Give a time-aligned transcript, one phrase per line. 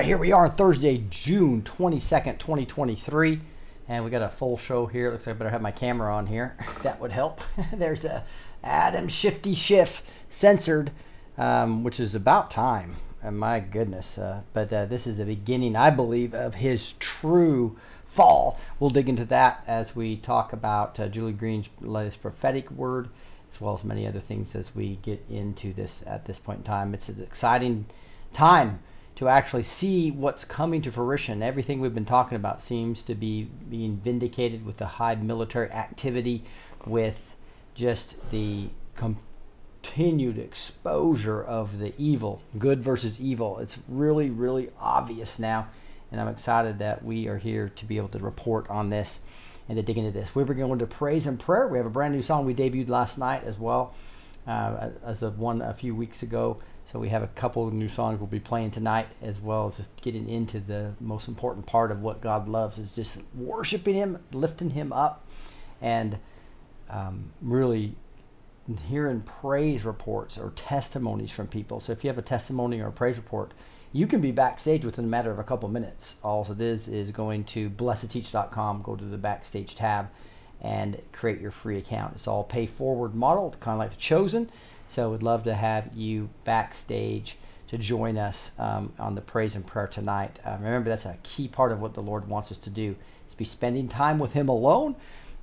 [0.00, 3.38] Right, here we are on Thursday, June 22nd, 2023.
[3.86, 5.10] And we got a full show here.
[5.10, 6.56] Looks like I better have my camera on here.
[6.82, 7.42] that would help.
[7.74, 8.24] There's a
[8.64, 10.90] Adam Shifty Schiff censored,
[11.36, 12.96] um, which is about time.
[13.22, 14.16] And my goodness.
[14.16, 17.76] Uh, but uh, this is the beginning, I believe, of his true
[18.06, 18.58] fall.
[18.78, 23.10] We'll dig into that as we talk about uh, Julie Green's latest prophetic word,
[23.52, 26.64] as well as many other things as we get into this at this point in
[26.64, 26.94] time.
[26.94, 27.84] It's an exciting
[28.32, 28.78] time
[29.20, 31.42] to actually see what's coming to fruition.
[31.42, 36.42] Everything we've been talking about seems to be being vindicated with the high military activity,
[36.86, 37.36] with
[37.74, 43.58] just the continued exposure of the evil, good versus evil.
[43.58, 45.68] It's really, really obvious now,
[46.10, 49.20] and I'm excited that we are here to be able to report on this
[49.68, 50.34] and to dig into this.
[50.34, 51.68] We're going to praise and prayer.
[51.68, 53.94] We have a brand new song we debuted last night as well,
[54.46, 56.62] uh, as of one a few weeks ago.
[56.90, 59.76] So we have a couple of new songs we'll be playing tonight, as well as
[59.76, 64.18] just getting into the most important part of what God loves is just worshiping Him,
[64.32, 65.24] lifting Him up,
[65.80, 66.18] and
[66.88, 67.94] um, really
[68.88, 71.78] hearing praise reports or testimonies from people.
[71.78, 73.54] So if you have a testimony or a praise report,
[73.92, 76.16] you can be backstage within a matter of a couple minutes.
[76.24, 80.08] All it is is going to blessedteach.com, go to the backstage tab,
[80.60, 82.14] and create your free account.
[82.16, 84.50] It's all pay forward model, kind of like the Chosen.
[84.90, 87.36] So we'd love to have you backstage
[87.68, 90.40] to join us um, on the praise and prayer tonight.
[90.44, 92.96] Uh, remember, that's a key part of what the Lord wants us to do
[93.28, 94.96] is be spending time with Him alone,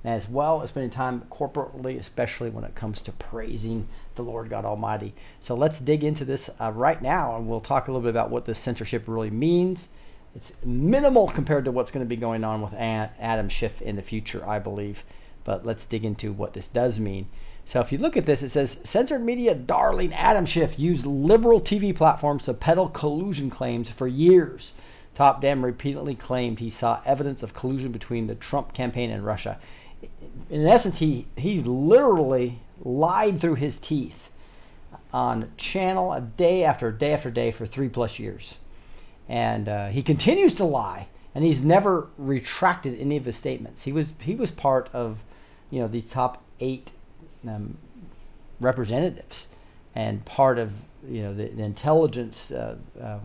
[0.04, 4.66] as well as spending time corporately, especially when it comes to praising the Lord God
[4.66, 5.14] Almighty.
[5.40, 8.28] So let's dig into this uh, right now, and we'll talk a little bit about
[8.28, 9.88] what this censorship really means.
[10.34, 14.02] It's minimal compared to what's going to be going on with Adam Schiff in the
[14.02, 15.04] future, I believe.
[15.44, 17.30] But let's dig into what this does mean.
[17.68, 21.60] So if you look at this, it says censored media darling Adam Schiff used liberal
[21.60, 24.72] TV platforms to peddle collusion claims for years.
[25.14, 29.58] Top Dem repeatedly claimed he saw evidence of collusion between the Trump campaign and Russia.
[30.48, 34.30] In essence, he, he literally lied through his teeth
[35.12, 38.56] on channel day after day after day for three plus years.
[39.28, 43.82] And uh, he continues to lie, and he's never retracted any of his statements.
[43.82, 45.22] He was he was part of,
[45.68, 46.92] you know, the top eight
[47.48, 47.78] um,
[48.60, 49.48] representatives
[49.94, 50.72] and part of
[51.08, 53.18] you know the, the intelligence uh, uh,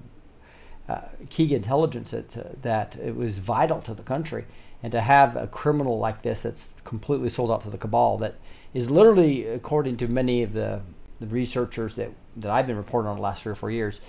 [0.89, 4.45] uh, key intelligence that uh, that it was vital to the country
[4.81, 8.35] and to have a criminal like this that's completely sold out to the cabal that
[8.73, 10.81] is literally according to many of the,
[11.19, 13.99] the researchers that that I've been reporting on the last three or four years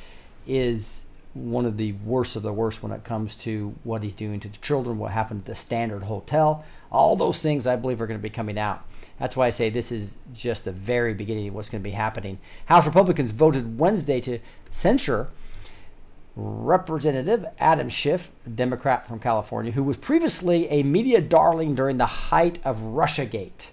[0.47, 4.39] is one of the worst of the worst when it comes to what he's doing
[4.41, 6.65] to the children, what happened at the Standard Hotel.
[6.93, 8.85] All those things I believe are going to be coming out.
[9.19, 11.95] That's why I say this is just the very beginning of what's going to be
[11.95, 12.39] happening.
[12.67, 14.39] House Republicans voted Wednesday to
[14.71, 15.29] censure
[16.37, 22.07] Representative Adam Schiff, a Democrat from California, who was previously a media darling during the
[22.07, 23.69] height of Russiagate,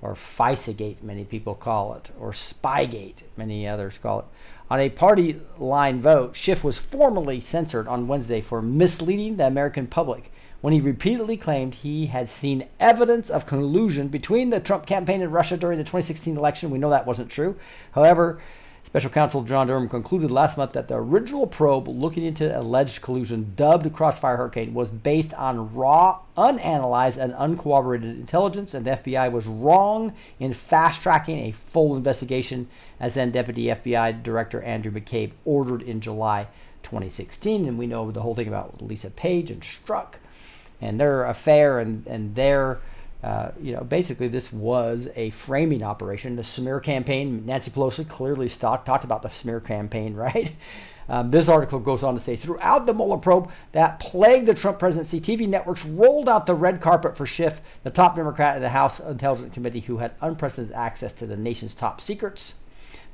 [0.00, 4.24] or FISAgate, many people call it, or Spygate, many others call it.
[4.70, 9.88] On a party line vote, Schiff was formally censored on Wednesday for misleading the American
[9.88, 15.22] public when he repeatedly claimed he had seen evidence of collusion between the Trump campaign
[15.22, 16.70] and Russia during the 2016 election.
[16.70, 17.56] We know that wasn't true.
[17.92, 18.40] However,
[18.88, 23.52] Special Counsel John Durham concluded last month that the original probe looking into alleged collusion,
[23.54, 29.46] dubbed Crossfire Hurricane, was based on raw, unanalyzed, and uncorroborated intelligence, and the FBI was
[29.46, 32.66] wrong in fast tracking a full investigation,
[32.98, 36.46] as then Deputy FBI Director Andrew McCabe ordered in July
[36.82, 37.68] 2016.
[37.68, 40.14] And we know the whole thing about Lisa Page and Strzok
[40.80, 42.80] and their affair and, and their
[43.22, 46.36] uh, you know, basically, this was a framing operation.
[46.36, 50.52] The smear campaign, Nancy Pelosi clearly talked, talked about the smear campaign, right?
[51.08, 54.78] Um, this article goes on to say throughout the Mueller probe that plagued the Trump
[54.78, 58.68] presidency, TV networks rolled out the red carpet for Schiff, the top Democrat in the
[58.68, 62.56] House Intelligence Committee who had unprecedented access to the nation's top secrets,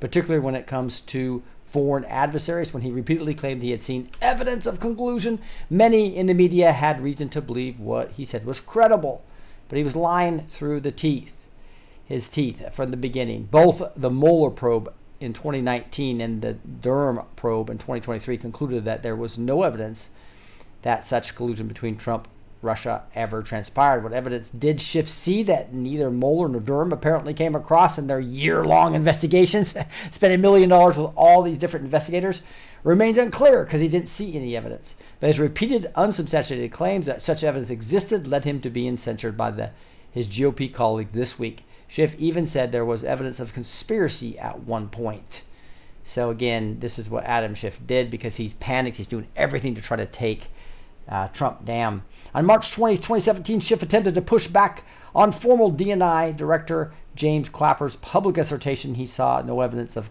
[0.01, 1.41] particularly when it comes to
[1.75, 2.73] foreign adversaries.
[2.73, 5.39] When he repeatedly claimed he had seen evidence of collusion,
[5.69, 9.23] many in the media had reason to believe what he said was credible
[9.67, 11.33] but he was lying through the teeth,
[12.05, 13.47] his teeth from the beginning.
[13.49, 19.15] Both the Mueller probe in 2019 and the Durham probe in 2023 concluded that there
[19.15, 20.09] was no evidence
[20.83, 22.27] that such collusion between Trump
[22.65, 24.03] Russia ever transpired.
[24.03, 28.19] What evidence did Schiff see that neither Mueller nor Durham apparently came across in their
[28.19, 29.73] year long investigations,
[30.11, 32.41] spending a million dollars with all these different investigators?
[32.85, 34.95] remains unclear because he didn't see any evidence.
[35.19, 39.51] But his repeated unsubstantiated claims that such evidence existed led him to being censured by
[39.51, 39.71] the,
[40.11, 41.65] his GOP colleague this week.
[41.87, 45.41] Schiff even said there was evidence of conspiracy at one point.
[46.03, 48.97] So again, this is what Adam Schiff did because he's panicked.
[48.97, 50.49] He's doing everything to try to take
[51.09, 52.03] uh, Trump down.
[52.35, 54.83] On March 20, 2017, Schiff attempted to push back
[55.15, 60.09] on former DNI Director James Clapper's public assertion he saw no evidence of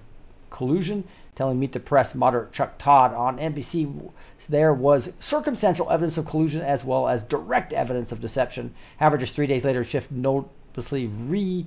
[0.49, 1.05] collusion
[1.35, 4.11] telling Meet the Press moderate Chuck Todd on NBC
[4.49, 8.73] there was circumstantial evidence of collusion as well as direct evidence of deception.
[8.97, 11.67] However, just three days later, Schiff noticeably re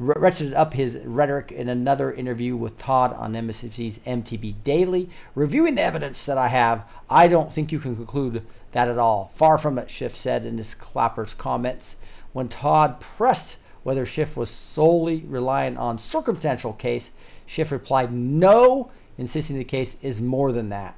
[0.00, 5.08] ratcheted up his rhetoric in another interview with Todd on MSNBC's MTP Daily.
[5.34, 9.30] Reviewing the evidence that I have, I don't think you can conclude that at all.
[9.36, 11.96] Far from it, Schiff said in his Clapper's comments.
[12.32, 17.12] When Todd pressed whether Schiff was solely relying on circumstantial case,
[17.46, 20.96] Schiff replied, no, insisting the case is more than that.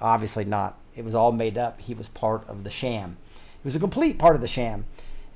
[0.00, 0.78] Obviously not.
[0.96, 1.80] It was all made up.
[1.80, 3.18] He was part of the sham.
[3.34, 4.86] He was a complete part of the sham.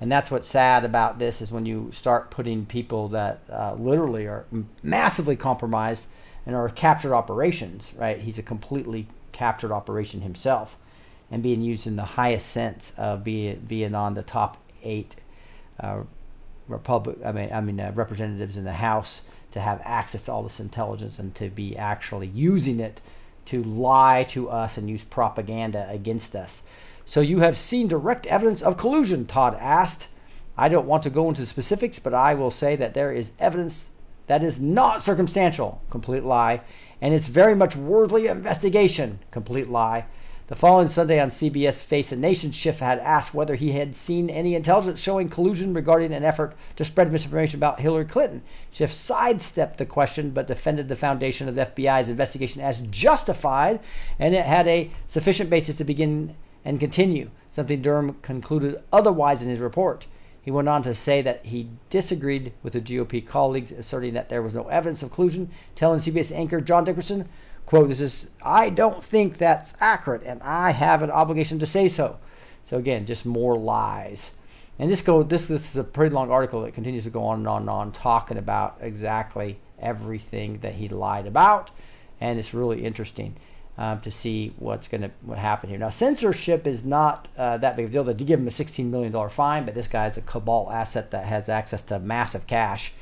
[0.01, 4.27] And that's what's sad about this is when you start putting people that uh, literally
[4.27, 4.45] are
[4.83, 6.07] massively compromised
[6.47, 8.19] and are captured operations, right?
[8.19, 10.77] He's a completely captured operation himself
[11.31, 15.17] and being used in the highest sense of being, being on the top eight
[15.81, 16.03] uh,
[16.67, 20.43] Republic, I mean, I mean uh, representatives in the House to have access to all
[20.43, 23.01] this intelligence and to be actually using it
[23.47, 26.63] to lie to us and use propaganda against us.
[27.07, 30.09] So you have seen direct evidence of collusion, Todd asked.
[30.57, 33.91] I don't want to go into specifics, but I will say that there is evidence
[34.27, 36.63] that is not circumstantial, complete lie,
[37.01, 40.07] and it's very much worthy investigation, complete lie.
[40.47, 44.29] The following Sunday on CBS Face the Nation, Schiff had asked whether he had seen
[44.29, 48.43] any intelligence showing collusion regarding an effort to spread misinformation about Hillary Clinton.
[48.71, 53.81] Schiff sidestepped the question but defended the foundation of the FBI's investigation as justified
[54.19, 59.49] and it had a sufficient basis to begin and continue, something Durham concluded otherwise in
[59.49, 60.07] his report.
[60.43, 64.43] He went on to say that he disagreed with the GOP colleagues, asserting that there
[64.43, 67.29] was no evidence of collusion, telling CBS anchor John Dickerson,
[67.65, 71.89] quote, this is, I don't think that's accurate, and I have an obligation to say
[71.89, 72.19] so.
[72.63, 74.33] So again, just more lies.
[74.79, 77.39] And this go this this is a pretty long article that continues to go on
[77.39, 81.71] and on and on talking about exactly everything that he lied about,
[82.21, 83.37] and it's really interesting
[83.77, 85.79] um, to see what's going to happen here.
[85.79, 88.05] Now, censorship is not uh, that big of a deal.
[88.05, 91.25] They did give him a $16 million fine, but this guy's a cabal asset that
[91.25, 92.93] has access to massive cash.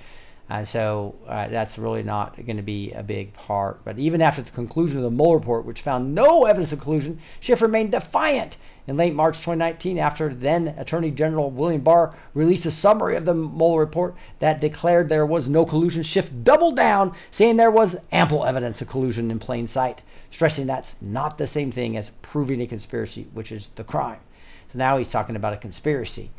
[0.48, 3.84] And so uh, that's really not going to be a big part.
[3.84, 7.20] But even after the conclusion of the Mueller report, which found no evidence of collusion,
[7.40, 8.56] Schiff remained defiant.
[8.86, 13.34] In late March 2019, after then Attorney General William Barr released a summary of the
[13.34, 18.44] Mueller report that declared there was no collusion, Schiff doubled down, saying there was ample
[18.44, 22.66] evidence of collusion in plain sight, stressing that's not the same thing as proving a
[22.66, 24.18] conspiracy, which is the crime.
[24.72, 26.30] So now he's talking about a conspiracy.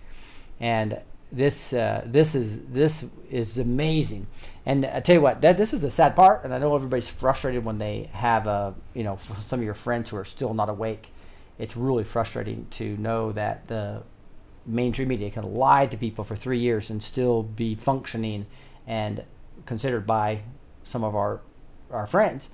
[0.59, 0.99] And
[1.31, 4.27] this uh, this is this is amazing.
[4.65, 7.09] And I tell you what, that this is the sad part, and I know everybody's
[7.09, 10.53] frustrated when they have a uh, you know some of your friends who are still
[10.53, 11.12] not awake.
[11.57, 14.03] It's really frustrating to know that the
[14.65, 18.45] mainstream media can lie to people for three years and still be functioning
[18.87, 19.23] and
[19.65, 20.41] considered by
[20.83, 21.41] some of our
[21.91, 22.49] our friends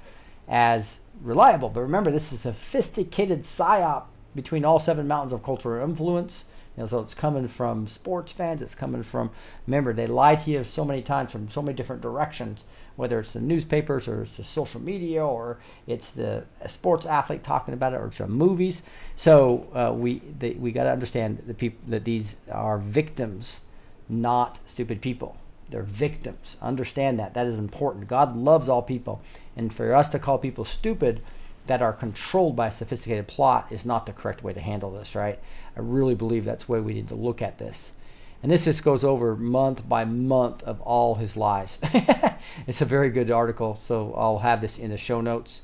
[0.47, 1.69] as reliable.
[1.69, 6.45] But remember, this is a sophisticated psyop between all seven mountains of cultural influence.
[6.75, 8.61] You know, so it's coming from sports fans.
[8.61, 9.31] It's coming from.
[9.67, 12.65] Remember, they lie to you so many times from so many different directions.
[12.99, 17.73] Whether it's the newspapers or it's the social media or it's the sports athlete talking
[17.73, 18.83] about it or it's movies.
[19.15, 23.61] So uh, we they, we got to understand the people that these are victims,
[24.09, 25.37] not stupid people.
[25.69, 26.57] They're victims.
[26.61, 27.33] Understand that.
[27.35, 28.09] That is important.
[28.09, 29.21] God loves all people,
[29.55, 31.21] and for us to call people stupid
[31.67, 35.15] that are controlled by a sophisticated plot is not the correct way to handle this,
[35.15, 35.39] right?
[35.77, 37.93] I really believe that's the way we need to look at this.
[38.43, 41.79] And this just goes over month by month of all his lies.
[42.67, 45.61] it's a very good article, so I'll have this in the show notes,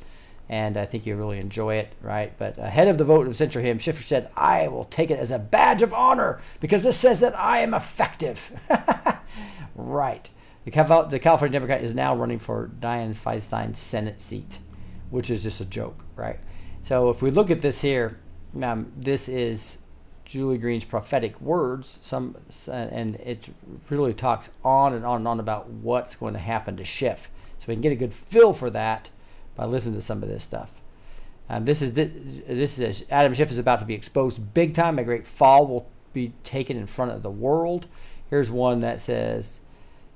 [0.49, 2.37] and I think you'll really enjoy it, right?
[2.37, 5.31] But ahead of the vote of censure him, Schiffer said, I will take it as
[5.31, 8.51] a badge of honor because this says that I am effective.
[9.75, 10.29] right.
[10.65, 14.59] The, Cal- the California Democrat is now running for Dianne Feinstein's Senate seat
[15.09, 16.39] which is just a joke, right?
[16.81, 18.19] So if we look at this here,
[18.61, 19.77] um, this is
[20.25, 21.99] Julie Green's prophetic words.
[22.01, 22.35] Some
[22.71, 23.49] and it
[23.89, 27.29] really talks on and on and on about what's going to happen to Schiff.
[27.59, 29.11] So we can get a good feel for that
[29.55, 30.81] by listening to some of this stuff.
[31.49, 32.09] Um, this is this,
[32.47, 34.99] this is Adam Schiff is about to be exposed big time.
[34.99, 37.87] A great fall will be taken in front of the world.
[38.29, 39.59] Here's one that says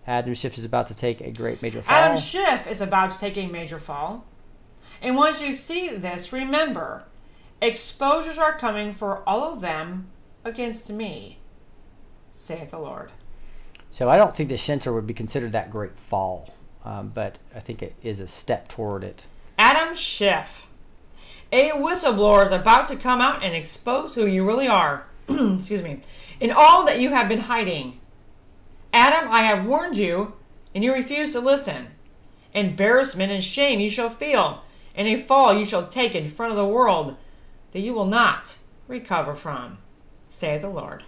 [0.07, 1.95] Adam Schiff is about to take a great major fall.
[1.95, 4.25] Adam Schiff is about to take a major fall.
[5.01, 7.03] And once you see this, remember,
[7.61, 10.07] exposures are coming for all of them
[10.43, 11.39] against me,
[12.33, 13.11] saith the Lord.
[13.91, 16.53] So I don't think the censor would be considered that great fall,
[16.85, 19.23] um, but I think it is a step toward it.
[19.57, 20.63] Adam Schiff,
[21.51, 25.07] a whistleblower is about to come out and expose who you really are.
[25.29, 26.01] Excuse me.
[26.39, 27.99] In all that you have been hiding.
[28.93, 30.33] Adam, I have warned you,
[30.73, 31.87] and you refuse to listen.
[32.53, 34.63] Embarrassment and shame you shall feel
[34.99, 37.15] and a fall you shall take in front of the world
[37.71, 38.57] that you will not
[38.88, 39.77] recover from,
[40.27, 41.03] saith the Lord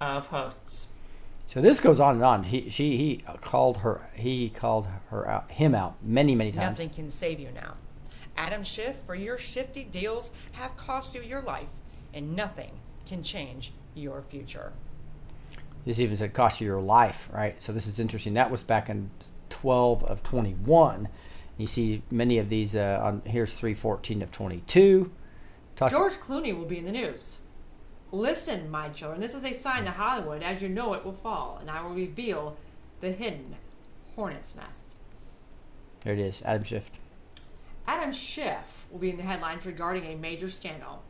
[0.00, 0.86] of hosts.
[1.46, 2.42] So this goes on and on.
[2.44, 6.72] He she he called her he called her out him out many many times.
[6.72, 7.74] Nothing can save you now.
[8.36, 11.68] Adam Schiff, for your shifty deals have cost you your life,
[12.12, 12.72] and nothing
[13.06, 14.72] can change your future.
[15.84, 17.60] This even said cost you your life, right?
[17.62, 18.34] So this is interesting.
[18.34, 19.10] That was back in
[19.50, 21.08] 12 of 21.
[21.58, 25.12] You see many of these uh, on here's 314 of 22.
[25.76, 27.38] George Clooney will be in the news.
[28.12, 31.58] Listen, my children, this is a sign that Hollywood, as you know it, will fall,
[31.60, 32.56] and I will reveal
[33.00, 33.56] the hidden
[34.14, 34.96] hornet's nest.
[36.02, 36.90] There it is, Adam Schiff.
[37.86, 41.02] Adam Schiff will be in the headlines regarding a major scandal.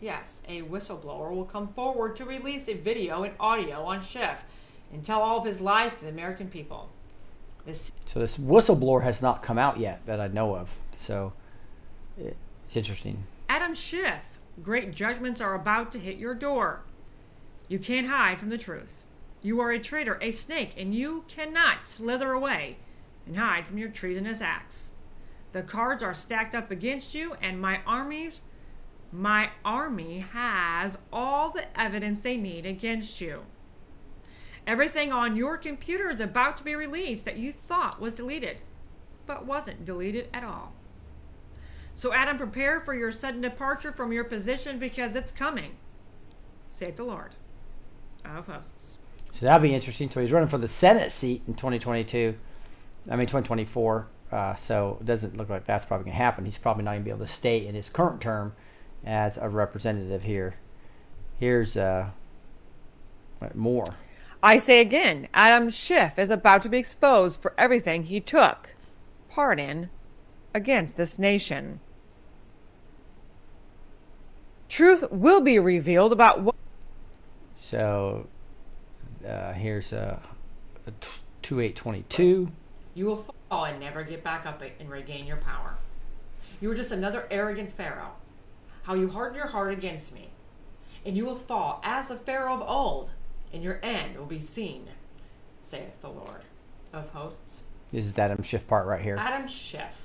[0.00, 4.44] Yes, a whistleblower will come forward to release a video and audio on Schiff
[4.92, 6.90] and tell all of his lies to the American people.
[7.64, 10.76] This so this whistleblower has not come out yet that I know of.
[10.94, 11.32] So
[12.18, 13.24] it's interesting.
[13.54, 16.82] Adam Schiff, great judgments are about to hit your door.
[17.68, 19.04] You can't hide from the truth.
[19.42, 22.78] You are a traitor, a snake, and you cannot slither away
[23.24, 24.90] and hide from your treasonous acts.
[25.52, 28.40] The cards are stacked up against you, and my armies,
[29.12, 33.44] my army has all the evidence they need against you.
[34.66, 38.62] Everything on your computer is about to be released that you thought was deleted,
[39.26, 40.73] but wasn't deleted at all.
[41.94, 45.76] So, Adam, prepare for your sudden departure from your position because it's coming,
[46.68, 47.36] saith the Lord
[48.24, 48.98] of hosts.
[49.32, 50.10] So that'll be interesting.
[50.10, 52.36] So he's running for the Senate seat in 2022.
[53.10, 54.06] I mean 2024.
[54.32, 56.44] Uh, so it doesn't look like that's probably going to happen.
[56.44, 58.54] He's probably not going to be able to stay in his current term
[59.04, 60.54] as a representative here.
[61.38, 62.10] Here's uh,
[63.54, 63.86] more.
[64.42, 68.74] I say again, Adam Schiff is about to be exposed for everything he took
[69.28, 69.90] part in
[70.54, 71.80] against this nation.
[74.68, 76.54] Truth will be revealed about what.
[77.56, 78.26] So,
[79.26, 80.20] uh, here's a,
[80.86, 82.50] a t- 2822.
[82.94, 85.76] You will fall and never get back up and regain your power.
[86.60, 88.12] You are just another arrogant Pharaoh.
[88.84, 90.30] How you hardened your heart against me.
[91.04, 93.10] And you will fall as the Pharaoh of old
[93.54, 94.88] and your end will be seen,
[95.60, 96.42] saith the Lord
[96.92, 97.60] of hosts.
[97.90, 99.16] This is the Adam Schiff part right here.
[99.16, 100.03] Adam Schiff,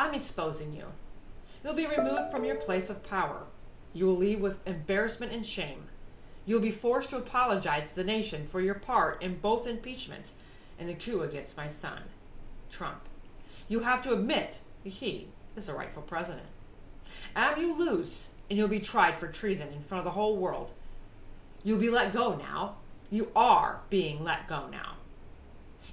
[0.00, 0.86] I'm exposing you.
[1.62, 3.42] You'll be removed from your place of power.
[3.92, 5.88] You will leave with embarrassment and shame.
[6.46, 10.32] You will be forced to apologize to the nation for your part in both impeachments
[10.78, 12.04] and the coup against my son,
[12.70, 13.02] Trump.
[13.68, 16.46] You have to admit that he is the rightful president.
[17.36, 20.72] Adam, you lose, and you'll be tried for treason in front of the whole world
[21.62, 22.76] You'll be let go now.
[23.10, 24.94] You are being let go now.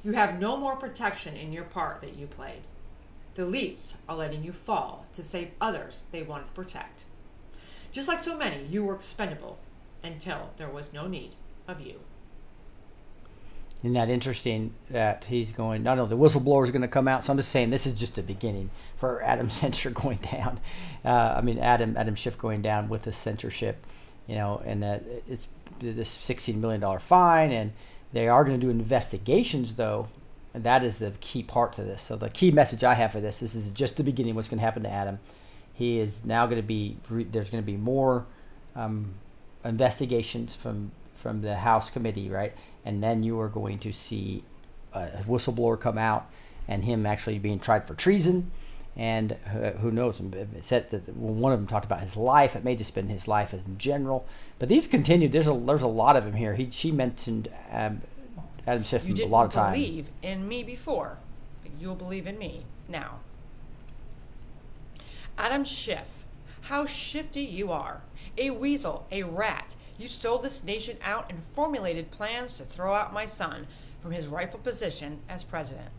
[0.01, 2.61] You have no more protection in your part that you played.
[3.37, 7.03] The elites are letting you fall to save others they want to protect.
[7.91, 9.59] Just like so many, you were expendable
[10.03, 11.35] until there was no need
[11.67, 11.99] of you.
[13.83, 17.23] Isn't that interesting that he's going, not only the whistleblower is going to come out,
[17.23, 20.59] so I'm just saying this is just the beginning for Adam Censor going down.
[21.05, 23.85] Uh, I mean, Adam Adam Schiff going down with the censorship,
[24.25, 27.71] you know, and that it's this $16 million fine, and
[28.13, 30.07] they are going to do investigations, though.
[30.57, 32.01] And that is the key part to this.
[32.01, 34.33] So the key message I have for this, this is just the beginning.
[34.33, 35.19] What's going to happen to Adam?
[35.71, 36.97] He is now going to be.
[37.07, 38.25] There's going to be more
[38.75, 39.13] um,
[39.63, 42.53] investigations from from the House committee, right?
[42.83, 44.43] And then you are going to see
[44.93, 46.27] a whistleblower come out
[46.67, 48.51] and him actually being tried for treason.
[48.95, 50.19] And uh, who knows?
[50.19, 52.55] It said that one of them talked about his life.
[52.55, 54.25] It may just been his life as in general.
[54.57, 55.33] But these continued.
[55.33, 56.55] There's a there's a lot of them here.
[56.55, 58.01] He she mentioned um,
[58.67, 59.73] Adam Schiff You a didn't lot of time.
[59.73, 61.17] believe in me before,
[61.63, 63.19] but you'll believe in me now.
[65.37, 66.25] Adam Schiff,
[66.63, 68.01] how shifty you are.
[68.37, 69.75] A weasel, a rat.
[69.97, 73.67] You sold this nation out and formulated plans to throw out my son
[73.99, 75.89] from his rightful position as president.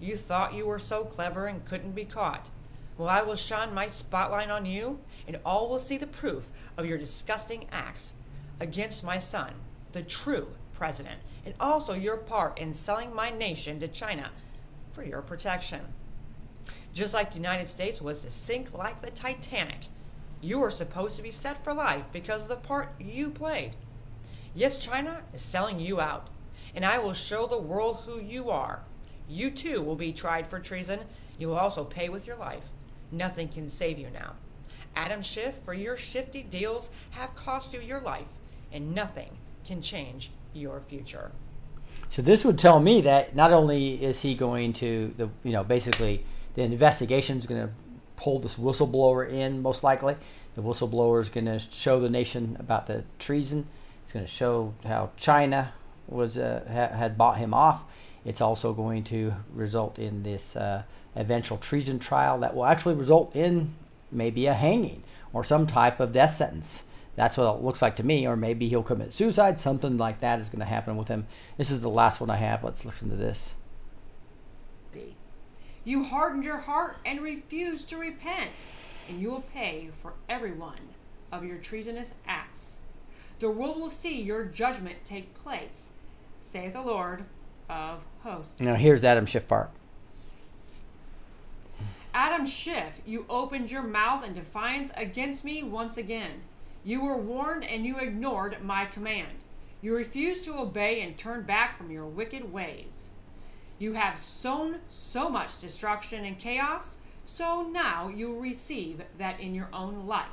[0.00, 2.50] You thought you were so clever and couldn't be caught.
[2.96, 6.86] Well, I will shine my spotlight on you, and all will see the proof of
[6.86, 8.12] your disgusting acts
[8.60, 9.54] against my son,
[9.92, 14.30] the true president, and also your part in selling my nation to China
[14.92, 15.80] for your protection.
[16.92, 19.86] Just like the United States was to sink like the Titanic,
[20.40, 23.76] you are supposed to be set for life because of the part you played.
[24.54, 26.28] Yes, China is selling you out,
[26.74, 28.80] and I will show the world who you are.
[29.28, 31.00] You too will be tried for treason.
[31.38, 32.64] You will also pay with your life.
[33.12, 34.32] Nothing can save you now.
[34.96, 38.26] Adam Schiff, for your shifty deals have cost you your life,
[38.72, 41.32] and nothing can change your future.
[42.10, 45.64] So this would tell me that not only is he going to the you know
[45.64, 47.72] basically the investigation is going to
[48.16, 50.16] pull this whistleblower in most likely.
[50.54, 53.66] The whistleblower is going to show the nation about the treason.
[54.02, 55.72] It's going to show how China
[56.08, 57.84] was uh, ha- had bought him off.
[58.24, 60.84] It's also going to result in this uh,
[61.14, 63.74] eventual treason trial that will actually result in
[64.10, 66.84] maybe a hanging or some type of death sentence.
[67.16, 69.58] That's what it looks like to me, or maybe he'll commit suicide.
[69.58, 71.26] Something like that is going to happen with him.
[71.56, 72.62] This is the last one I have.
[72.62, 73.54] Let's listen to this.
[74.92, 75.16] B.
[75.82, 78.50] You hardened your heart and refused to repent,
[79.08, 80.90] and you will pay for every one
[81.32, 82.76] of your treasonous acts.
[83.38, 85.90] The world will see your judgment take place,
[86.42, 87.24] saith the Lord
[87.68, 88.60] of hosts.
[88.60, 89.70] Now here's Adam Schiff part.
[92.12, 96.42] Adam Schiff, you opened your mouth in defiance against me once again.
[96.86, 99.38] You were warned and you ignored my command.
[99.82, 103.08] You refused to obey and turned back from your wicked ways.
[103.76, 109.52] You have sown so much destruction and chaos, so now you will receive that in
[109.52, 110.28] your own life.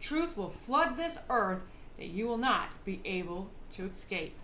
[0.00, 1.66] Truth will flood this earth
[1.98, 4.34] that you will not be able to escape.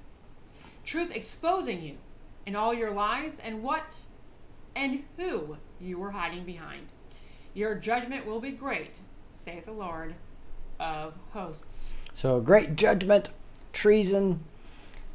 [0.84, 1.96] Truth exposing you
[2.44, 4.00] in all your lies and what
[4.76, 6.88] and who you were hiding behind.
[7.54, 8.96] Your judgment will be great,
[9.32, 10.14] saith the Lord
[10.78, 11.90] of hosts.
[12.14, 13.28] So great judgment,
[13.72, 14.44] treason,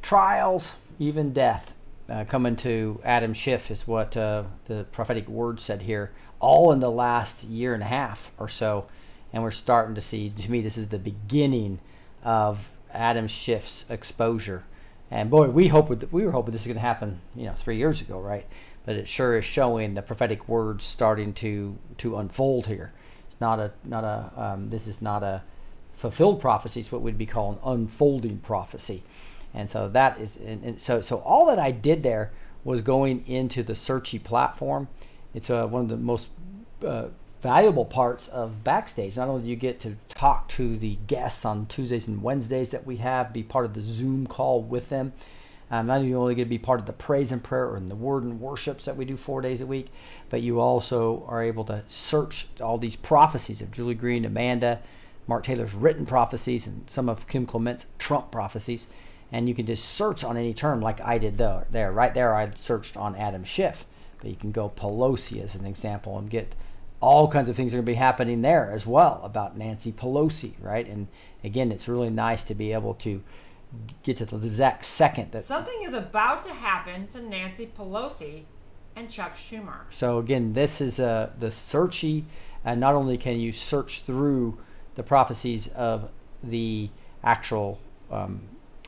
[0.02, 1.74] trials, even death
[2.08, 6.12] uh, coming to Adam Schiff is what uh, the prophetic word said here.
[6.40, 8.86] All in the last year and a half or so,
[9.32, 10.30] and we're starting to see.
[10.30, 11.78] To me, this is the beginning
[12.22, 14.64] of Adam Schiff's exposure.
[15.10, 17.76] And boy, we hope we were hoping this is going to happen, you know, three
[17.76, 18.46] years ago, right?
[18.84, 22.92] But it sure is showing the prophetic words starting to to unfold here.
[23.30, 25.42] It's not a not a um, this is not a
[26.04, 26.80] fulfilled prophecy.
[26.80, 29.02] It's what we'd be calling unfolding prophecy.
[29.54, 32.30] And so that is, and, and so so all that I did there
[32.62, 34.88] was going into the Searchy platform.
[35.32, 36.28] It's uh, one of the most
[36.84, 37.06] uh,
[37.40, 39.16] valuable parts of backstage.
[39.16, 42.84] Not only do you get to talk to the guests on Tuesdays and Wednesdays that
[42.84, 45.14] we have, be part of the Zoom call with them.
[45.70, 48.24] Um, not only get to be part of the praise and prayer and the word
[48.24, 49.86] and worships that we do four days a week,
[50.28, 54.80] but you also are able to search all these prophecies of Julie Green, Amanda,
[55.26, 58.86] Mark Taylor's written prophecies, and some of Kim Clement's Trump prophecies
[59.34, 61.66] and you can just search on any term like I did there.
[61.70, 63.84] There, right there, I searched on Adam Schiff,
[64.20, 66.54] but you can go Pelosi as an example and get
[67.00, 70.52] all kinds of things are going to be happening there as well about Nancy Pelosi,
[70.60, 70.86] right?
[70.86, 71.08] And
[71.42, 73.22] again, it's really nice to be able to
[74.04, 75.42] get to the exact second that.
[75.42, 78.44] Something is about to happen to Nancy Pelosi
[78.94, 79.80] and Chuck Schumer.
[79.90, 82.22] So again, this is uh, the searchy,
[82.64, 84.58] and not only can you search through
[84.94, 86.10] the prophecies of
[86.42, 86.90] the
[87.22, 87.78] actual
[88.10, 88.40] um,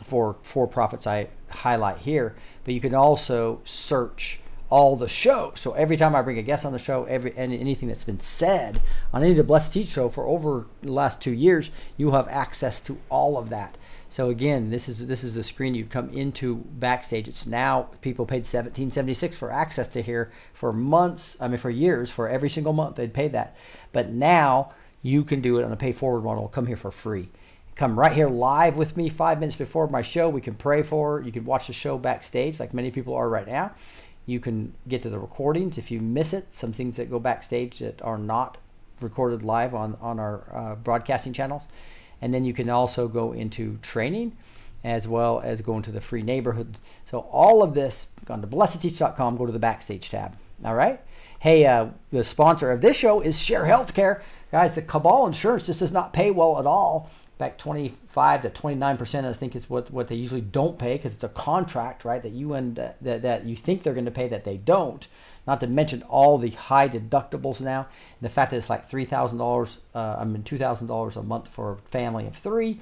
[0.05, 5.53] for for profits I highlight here, but you can also search all the show.
[5.55, 8.21] So every time I bring a guest on the show, every any, anything that's been
[8.21, 12.11] said on any of the Blessed Teach show for over the last two years, you
[12.11, 13.79] have access to all of that.
[14.11, 17.29] So again, this is this is the screen you'd come into backstage.
[17.29, 21.37] It's now people paid seventeen seventy six for access to here for months.
[21.41, 23.57] I mean for years for every single month they'd pay that,
[23.93, 24.75] but now
[25.07, 26.49] you can do it on a pay forward model.
[26.49, 27.29] Come here for free.
[27.75, 30.29] Come right here live with me five minutes before my show.
[30.29, 31.21] We can pray for.
[31.21, 33.73] You can watch the show backstage like many people are right now.
[34.25, 36.47] You can get to the recordings if you miss it.
[36.53, 38.59] Some things that go backstage that are not
[39.01, 41.69] recorded live on on our uh, broadcasting channels
[42.21, 44.37] and then you can also go into training
[44.85, 46.79] as well as go into the free neighborhood.
[47.11, 50.37] So all of this, go to blessedteach.com, go to the backstage tab.
[50.65, 51.01] All right.
[51.41, 54.23] Hey, uh, the sponsor of this show is Share Healthcare.
[54.51, 57.11] Guys, the Cabal Insurance just does not pay well at all.
[57.39, 61.15] Back 25 to 29 percent, I think is what, what they usually don't pay because
[61.15, 62.23] it's a contract, right?
[62.23, 65.07] That you and uh, that, that you think they're going to pay that they don't.
[65.47, 67.81] Not to mention all the high deductibles now.
[67.81, 71.17] And the fact that it's like three thousand uh, dollars, I mean two thousand dollars
[71.17, 72.81] a month for a family of three,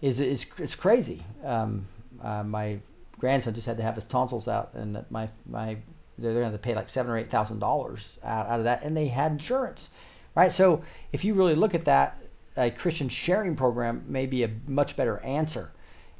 [0.00, 1.22] is is it's crazy.
[1.44, 1.86] Um,
[2.22, 2.78] uh, my
[3.18, 5.76] grandson just had to have his tonsils out, and my my
[6.18, 8.96] they're going to pay like seven or eight thousand dollars out, out of that, and
[8.96, 9.90] they had insurance,
[10.34, 10.52] right?
[10.52, 12.16] So if you really look at that,
[12.56, 15.72] a Christian sharing program may be a much better answer.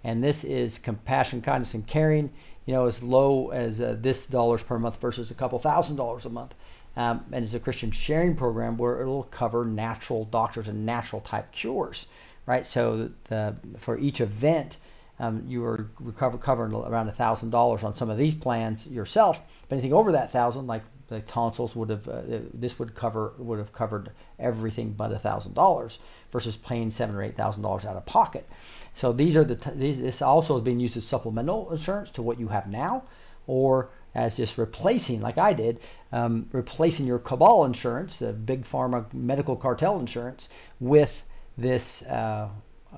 [0.03, 2.33] And this is compassion, kindness, and caring
[2.71, 6.25] you know, as low as uh, this dollars per month versus a couple thousand dollars
[6.25, 6.55] a month.
[6.97, 11.51] Um, and it's a Christian sharing program where it'll cover natural doctors and natural type
[11.51, 12.07] cures,
[12.47, 12.65] right?
[12.67, 14.77] So the, for each event,
[15.19, 19.41] um, you are recover, covering around a thousand dollars on some of these plans yourself.
[19.69, 22.23] But anything over that thousand, like the tonsils, would have uh,
[22.55, 25.99] this would cover would have covered everything but a thousand dollars
[26.31, 28.49] versus paying seven or eight thousand dollars out of pocket.
[28.95, 32.23] So these are the t- these, this also is being used as supplemental insurance to
[32.23, 33.03] what you have now,
[33.47, 35.79] or as just replacing, like I did,
[36.13, 40.49] um, replacing your cabal insurance, the big pharma medical cartel insurance,
[40.81, 41.25] with
[41.59, 42.49] this uh,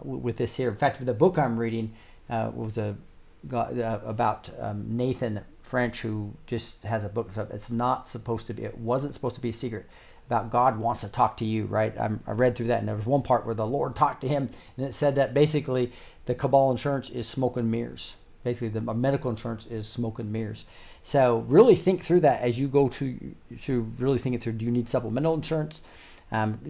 [0.03, 0.69] with this here.
[0.69, 1.95] In fact, the book I'm reading
[2.31, 2.97] uh, was a
[3.53, 5.41] uh, about um, Nathan
[5.73, 7.31] French, who just has a book.
[7.35, 8.63] It's not supposed to be.
[8.63, 9.87] It wasn't supposed to be a secret
[10.27, 11.99] about God wants to talk to you, right?
[11.99, 14.29] I'm, i read through that, and there was one part where the Lord talked to
[14.29, 15.91] him, and it said that basically
[16.27, 18.17] the Cabal insurance is smoke and mirrors.
[18.45, 20.67] Basically, the medical insurance is smoke and mirrors.
[21.05, 24.53] So really think through that as you go to to really think it through.
[24.53, 25.81] Do you need supplemental insurance?
[26.31, 26.61] Um,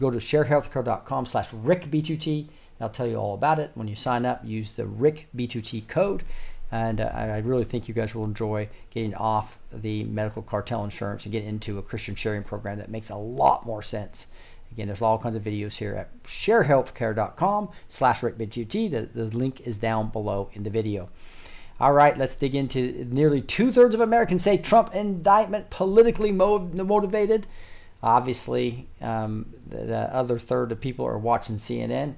[0.00, 2.48] go to sharehealthcare.com slash rickb2t.
[2.80, 3.70] I'll tell you all about it.
[3.74, 6.24] When you sign up, use the rickb2t code
[6.70, 11.24] and uh, I really think you guys will enjoy getting off the medical cartel insurance
[11.24, 14.26] and get into a Christian sharing program that makes a lot more sense.
[14.72, 18.90] Again, there's all kinds of videos here at sharehealthcare.com slash rickb2t.
[18.90, 21.08] The, the link is down below in the video.
[21.80, 27.46] All right, let's dig into nearly two thirds of Americans say Trump indictment politically motivated.
[28.00, 32.14] Obviously, um, the, the, other third of people are watching CNN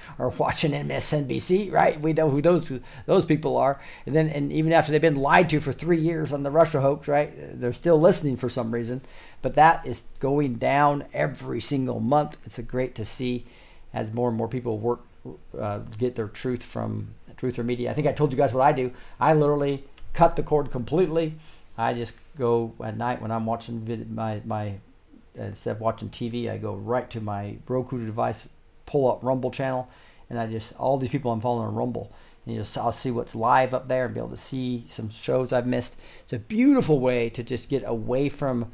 [0.18, 2.00] or watching MSNBC, right?
[2.00, 2.72] We know who those
[3.04, 3.78] those people are.
[4.06, 6.80] And then, and even after they've been lied to for three years on the Russia
[6.80, 7.30] hoax, right?
[7.60, 9.02] They're still listening for some reason.
[9.42, 12.38] But that is going down every single month.
[12.46, 13.44] It's a great to see
[13.92, 15.00] as more and more people work
[15.58, 17.90] uh, get their truth from truth or media.
[17.90, 18.92] I think I told you guys what I do.
[19.20, 21.34] I literally cut the cord completely.
[21.76, 24.76] I just go at night when I'm watching my my
[25.36, 28.48] instead of watching TV, I go right to my Roku device,
[28.86, 29.88] pull up Rumble channel,
[30.30, 32.12] and I just all these people I'm following on Rumble.
[32.44, 35.10] And you just I'll see what's live up there and be able to see some
[35.10, 35.96] shows I've missed.
[36.22, 38.72] It's a beautiful way to just get away from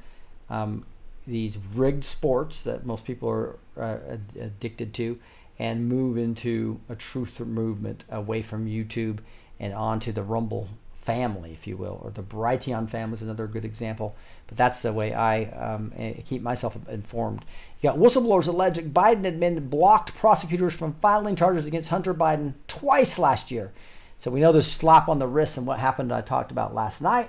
[0.50, 0.84] um,
[1.26, 5.18] these rigged sports that most people are uh, addicted to,
[5.58, 9.18] and move into a truth movement away from YouTube
[9.58, 10.68] and onto the Rumble
[11.02, 14.14] family, if you will, or the Brighteon family is another good example.
[14.46, 17.44] But that's the way I um, eh, keep myself informed.
[17.80, 23.18] You got whistleblowers allege Biden admin blocked prosecutors from filing charges against Hunter Biden twice
[23.18, 23.72] last year.
[24.16, 27.02] So we know this slap on the wrist and what happened I talked about last
[27.02, 27.28] night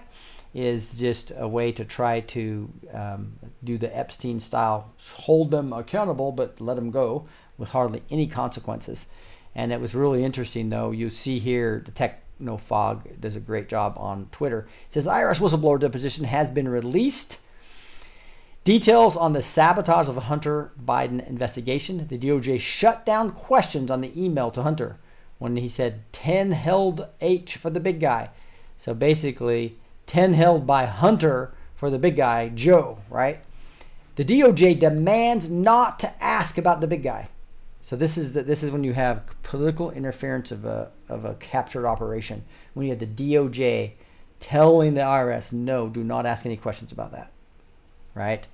[0.54, 3.34] is just a way to try to um,
[3.64, 7.26] do the Epstein style, hold them accountable but let them go
[7.58, 9.08] with hardly any consequences.
[9.56, 10.92] And it was really interesting, though.
[10.92, 14.68] You see here the tech no fog does a great job on Twitter.
[14.88, 17.40] It says IRS whistleblower deposition has been released.
[18.64, 22.08] Details on the sabotage of Hunter Biden investigation.
[22.08, 24.98] The DOJ shut down questions on the email to Hunter
[25.38, 28.30] when he said 10 held H for the big guy.
[28.78, 33.40] So basically, 10 held by Hunter for the big guy, Joe, right?
[34.16, 37.28] The DOJ demands not to ask about the big guy.
[37.84, 41.34] So this is the, this is when you have political interference of a of a
[41.36, 42.46] captured operation.
[42.74, 43.92] When you have the DOJ
[44.40, 47.30] telling the IRS, no, do not ask any questions about that.
[48.16, 48.48] Right?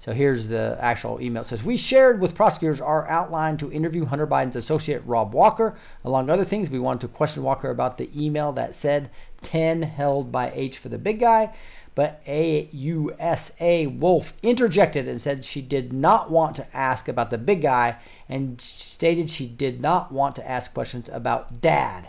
[0.00, 1.40] So here's the actual email.
[1.40, 5.78] It says, We shared with prosecutors our outline to interview Hunter Biden's associate, Rob Walker.
[6.04, 9.08] Along other things, we wanted to question Walker about the email that said
[9.40, 11.54] 10 held by H for the big guy.
[11.94, 17.62] But AUSA Wolf interjected and said she did not want to ask about the big
[17.62, 17.96] guy
[18.28, 22.08] and stated she did not want to ask questions about dad.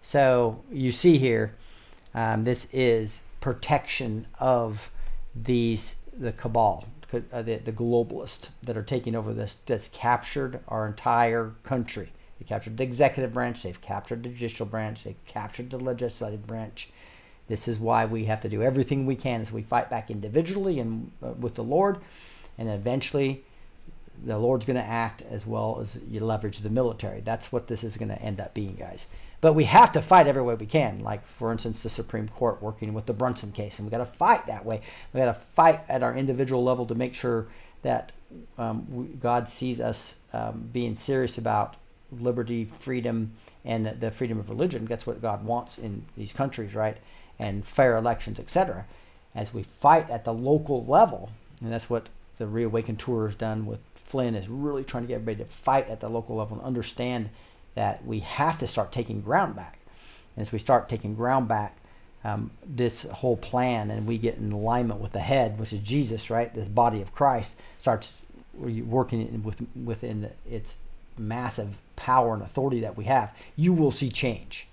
[0.00, 1.56] So you see here,
[2.14, 4.90] um, this is protection of
[5.34, 9.56] these the cabal, uh, the, the globalists that are taking over this.
[9.66, 12.12] That's captured our entire country.
[12.38, 13.62] They captured the executive branch.
[13.62, 15.04] They've captured the judicial branch.
[15.04, 16.90] They've captured the legislative branch.
[17.48, 20.80] This is why we have to do everything we can as we fight back individually
[20.80, 21.98] and uh, with the Lord,
[22.58, 23.44] and eventually
[24.24, 27.20] the Lord's going to act as well as you leverage the military.
[27.20, 29.08] That's what this is going to end up being, guys.
[29.40, 31.00] But we have to fight every way we can.
[31.00, 34.06] Like, for instance, the Supreme Court working with the Brunson case, and we got to
[34.06, 34.80] fight that way.
[35.12, 37.46] We got to fight at our individual level to make sure
[37.82, 38.12] that
[38.58, 41.76] um, we, God sees us um, being serious about
[42.20, 43.32] liberty, freedom,
[43.64, 44.86] and the freedom of religion.
[44.86, 46.96] That's what God wants in these countries, right?
[47.38, 48.86] And fair elections, etc.
[49.34, 53.66] As we fight at the local level, and that's what the Reawaken Tour has done
[53.66, 56.66] with Flynn is really trying to get everybody to fight at the local level and
[56.66, 57.30] understand
[57.74, 59.78] that we have to start taking ground back.
[60.36, 61.76] And as we start taking ground back,
[62.24, 66.30] um, this whole plan and we get in alignment with the head, which is Jesus,
[66.30, 66.52] right?
[66.52, 68.14] This body of Christ starts
[68.58, 70.76] working with, within its
[71.18, 73.32] massive power and authority that we have.
[73.54, 74.66] You will see change.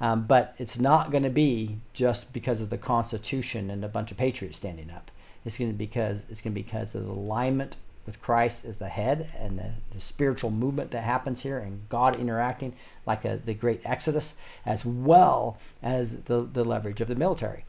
[0.00, 4.10] Um, but it's not going to be just because of the Constitution and a bunch
[4.10, 5.10] of patriots standing up.
[5.44, 8.64] It's going to be because it's going to be because of the alignment with Christ
[8.64, 12.74] as the head and the, the spiritual movement that happens here and God interacting
[13.06, 17.64] like a, the great Exodus, as well as the, the leverage of the military.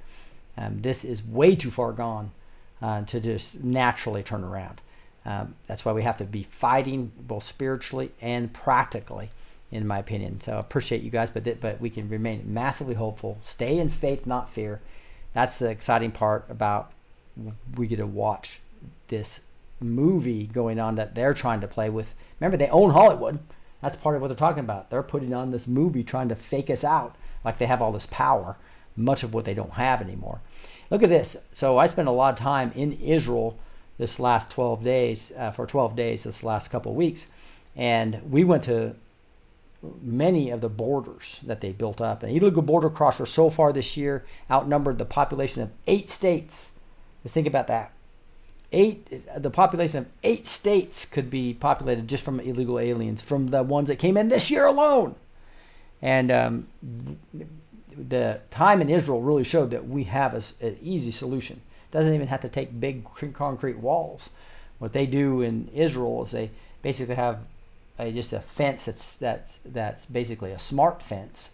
[0.58, 2.32] Um, this is way too far gone
[2.82, 4.82] uh, to just naturally turn around.
[5.26, 9.32] Um, that's why we have to be fighting both spiritually and practically
[9.72, 10.40] in my opinion.
[10.40, 13.38] So I appreciate you guys, but th- but we can remain massively hopeful.
[13.42, 14.82] Stay in faith, not fear.
[15.34, 16.92] That's the exciting part about
[17.76, 18.62] we get to watch
[19.10, 19.42] this
[19.80, 22.16] movie going on that they're trying to play with.
[22.40, 23.40] Remember, they own Hollywood.
[23.82, 24.90] That's part of what they're talking about.
[24.90, 28.08] They're putting on this movie trying to fake us out like they have all this
[28.08, 28.58] power,
[28.96, 30.42] much of what they don't have anymore.
[30.90, 31.38] Look at this.
[31.52, 33.60] So I spent a lot of time in Israel
[33.98, 37.28] this last 12 days, uh, for 12 days, this last couple of weeks.
[37.76, 38.96] And we went to
[40.02, 42.24] many of the borders that they built up.
[42.24, 46.72] And illegal border crossers so far this year outnumbered the population of eight states.
[47.24, 47.92] Just think about that.
[48.72, 53.64] Eight, the population of eight states could be populated just from illegal aliens, from the
[53.64, 55.16] ones that came in this year alone.
[56.02, 56.68] And um,
[57.98, 61.62] the time in Israel really showed that we have an easy solution.
[61.92, 64.30] Doesn't even have to take big concrete walls.
[64.80, 67.40] What they do in Israel is they basically have
[68.00, 71.52] a, just a fence that's that's that's basically a smart fence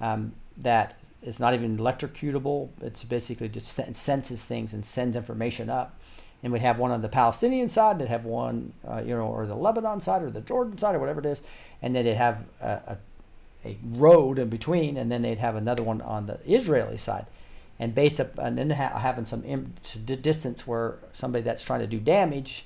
[0.00, 2.70] um, that is not even electrocutable.
[2.80, 5.98] It's basically just senses things and sends information up.
[6.42, 9.46] And we'd have one on the Palestinian side, they'd have one, uh, you know, or
[9.46, 11.42] the Lebanon side, or the Jordan side, or whatever it is,
[11.82, 12.98] and then they'd have a, a,
[13.64, 17.26] a road in between, and then they'd have another one on the Israeli side
[17.78, 21.86] and based up and then ha- having some Im- distance where somebody that's trying to
[21.86, 22.64] do damage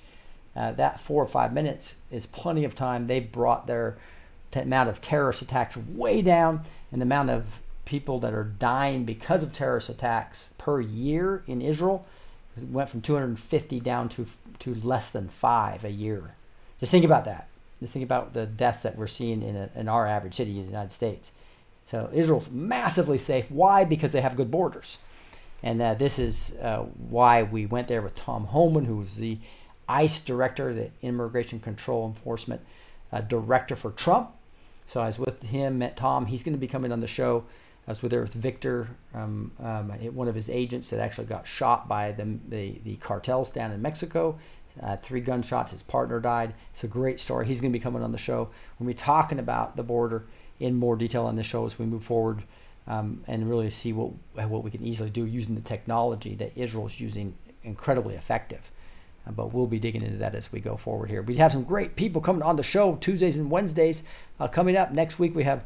[0.60, 3.06] uh, that four or five minutes is plenty of time.
[3.06, 3.96] They brought their
[4.50, 9.04] t- amount of terrorist attacks way down, and the amount of people that are dying
[9.04, 12.04] because of terrorist attacks per year in Israel
[12.56, 14.26] went from 250 down to
[14.58, 16.34] to less than five a year.
[16.78, 17.48] Just think about that.
[17.80, 20.66] Just think about the deaths that we're seeing in, a, in our average city in
[20.66, 21.32] the United States.
[21.86, 23.50] So Israel's massively safe.
[23.50, 23.84] Why?
[23.84, 24.98] Because they have good borders.
[25.62, 29.38] And uh, this is uh, why we went there with Tom Homan, who was the
[29.90, 32.60] ICE director, the Immigration Control Enforcement
[33.12, 34.30] uh, director for Trump.
[34.86, 36.26] So I was with him, met Tom.
[36.26, 37.44] He's going to be coming on the show.
[37.86, 41.46] I was with there with Victor, um, um, one of his agents that actually got
[41.46, 44.38] shot by the, the, the cartels down in Mexico.
[44.80, 45.72] Uh, three gunshots.
[45.72, 46.54] His partner died.
[46.72, 47.46] It's a great story.
[47.46, 48.50] He's going to be coming on the show.
[48.78, 50.26] We'll be talking about the border
[50.60, 52.44] in more detail on the show as we move forward
[52.86, 56.86] um, and really see what what we can easily do using the technology that Israel
[56.86, 58.70] is using incredibly effective.
[59.26, 61.22] Uh, but we'll be digging into that as we go forward here.
[61.22, 64.02] We have some great people coming on the show Tuesdays and Wednesdays.
[64.38, 65.64] Uh, coming up next week, we have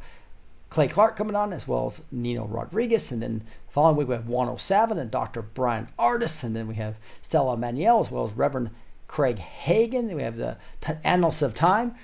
[0.70, 3.12] Clay Clark coming on, as well as Nino Rodriguez.
[3.12, 5.42] And then the following week, we have 107 and Dr.
[5.42, 6.42] Bryan Ardis.
[6.42, 8.70] And then we have Stella Immanuel, as well as Reverend
[9.06, 10.14] Craig Hagan.
[10.14, 11.94] We have the t- Annals of Time,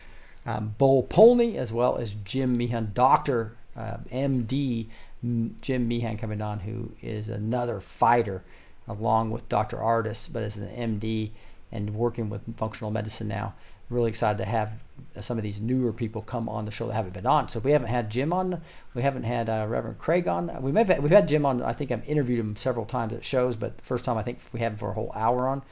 [0.47, 3.57] um, Bull Polney, as well as Jim Meehan, Dr.
[3.77, 4.87] Uh, MD
[5.23, 8.43] Jim Meehan coming on, who is another fighter,
[8.91, 9.77] along with Dr.
[9.79, 11.31] Ardis, but as an MD
[11.73, 13.55] and working with functional medicine now.
[13.89, 14.73] Really excited to have
[15.21, 17.49] some of these newer people come on the show that haven't been on.
[17.49, 18.61] So we haven't had Jim on,
[18.95, 20.63] we haven't had uh, Reverend Craig on.
[20.63, 21.63] We may have, we've had Jim on.
[21.63, 24.39] I think I've interviewed him several times at shows, but the first time I think
[24.53, 25.63] we had him for a whole hour on.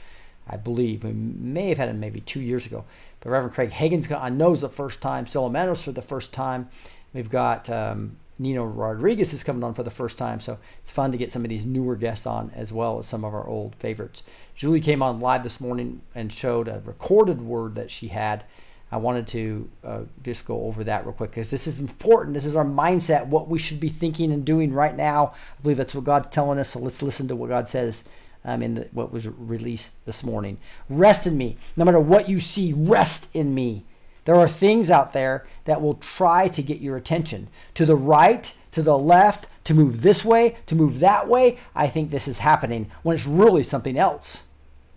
[0.48, 2.84] I believe we may have had him maybe two years ago.
[3.20, 5.26] But Reverend Craig Hagan's I know is the first time.
[5.26, 6.68] Solomanos for the first time.
[7.12, 11.12] We've got um, Nino Rodriguez is coming on for the first time, so it's fun
[11.12, 13.74] to get some of these newer guests on as well as some of our old
[13.76, 14.22] favorites.
[14.54, 18.44] Julie came on live this morning and showed a recorded word that she had.
[18.90, 22.34] I wanted to uh, just go over that real quick because this is important.
[22.34, 25.34] This is our mindset, what we should be thinking and doing right now.
[25.58, 26.70] I believe that's what God's telling us.
[26.70, 28.04] So let's listen to what God says
[28.44, 30.58] um, in the, what was released this morning.
[30.88, 31.56] Rest in me.
[31.76, 33.84] No matter what you see, rest in me.
[34.28, 38.54] There are things out there that will try to get your attention to the right,
[38.72, 41.56] to the left, to move this way, to move that way.
[41.74, 44.42] I think this is happening when it's really something else.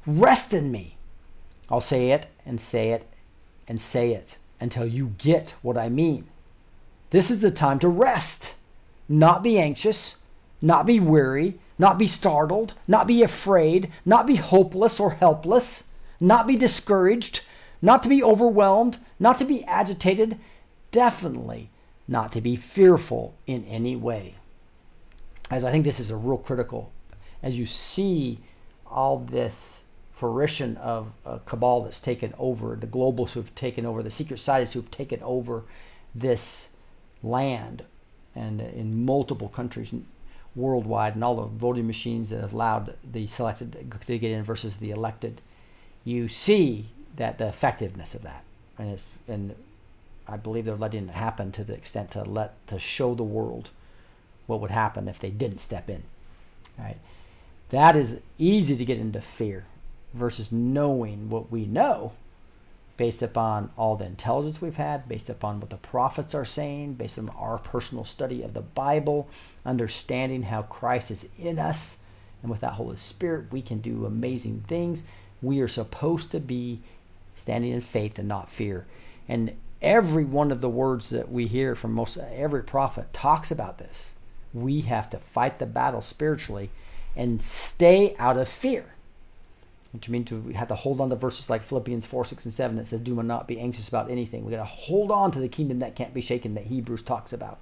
[0.06, 0.98] Rest in me.
[1.70, 3.06] I'll say it and say it
[3.70, 6.26] and say it until you get what I mean.
[7.12, 8.56] This is the time to rest,
[9.08, 10.18] not be anxious,
[10.62, 15.86] not be weary, not be startled, not be afraid, not be hopeless or helpless,
[16.20, 17.46] not be discouraged,
[17.82, 20.38] not to be overwhelmed, not to be agitated,
[20.92, 21.70] definitely
[22.08, 24.36] not to be fearful in any way.
[25.50, 26.92] As I think this is a real critical,
[27.42, 28.40] as you see
[28.86, 34.12] all this fruition of a cabal that's taken over, the globals who've taken over, the
[34.12, 35.64] secret societies who've taken over
[36.14, 36.70] this
[37.24, 37.84] land
[38.36, 39.94] and in multiple countries
[40.56, 43.72] worldwide and all the voting machines that have allowed the selected
[44.06, 45.42] to get in versus the elected,
[46.04, 48.44] you see that the effectiveness of that,
[48.78, 49.56] and it's, and
[50.28, 53.70] I believe they're letting it happen to the extent to let to show the world
[54.48, 56.04] what would happen if they didn't step in.
[56.78, 56.98] Right,
[57.70, 59.66] that is easy to get into fear
[60.14, 62.14] versus knowing what we know
[63.02, 67.18] based upon all the intelligence we've had, based upon what the prophets are saying, based
[67.18, 69.28] on our personal study of the Bible,
[69.66, 71.98] understanding how Christ is in us,
[72.44, 75.02] and with that Holy Spirit, we can do amazing things.
[75.42, 76.82] We are supposed to be
[77.36, 78.86] standing in faith and not fear.
[79.28, 83.78] And every one of the words that we hear from most every prophet talks about
[83.78, 84.14] this.
[84.54, 86.70] We have to fight the battle spiritually
[87.16, 88.94] and stay out of fear.
[89.92, 92.78] Which means we have to hold on to verses like Philippians 4, 6, and 7
[92.78, 94.46] that says, Do not be anxious about anything.
[94.46, 97.34] We got to hold on to the kingdom that can't be shaken that Hebrews talks
[97.34, 97.60] about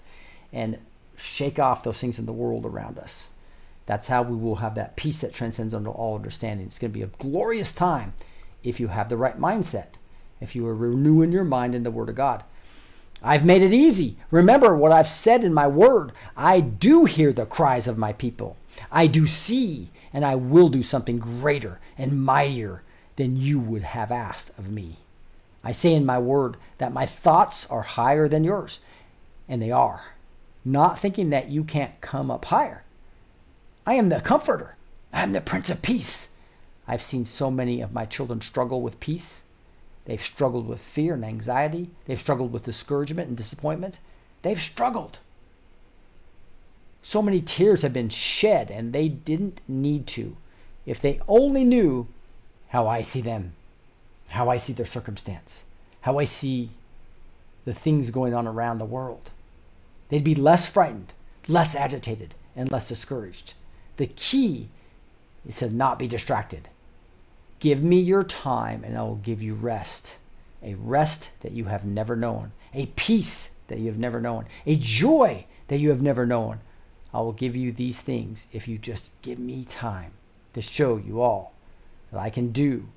[0.54, 0.78] and
[1.16, 3.30] shake off those things in the world around us.
[3.88, 6.68] That's how we will have that peace that transcends under all understanding.
[6.68, 8.14] It's going to be a glorious time
[8.64, 9.88] if you have the right mindset,
[10.42, 12.44] if you are renewing your mind in the Word of God.
[13.22, 14.16] I've made it easy.
[14.32, 16.12] Remember what I've said in my Word.
[16.38, 18.56] I do hear the cries of my people.
[18.92, 22.84] I do see, and I will do something greater and mightier
[23.18, 24.98] than you would have asked of me.
[25.64, 28.80] I say in my Word that my thoughts are higher than yours,
[29.50, 30.14] and they are.
[30.64, 32.84] Not thinking that you can't come up higher.
[33.86, 34.76] I am the comforter.
[35.12, 36.29] I am the Prince of Peace.
[36.90, 39.44] I've seen so many of my children struggle with peace.
[40.06, 41.92] They've struggled with fear and anxiety.
[42.06, 44.00] They've struggled with discouragement and disappointment.
[44.42, 45.20] They've struggled.
[47.04, 50.36] So many tears have been shed, and they didn't need to.
[50.88, 52.08] If they only knew
[52.70, 53.54] how I see them,
[54.30, 55.66] how I see their circumstance,
[56.02, 56.72] how I see
[57.66, 59.30] the things going on around the world,
[60.10, 61.14] they'd be less frightened,
[61.48, 63.54] less agitated, and less discouraged.
[63.98, 64.70] The key
[65.48, 66.68] is to not be distracted.
[67.60, 70.18] Give me your time, and I will give you rest.
[70.64, 74.76] A rest that you have never known, a peace that you have never known, a
[74.76, 76.60] joy that you have never known.
[77.14, 80.12] I will give you these things if you just give me time
[80.54, 81.54] to show you all
[82.12, 82.88] that I can do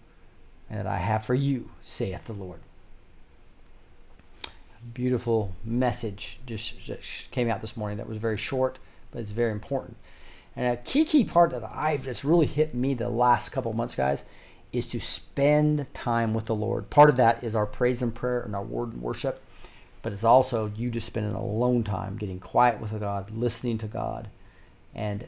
[0.69, 2.61] and that I have for you, saith the Lord.
[4.95, 8.79] Beautiful message just, just came out this morning that was very short,
[9.13, 9.97] but it's very important.
[10.57, 13.95] And a key, key part that I've just really hit me the last couple months,
[13.95, 14.25] guys,
[14.73, 16.91] is to spend time with the Lord.
[16.91, 19.43] Part of that is our praise and prayer and our word and worship,
[20.01, 24.29] but it's also you just spending alone time, getting quiet with God, listening to God,
[24.95, 25.27] and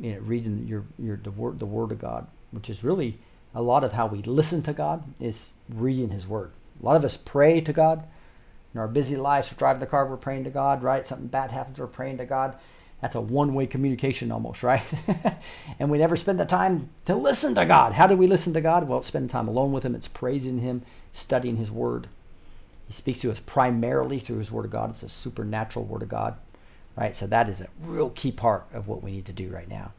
[0.00, 3.18] you know, reading your, your the word the word of God, which is really
[3.54, 6.52] a lot of how we listen to God is reading His Word.
[6.80, 8.04] A lot of us pray to God
[8.74, 9.52] in our busy lives.
[9.52, 11.06] We're driving the car, we're praying to God, right?
[11.06, 12.56] Something bad happens, we're praying to God.
[13.02, 14.82] That's a one way communication almost, right?
[15.80, 17.94] and we never spend the time to listen to God.
[17.94, 18.88] How do we listen to God?
[18.88, 20.82] Well, spending time alone with Him, it's praising Him,
[21.12, 22.08] studying His Word.
[22.88, 24.90] He speaks to us primarily through His Word of God.
[24.90, 26.36] It's a supernatural Word of God.
[26.96, 27.16] right?
[27.16, 29.92] So that is a real key part of what we need to do right now.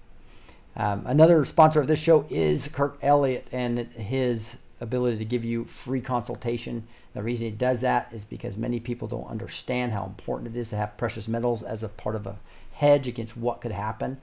[0.75, 5.65] Um, another sponsor of this show is Kirk Elliott and his ability to give you
[5.65, 6.87] free consultation.
[7.13, 10.69] The reason he does that is because many people don't understand how important it is
[10.69, 12.37] to have precious metals as a part of a
[12.73, 14.19] hedge against what could happen.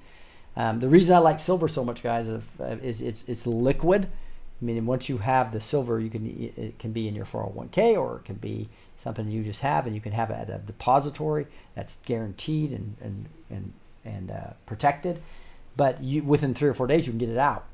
[0.56, 2.42] Um, the reason I like silver so much, guys, is,
[2.82, 4.08] is it's it's liquid.
[4.60, 7.96] I mean, once you have the silver, you can it can be in your 401k
[7.96, 8.68] or it can be
[9.02, 12.96] something you just have, and you can have it at a depository that's guaranteed and
[13.00, 13.72] and and
[14.04, 15.22] and uh, protected.
[15.76, 17.64] But you within three or four days, you can get it out,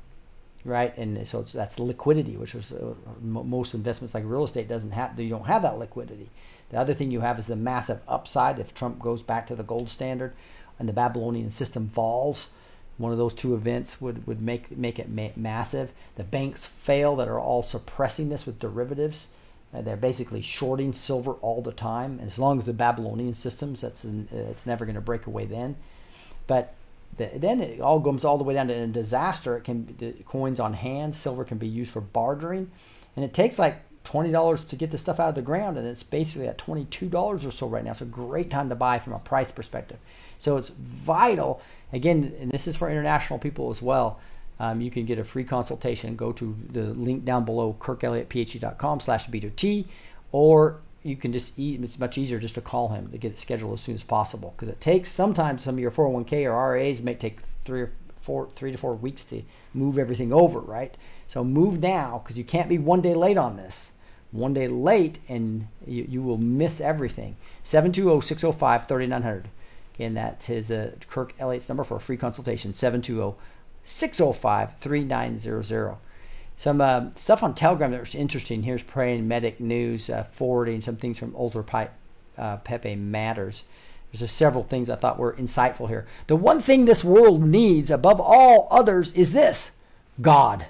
[0.63, 0.95] right?
[0.97, 5.19] And so that's liquidity, which is uh, most investments like real estate doesn't have.
[5.19, 6.29] You don't have that liquidity.
[6.69, 9.63] The other thing you have is the massive upside if Trump goes back to the
[9.63, 10.33] gold standard,
[10.79, 12.49] and the Babylonian system falls
[12.97, 15.91] one of those two events would, would make make it ma- massive.
[16.15, 19.29] The banks fail that are all suppressing this with derivatives.
[19.73, 22.19] Uh, they're basically shorting silver all the time.
[22.23, 25.45] As long as the Babylonian systems, that's an, uh, it's never going to break away
[25.45, 25.75] then.
[26.47, 26.73] But
[27.17, 29.57] the, then it all comes all the way down to a disaster.
[29.57, 32.71] It can coins on hand, silver can be used for bartering,
[33.15, 35.87] and it takes like twenty dollars to get the stuff out of the ground, and
[35.87, 37.91] it's basically at twenty two dollars or so right now.
[37.91, 39.99] It's a great time to buy from a price perspective.
[40.37, 41.61] So it's vital.
[41.93, 44.19] Again, and this is for international people as well.
[44.59, 46.15] Um, you can get a free consultation.
[46.15, 49.85] Go to the link down below, kirkelliottphd.com slash B2T,
[50.31, 53.73] or you can just, it's much easier just to call him to get it scheduled
[53.73, 54.53] as soon as possible.
[54.55, 58.49] Because it takes, sometimes some of your 401k or RAs may take three or four,
[58.55, 60.97] three to four weeks to move everything over, right?
[61.27, 63.91] So move now, because you can't be one day late on this.
[64.31, 67.37] One day late, and you, you will miss everything.
[67.63, 69.49] 720 605 3900.
[69.97, 73.35] Again, that's his uh, Kirk Elliott's number for a free consultation 720
[73.83, 75.97] 605 3900.
[76.55, 78.63] Some uh, stuff on Telegram that was interesting.
[78.63, 81.93] Here's Praying Medic News uh, forwarding some things from Ultra Pipe
[82.37, 83.65] uh, Pepe Matters.
[84.11, 86.05] There's just several things I thought were insightful here.
[86.27, 89.71] The one thing this world needs above all others is this
[90.21, 90.67] God.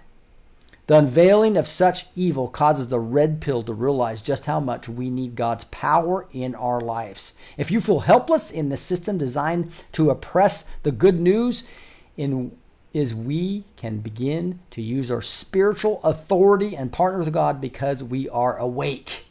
[0.88, 5.10] The unveiling of such evil causes the red pill to realize just how much we
[5.10, 7.34] need God's power in our lives.
[7.58, 11.68] If you feel helpless in the system designed to oppress the good news
[12.16, 12.58] in
[12.94, 18.30] is we can begin to use our spiritual authority and partner with God because we
[18.30, 19.26] are awake.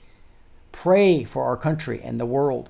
[0.73, 2.69] Pray for our country and the world.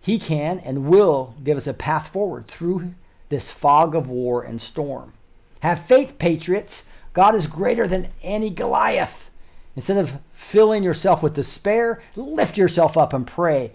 [0.00, 2.94] He can and will give us a path forward through
[3.28, 5.12] this fog of war and storm.
[5.60, 6.88] Have faith, patriots.
[7.16, 9.30] God is greater than any Goliath.
[9.74, 13.72] Instead of filling yourself with despair, lift yourself up and pray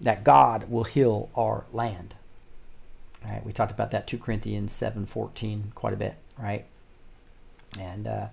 [0.00, 2.14] that God will heal our land.
[3.22, 6.64] All right, we talked about that 2 Corinthians 7:14 quite a bit, right?
[7.78, 8.28] And uh,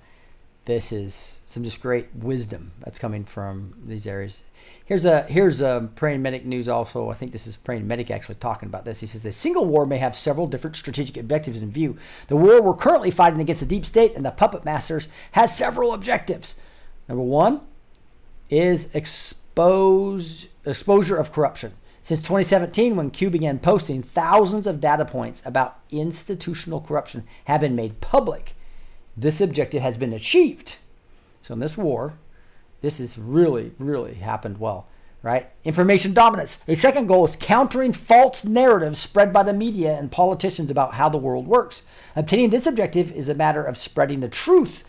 [0.66, 4.44] this is some just great wisdom that's coming from these areas.
[4.86, 7.10] Here's a here's a praying medic news also.
[7.10, 9.00] I think this is praying medic actually talking about this.
[9.00, 11.98] He says a single war may have several different strategic objectives in view.
[12.28, 15.94] The war we're currently fighting against the deep state and the puppet masters has several
[15.94, 16.56] objectives.
[17.08, 17.62] Number one
[18.50, 21.74] is expose exposure of corruption.
[22.02, 27.76] Since 2017, when Q began posting, thousands of data points about institutional corruption have been
[27.76, 28.56] made public
[29.18, 30.78] this objective has been achieved.
[31.42, 32.18] So in this war,
[32.82, 34.88] this has really, really happened well,
[35.22, 35.50] right?
[35.64, 36.60] Information dominance.
[36.68, 41.10] A second goal is countering false narratives spread by the media and politicians about how
[41.10, 41.84] the world works.
[42.16, 44.84] Obtaining this objective is a matter of spreading the truth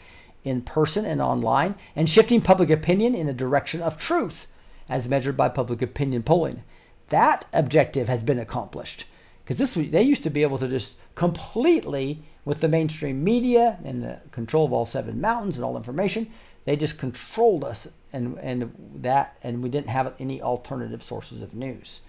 [0.45, 4.47] in person and online and shifting public opinion in the direction of truth
[4.89, 6.63] as measured by public opinion polling.
[7.09, 9.07] That objective has been accomplished
[9.45, 14.03] because this they used to be able to just completely with the mainstream media and
[14.03, 16.31] the control of all seven mountains and all information
[16.65, 21.53] they just controlled us and and that and we didn't have any alternative sources of
[21.53, 22.01] news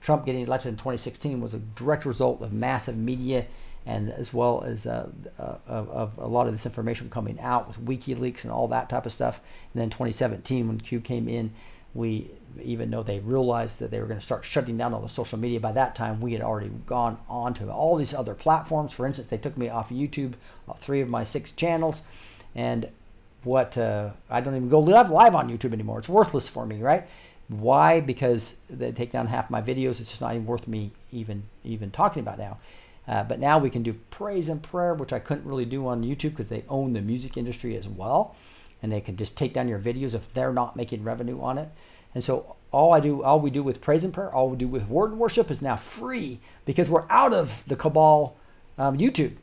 [0.00, 3.46] trump getting elected in 2016 was a direct result of massive media
[3.84, 7.66] and as well as uh, uh, of, of, a lot of this information coming out
[7.66, 9.40] with WikiLeaks and all that type of stuff.
[9.74, 11.52] And then 2017, when Q came in,
[11.94, 12.30] we
[12.60, 15.38] even though they realized that they were going to start shutting down all the social
[15.38, 18.92] media by that time we had already gone on to all these other platforms.
[18.92, 20.34] For instance they took me off of youtube
[20.78, 22.02] three of my six channels
[22.54, 22.88] and
[23.44, 25.98] what uh, i don't even go live, live on youtube anymore.
[25.98, 27.06] It's worthless for me right?
[27.48, 28.00] Why?
[28.00, 30.00] Because they take down half my videos.
[30.00, 32.58] It's just not even worth me even even talking about now.
[33.06, 36.04] Uh, but now we can do praise and prayer which i couldn't really do on
[36.04, 38.36] youtube because they own the music industry as well
[38.82, 41.68] and they can just take down your videos if they're not making revenue on it
[42.14, 44.68] and so all I do, all we do with praise and prayer, all we do
[44.68, 48.36] with word worship is now free because we're out of the cabal
[48.78, 49.34] um, YouTube,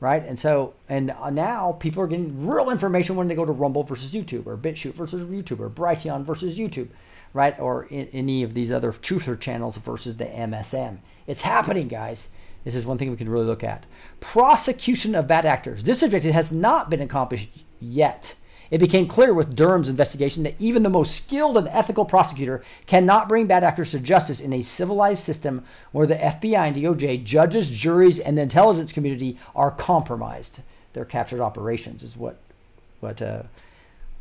[0.00, 0.24] right?
[0.24, 4.12] And so, and now people are getting real information when they go to Rumble versus
[4.12, 6.88] YouTube or BitChute versus YouTube or Brighteon versus YouTube,
[7.34, 7.58] right?
[7.58, 10.98] Or in, any of these other truther channels versus the MSM.
[11.26, 12.28] It's happening, guys.
[12.64, 13.86] This is one thing we can really look at.
[14.20, 15.82] Prosecution of bad actors.
[15.84, 18.34] This objective has not been accomplished yet.
[18.70, 23.28] It became clear with Durham's investigation that even the most skilled and ethical prosecutor cannot
[23.28, 27.70] bring bad actors to justice in a civilized system where the FBI and DOJ, judges,
[27.70, 30.60] juries, and the intelligence community are compromised.
[30.92, 32.38] Their captured operations is what
[33.00, 33.44] what uh,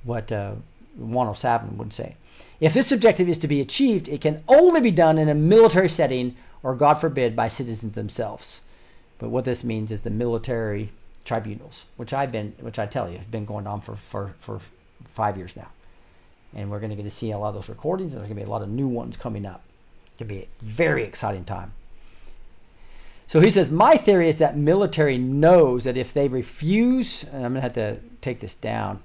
[0.04, 0.54] what uh,
[0.96, 2.16] 107 would say.
[2.60, 5.90] If this objective is to be achieved, it can only be done in a military
[5.90, 8.62] setting or, God forbid, by citizens themselves.
[9.20, 10.92] But what this means is the military
[11.28, 14.62] tribunals, which I've been, which I tell you, have been going on for, for, for
[15.06, 15.68] five years now.
[16.56, 18.38] And we're going to get to see a lot of those recordings, and there's going
[18.38, 19.62] to be a lot of new ones coming up.
[20.06, 21.74] It's going to be a very exciting time.
[23.28, 27.54] So he says, My theory is that military knows that if they refuse, and I'm
[27.54, 29.04] going to have to take this down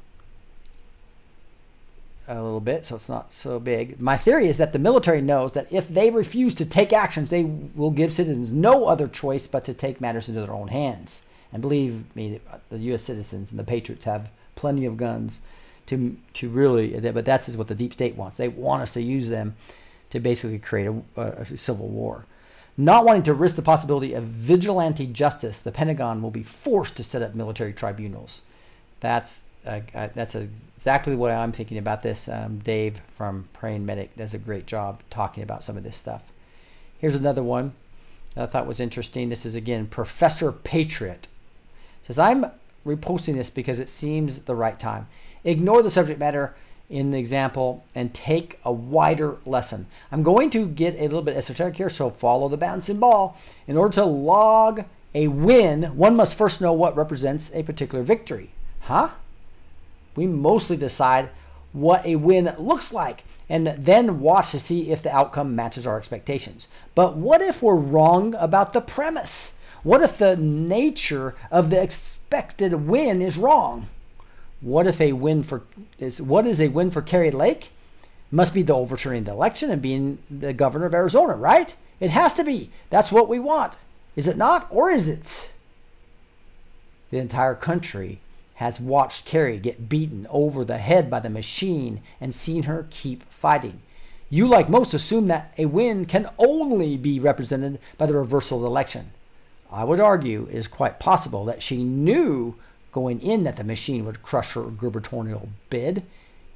[2.29, 4.01] a little bit so it's not so big.
[4.01, 7.43] My theory is that the military knows that if they refuse to take actions, they
[7.43, 11.25] will give citizens no other choice but to take matters into their own hands.
[11.53, 12.41] And believe me,
[12.71, 13.03] the U.S.
[13.03, 15.41] citizens and the patriots have plenty of guns
[15.87, 16.99] to to really.
[16.99, 18.39] But that's just what the deep state wants.
[18.39, 19.57] They want us to use them
[20.11, 22.27] to basically create a, a civil war.
[22.77, 27.05] Not wanting to risk the possibility of vigilante justice, the Pentagon will be forced to
[27.05, 28.41] set up military tribunals.
[29.01, 32.29] That's uh, uh, that's exactly what I'm thinking about this.
[32.29, 36.25] Um, Dave from Praying Medic does a great job talking about some of this stuff.
[36.99, 37.75] Here's another one
[38.35, 39.29] that I thought was interesting.
[39.29, 41.29] This is again Professor Patriot
[42.03, 42.47] says I'm
[42.87, 45.09] reposting this because it seems the right time.
[45.45, 46.55] Ignore the subject matter
[46.91, 49.87] in the example and take a wider lesson.
[50.11, 53.39] I'm going to get a little bit esoteric here, so follow the bouncing ball.
[53.67, 54.85] In order to log
[55.15, 58.51] a win, one must first know what represents a particular victory.
[58.81, 59.11] Huh?
[60.17, 61.31] We mostly decide
[61.73, 65.99] what a win looks like and then watch to see if the outcome matches our
[65.99, 66.69] expectations.
[66.95, 69.59] But what if we're wrong about the premise?
[69.83, 73.89] What if the nature of the expected win is wrong?
[74.61, 75.63] What if a win for
[75.99, 77.73] is what is a win for Kari Lake?
[78.31, 81.75] Must be the overturning the election and being the governor of Arizona, right?
[81.99, 82.71] It has to be.
[82.91, 83.75] That's what we want.
[84.15, 84.69] Is it not?
[84.71, 85.53] Or is it?
[87.11, 88.21] The entire country
[88.55, 93.31] has watched Kari get beaten over the head by the machine and seen her keep
[93.31, 93.83] fighting.
[94.31, 98.63] You, like most, assume that a win can only be represented by the reversal of
[98.63, 99.11] the election.
[99.73, 102.55] I would argue it is quite possible that she knew
[102.93, 105.99] going in that the machine would crush her gubernatorial bid.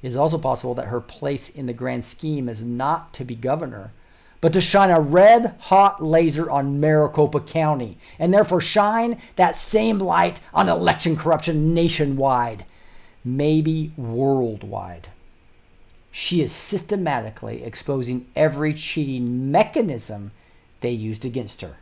[0.03, 3.33] It is also possible that her place in the grand scheme is not to be
[3.33, 3.91] governor,
[4.39, 9.97] but to shine a red hot laser on Maricopa County, and therefore shine that same
[9.97, 12.65] light on election corruption nationwide,
[13.25, 15.07] maybe worldwide.
[16.11, 20.31] She is systematically exposing every cheating mechanism
[20.81, 21.77] they used against her.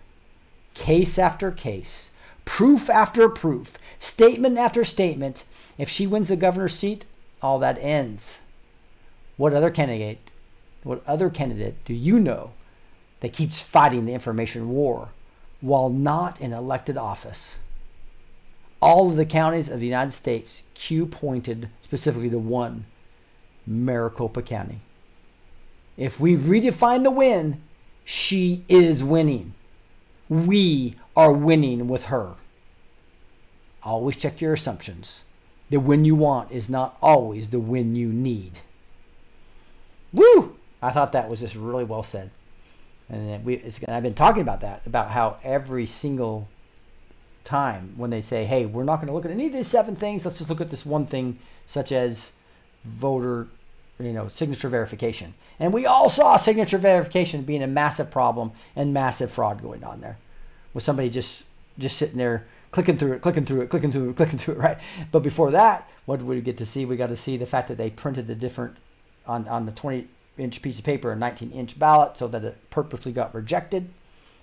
[0.76, 2.12] Case after case,
[2.46, 5.46] proof after proof, statement after statement.
[5.78, 7.06] If she wins the governor's seat,
[7.42, 8.40] all that ends.
[9.38, 10.20] What other candidate
[10.86, 12.52] what other candidate do you know
[13.22, 15.10] that keeps fighting the information war
[15.60, 17.58] while not in elected office?
[18.80, 22.86] All of the counties of the United States, Q pointed specifically to one
[23.66, 24.82] Maricopa County.
[25.98, 27.64] If we redefine the win,
[28.04, 29.55] she is winning.
[30.30, 32.36] We are winning with her.
[33.84, 35.24] Always check your assumptions.
[35.70, 38.60] The win you want is not always the win you need.
[40.14, 40.58] Woo!
[40.82, 42.32] I thought that was just really well said.
[43.10, 46.48] And we, I've been talking about that, about how every single
[47.44, 49.96] time when they say, hey, we're not going to look at any of these seven
[49.96, 52.32] things, let's just look at this one thing, such as
[52.84, 53.48] voter,
[54.00, 55.34] you know, signature verification.
[55.60, 60.02] And we all saw signature verification being a massive problem and massive fraud going on
[60.02, 60.18] there,
[60.74, 61.43] with somebody just
[61.78, 64.60] just sitting there clicking through it, clicking through it, clicking through it, clicking through it,
[64.62, 64.78] right?
[65.12, 66.86] But before that, what did we get to see?
[66.86, 68.78] We got to see the fact that they printed the different
[69.26, 72.58] on on the 20 inch piece of paper a 19 inch ballot so that it
[72.70, 73.89] purposely got rejected.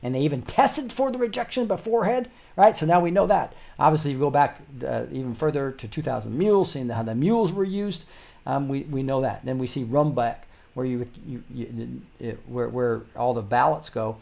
[0.05, 2.77] And they even tested for the rejection beforehand, right?
[2.77, 3.55] So now we know that.
[3.79, 7.63] Obviously, you go back uh, even further to 2000 mules, seeing how the mules were
[7.63, 8.05] used.
[8.47, 9.45] Um, we, we know that.
[9.45, 10.39] Then we see Rumback,
[10.75, 14.17] where you, you, you it, where, where all the ballots go,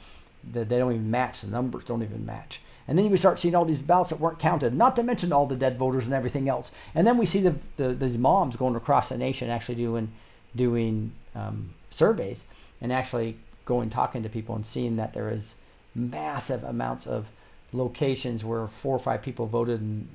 [0.53, 1.43] that they don't even match.
[1.43, 2.61] The numbers don't even match.
[2.89, 5.47] And then we start seeing all these ballots that weren't counted, not to mention all
[5.47, 6.73] the dead voters and everything else.
[6.95, 10.11] And then we see the, the these moms going across the nation actually doing
[10.57, 12.45] doing um, surveys
[12.81, 15.55] and actually going talking to people and seeing that there is
[15.95, 17.29] massive amounts of
[17.73, 20.09] locations where four or five people voted and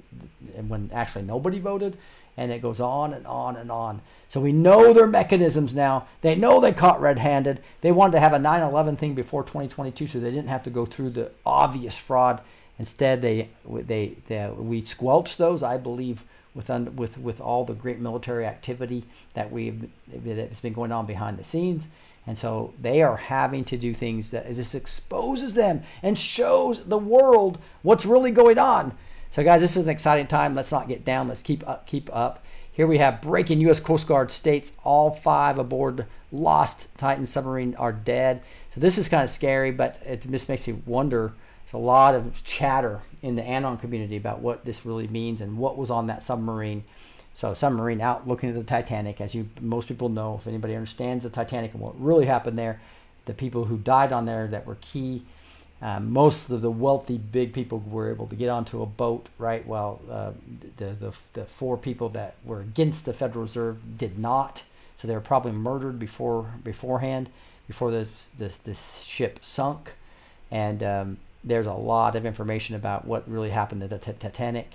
[0.57, 1.97] and when actually nobody voted,
[2.37, 4.01] and it goes on and on and on.
[4.29, 6.07] So we know their mechanisms now.
[6.21, 7.61] They know they caught red-handed.
[7.81, 10.85] They wanted to have a 9/11 thing before 2022, so they didn't have to go
[10.85, 12.41] through the obvious fraud.
[12.77, 16.23] Instead, they they, they we squelched those, I believe,
[16.53, 21.37] with with with all the great military activity that we've that's been going on behind
[21.37, 21.87] the scenes.
[22.27, 26.97] And so they are having to do things that just exposes them and shows the
[26.97, 28.97] world what's really going on.
[29.35, 30.53] So, guys, this is an exciting time.
[30.53, 31.27] Let's not get down.
[31.27, 31.85] Let's keep up.
[31.87, 32.41] Keep up.
[32.71, 33.81] Here we have breaking U.S.
[33.81, 38.41] Coast Guard states all five aboard lost Titan submarine are dead.
[38.73, 41.33] So this is kind of scary, but it just makes me wonder.
[41.65, 45.57] There's a lot of chatter in the Anon community about what this really means and
[45.57, 46.85] what was on that submarine.
[47.33, 51.25] So submarine out looking at the Titanic, as you most people know, if anybody understands
[51.25, 52.79] the Titanic and what really happened there,
[53.25, 55.25] the people who died on there that were key.
[55.85, 59.63] Um, most of the wealthy big people were able to get onto a boat, right?
[59.67, 60.31] While uh,
[60.77, 64.63] the, the the four people that were against the Federal Reserve did not.
[64.97, 67.29] So they were probably murdered before beforehand,
[67.67, 69.93] before this this, this ship sunk.
[70.49, 74.71] And um, there's a lot of information about what really happened to the t- Titanic.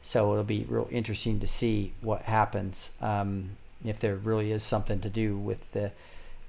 [0.00, 5.00] So it'll be real interesting to see what happens um, if there really is something
[5.00, 5.90] to do with the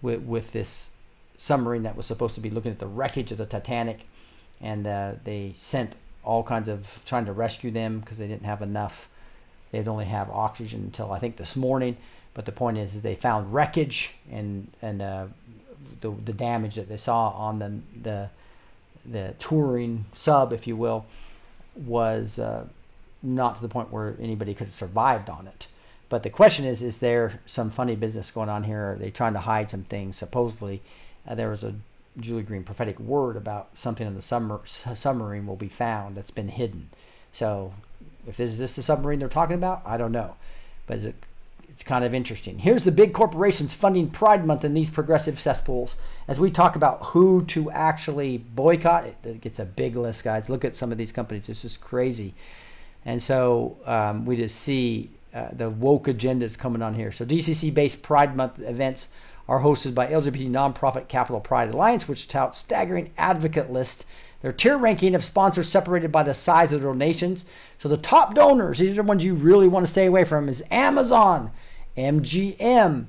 [0.03, 0.91] with, with this
[1.43, 4.07] submarine that was supposed to be looking at the wreckage of the Titanic,
[4.61, 8.61] and uh, they sent all kinds of trying to rescue them because they didn't have
[8.61, 9.09] enough.
[9.71, 11.97] They'd only have oxygen until I think this morning.
[12.33, 15.25] But the point is, is they found wreckage and and uh,
[16.01, 18.29] the the damage that they saw on the the
[19.05, 21.05] the touring sub, if you will,
[21.75, 22.39] was.
[22.39, 22.65] Uh,
[23.23, 25.67] not to the point where anybody could have survived on it.
[26.09, 28.91] But the question is, is there some funny business going on here?
[28.91, 30.17] Are they trying to hide some things?
[30.17, 30.81] Supposedly,
[31.27, 31.75] uh, there was a
[32.19, 36.89] Julie Green prophetic word about something in the submarine will be found that's been hidden.
[37.31, 37.73] So,
[38.27, 40.35] if this is this the submarine they're talking about, I don't know,
[40.85, 41.15] but it,
[41.69, 42.59] it's kind of interesting.
[42.59, 45.95] Here's the big corporations funding Pride Month in these progressive cesspools.
[46.27, 50.49] As we talk about who to actually boycott, it, it gets a big list, guys.
[50.49, 51.47] Look at some of these companies.
[51.47, 52.35] This is crazy.
[53.05, 57.11] And so um, we just see uh, the woke agenda agendas coming on here.
[57.11, 59.09] So DCC based Pride Month events
[59.47, 64.05] are hosted by LGBT nonprofit Capital Pride Alliance, which touts staggering advocate list.
[64.41, 67.45] Their tier ranking of sponsors separated by the size of their donations.
[67.77, 70.49] So the top donors, these are the ones you really want to stay away from,
[70.49, 71.51] is Amazon,
[71.97, 73.05] MGM,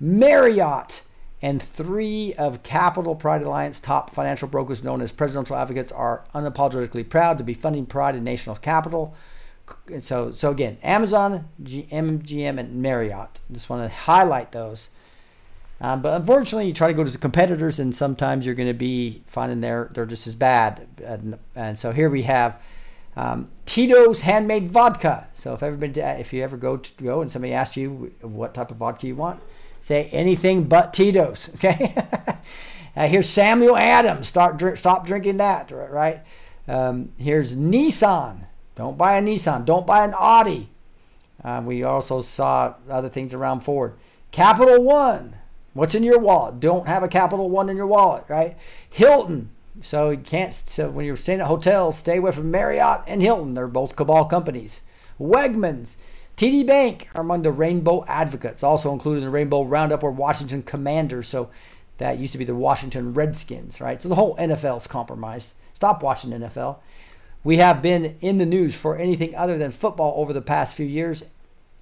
[0.00, 1.02] Marriott,
[1.40, 7.08] and three of Capital Pride Alliance top financial brokers known as presidential advocates are unapologetically
[7.08, 9.14] proud to be funding Pride in national capital
[10.00, 13.40] so so again, Amazon, G, MGM, and Marriott.
[13.50, 14.90] Just want to highlight those.
[15.84, 18.72] Um, but unfortunately, you try to go to the competitors, and sometimes you're going to
[18.72, 20.86] be finding they're they're just as bad.
[21.04, 22.58] And, and so here we have
[23.16, 25.28] um, Tito's handmade vodka.
[25.34, 28.14] So if ever been to, if you ever go to go and somebody asks you
[28.22, 29.42] what type of vodka you want,
[29.82, 31.50] say anything but Tito's.
[31.56, 31.94] Okay.
[32.96, 34.26] uh, here's Samuel Adams.
[34.26, 35.70] Start drink, stop drinking that.
[35.70, 36.22] Right.
[36.66, 38.46] Um, here's Nissan.
[38.74, 39.66] Don't buy a Nissan.
[39.66, 40.70] Don't buy an Audi.
[41.44, 43.98] Uh, we also saw other things around Ford.
[44.30, 45.36] Capital One.
[45.74, 46.60] What's in your wallet?
[46.60, 48.56] Don't have a Capital One in your wallet, right?
[48.88, 49.50] Hilton.
[49.82, 50.54] So you can't.
[50.54, 53.54] So when you're staying at hotels, stay away from Marriott and Hilton.
[53.54, 54.82] They're both cabal companies.
[55.20, 55.96] Wegmans.
[56.36, 60.62] TD Bank are among the Rainbow Advocates, also included in the Rainbow Roundup or Washington
[60.62, 61.28] Commanders.
[61.28, 61.50] So
[61.98, 64.02] that used to be the Washington Redskins, right?
[64.02, 65.54] So the whole NFL is compromised.
[65.72, 66.78] Stop watching NFL.
[67.44, 70.86] We have been in the news for anything other than football over the past few
[70.86, 71.24] years,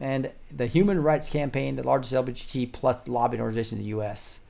[0.02, 4.40] and the Human Rights Campaign, the largest LGBT plus lobbying organization in the U.S.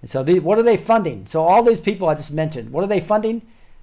[0.00, 1.26] And so, the, what are they funding?
[1.26, 3.42] So, all these people I just mentioned, what are they funding?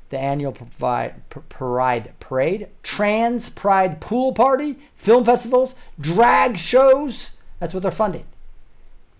[0.09, 1.15] The annual Pride
[1.49, 7.31] Parade, Trans Pride Pool Party, film festivals, drag shows.
[7.59, 8.25] That's what they're funding.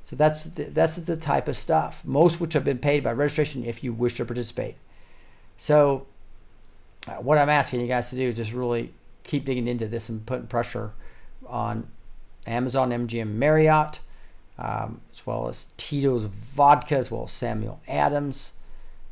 [0.06, 3.66] So that's the, that's the type of stuff, most which have been paid by registration
[3.66, 4.76] if you wish to participate.
[5.58, 6.06] So
[7.08, 10.08] uh, what I'm asking you guys to do is just really keep digging into this
[10.08, 10.92] and putting pressure
[11.48, 11.88] on
[12.48, 14.00] Amazon, MGM, Marriott,
[14.58, 18.52] um, as well as Tito's Vodka, as well as Samuel Adams,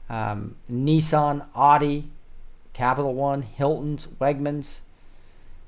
[0.09, 2.09] um, Nissan, Audi,
[2.73, 4.81] Capital One, Hilton's, Wegmans,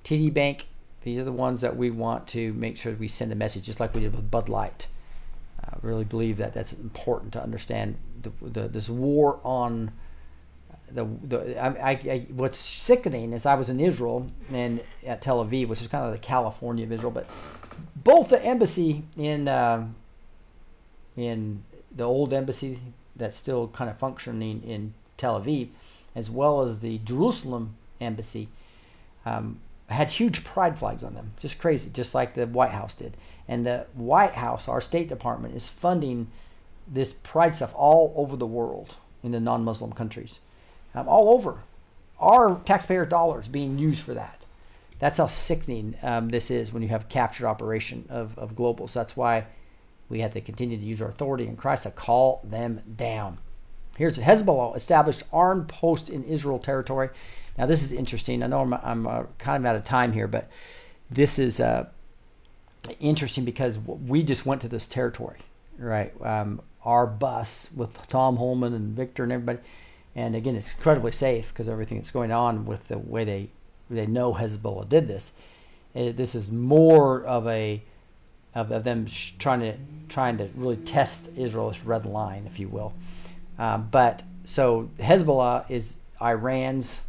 [0.04, 0.68] TD Bank.
[1.04, 3.80] These are the ones that we want to make sure we send a message, just
[3.80, 4.88] like we did with Bud Light.
[5.64, 9.92] I really believe that that's important to understand the, the, this war on
[10.96, 15.68] the, the I, I, what's sickening is I was in Israel and at Tel Aviv,
[15.68, 17.30] which is kind of the California of Israel, but
[17.96, 19.86] both the embassy in uh,
[21.16, 21.64] in
[21.96, 22.80] the old embassy
[23.16, 25.70] that's still kind of functioning in Tel Aviv,
[26.16, 28.50] as well as the Jerusalem embassy,
[29.26, 33.16] um, had huge pride flags on them, just crazy, just like the White House did.
[33.48, 36.28] And the White House, our State Department, is funding
[36.88, 40.40] this pride stuff all over the world in the non-Muslim countries,
[40.96, 41.58] um, all over.
[42.20, 44.46] Our taxpayer dollars being used for that.
[45.00, 48.94] That's how sickening um, this is when you have captured operation of, of globals.
[48.94, 49.46] That's why
[50.08, 53.38] we have to continue to use our authority in Christ to call them down.
[53.98, 57.10] Here's Hezbollah established armed post in Israel territory.
[57.58, 58.44] Now this is interesting.
[58.44, 60.50] I know I'm, I'm uh, kind of out of time here, but
[61.10, 61.88] this is uh,
[63.00, 65.40] interesting because we just went to this territory,
[65.78, 66.14] right?
[66.22, 69.60] Um, our bus with Tom Homan and Victor and everybody,
[70.16, 73.50] and again, it's incredibly safe because everything that's going on with the way they
[73.90, 75.34] they know Hezbollah did this.
[75.94, 77.82] It, this is more of a
[78.56, 79.76] of, of them sh- trying to
[80.08, 82.94] trying to really test Israel's red line, if you will.
[83.60, 87.02] Um, but so Hezbollah is Iran's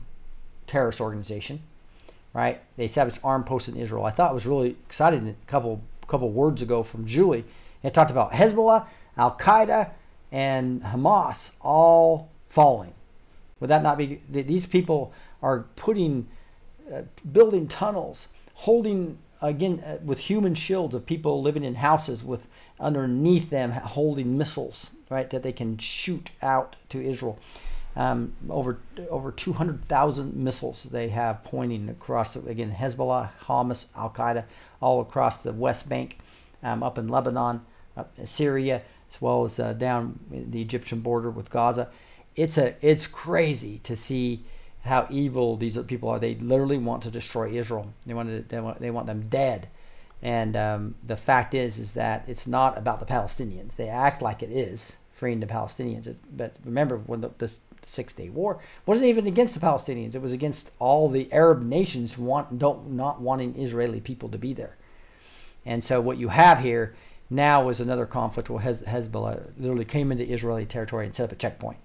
[0.67, 1.61] terrorist organization,
[2.35, 2.61] right?
[2.77, 4.05] They established armed posts in Israel.
[4.05, 5.29] I thought it was really exciting.
[5.29, 7.45] A couple couple words ago from Julie,
[7.85, 8.87] it talked about Hezbollah,
[9.17, 9.91] Al Qaeda,
[10.33, 12.93] and Hamas all falling.
[13.61, 14.21] Would that not be?
[14.29, 16.29] These people are putting,
[16.93, 22.47] uh, building tunnels, holding again uh, with human shields of people living in houses with
[22.79, 27.39] underneath them holding missiles, right, that they can shoot out to Israel.
[27.97, 28.79] Um, over
[29.09, 34.45] over 200,000 missiles they have pointing across again Hezbollah, Hamas, Al Qaeda,
[34.83, 36.19] all across the West Bank,
[36.63, 37.63] um, up in Lebanon,
[37.97, 41.89] up in Syria, as well as uh, down the Egyptian border with Gaza.
[42.37, 44.45] It's a it's crazy to see
[44.83, 46.19] how evil these people are.
[46.19, 47.93] They literally want to destroy Israel.
[48.07, 49.69] They want to, they want they want them dead.
[50.23, 53.77] And um, the fact is is that it's not about the Palestinians.
[53.77, 56.15] They act like it is freeing the Palestinians.
[56.31, 60.15] But remember when the, the Six Day War wasn't even against the Palestinians.
[60.15, 64.53] It was against all the Arab nations want don't not wanting Israeli people to be
[64.53, 64.77] there.
[65.65, 66.95] And so what you have here
[67.29, 71.33] now is another conflict where Hez, Hezbollah literally came into Israeli territory and set up
[71.33, 71.79] a checkpoint.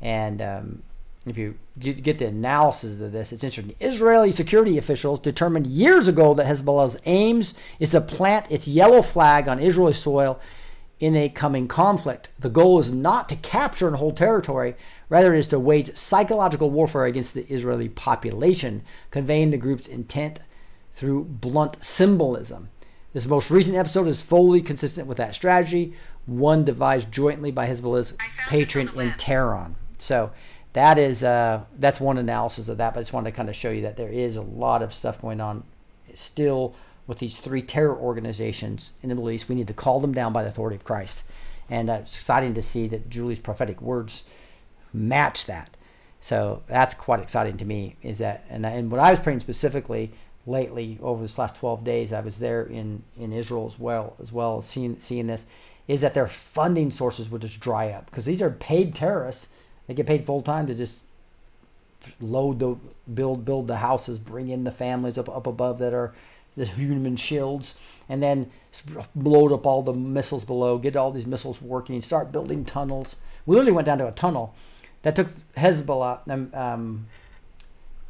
[0.00, 0.82] And um,
[1.26, 3.74] if you get the analysis of this, it's interesting.
[3.80, 9.48] Israeli security officials determined years ago that Hezbollah's aims is to plant its yellow flag
[9.48, 10.40] on Israeli soil
[11.00, 12.30] in a coming conflict.
[12.38, 14.76] The goal is not to capture and hold territory,
[15.08, 20.40] rather, it is to wage psychological warfare against the Israeli population, conveying the group's intent
[20.92, 22.70] through blunt symbolism.
[23.12, 25.94] This most recent episode is fully consistent with that strategy,
[26.24, 28.14] one devised jointly by Hezbollah's
[28.48, 29.76] patron in Tehran.
[29.98, 30.32] So
[30.72, 32.94] that is uh, that's one analysis of that.
[32.94, 34.92] But I just wanted to kind of show you that there is a lot of
[34.92, 35.64] stuff going on
[36.14, 36.74] still
[37.06, 39.48] with these three terror organizations in the Middle East.
[39.48, 41.24] We need to call them down by the authority of Christ.
[41.68, 44.24] And uh, it's exciting to see that Julie's prophetic words
[44.92, 45.76] match that.
[46.20, 47.96] So that's quite exciting to me.
[48.02, 50.12] Is that and and what I was praying specifically
[50.46, 54.32] lately over this last 12 days, I was there in in Israel as well as
[54.32, 55.46] well seeing seeing this,
[55.86, 59.48] is that their funding sources would just dry up because these are paid terrorists.
[59.86, 61.00] They get paid full time to just
[62.20, 62.76] load the
[63.12, 66.14] build build the houses, bring in the families up up above that are
[66.56, 67.78] the human shields,
[68.08, 68.50] and then
[69.14, 73.16] load up all the missiles below, get all these missiles working, start building tunnels.
[73.44, 74.54] We literally went down to a tunnel
[75.02, 77.06] that took Hezbollah um, um,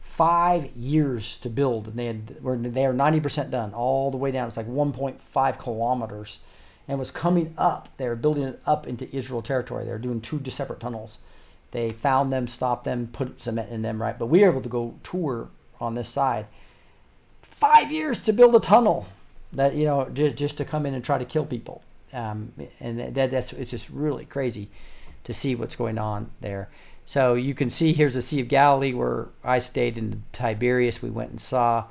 [0.01, 4.17] five years to build, and they had were they are ninety percent done all the
[4.17, 4.49] way down.
[4.49, 6.39] It's like one point five kilometers,
[6.89, 7.89] and was coming up.
[7.97, 9.85] They were building it up into Israel territory.
[9.85, 11.19] They were doing two separate tunnels.
[11.73, 14.19] They found them, stopped them, put cement in them, right?
[14.19, 15.49] But we were able to go tour
[15.81, 16.47] on this side.
[17.43, 19.09] Five years to build a tunnel
[19.53, 23.15] that you know just, just to come in and try to kill people, um, and
[23.15, 24.69] that that's it's just really crazy
[25.25, 26.69] to see what's going on there.
[27.05, 31.03] So you can see here's the Sea of Galilee where I stayed in Tiberias.
[31.03, 31.85] We went and saw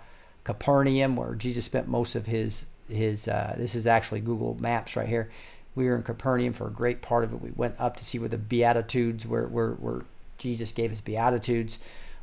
[0.43, 3.27] Capernaum where Jesus spent most of his his.
[3.27, 5.31] Uh, this is actually Google Maps right here.
[5.75, 7.41] We were in Capernaum for a great part of it.
[7.41, 10.01] We went up to see where the Beatitudes, where where, where
[10.37, 11.79] Jesus gave his Beatitudes.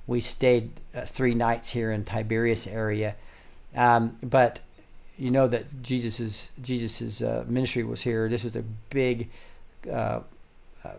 [0.06, 3.14] We stayed uh, three nights here in Tiberias area,
[3.76, 4.60] um, but
[5.16, 8.28] you know that Jesus's Jesus's uh, ministry was here.
[8.28, 9.28] This was a big
[9.90, 10.20] uh,
[10.84, 10.90] uh,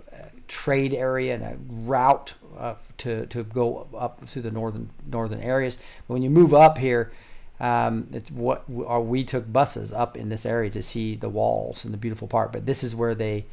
[0.47, 5.77] trade area and a route uh, to to go up through the northern northern areas.
[6.07, 7.11] But when you move up here,
[7.59, 11.93] um, it's what we took buses up in this area to see the walls and
[11.93, 12.51] the beautiful part.
[12.51, 13.45] But this is where they,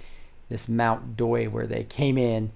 [0.49, 2.51] this Mount Dov, where they came in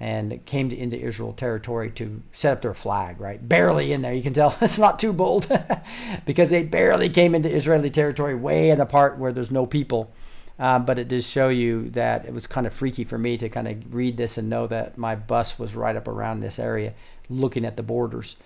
[0.00, 3.46] and came to, into Israel territory to set up their flag, right?
[3.46, 4.14] Barely in there.
[4.14, 5.46] You can tell it's not too bold
[6.26, 10.10] because they barely came into Israeli territory, way in a part where there's no people.
[10.58, 13.48] Uh, but it does show you that it was kind of freaky for me to
[13.48, 16.92] kind of read this and know that my bus was right up around this area,
[17.30, 18.36] looking at the borders.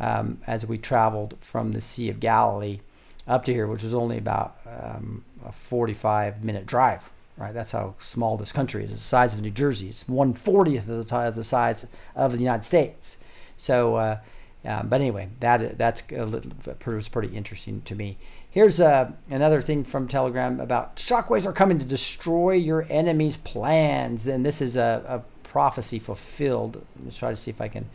[0.00, 2.80] Um, as we traveled from the Sea of Galilee
[3.26, 7.10] up to here, which was only about um, a 45 minute drive.
[7.36, 8.92] Right, that's how small this country is.
[8.92, 9.88] It's the size of New Jersey.
[9.88, 11.84] It's one fortieth of the, the size
[12.14, 13.16] of the United States.
[13.56, 14.18] So, uh,
[14.64, 16.52] um, but anyway, that that's a little,
[16.86, 18.18] was pretty interesting to me.
[18.48, 24.28] Here's uh, another thing from Telegram about shockwaves are coming to destroy your enemy's plans.
[24.28, 26.86] And this is a, a prophecy fulfilled.
[27.02, 27.90] Let's try to see if I can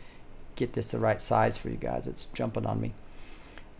[0.60, 2.06] get this the right size for you guys.
[2.06, 2.92] It's jumping on me.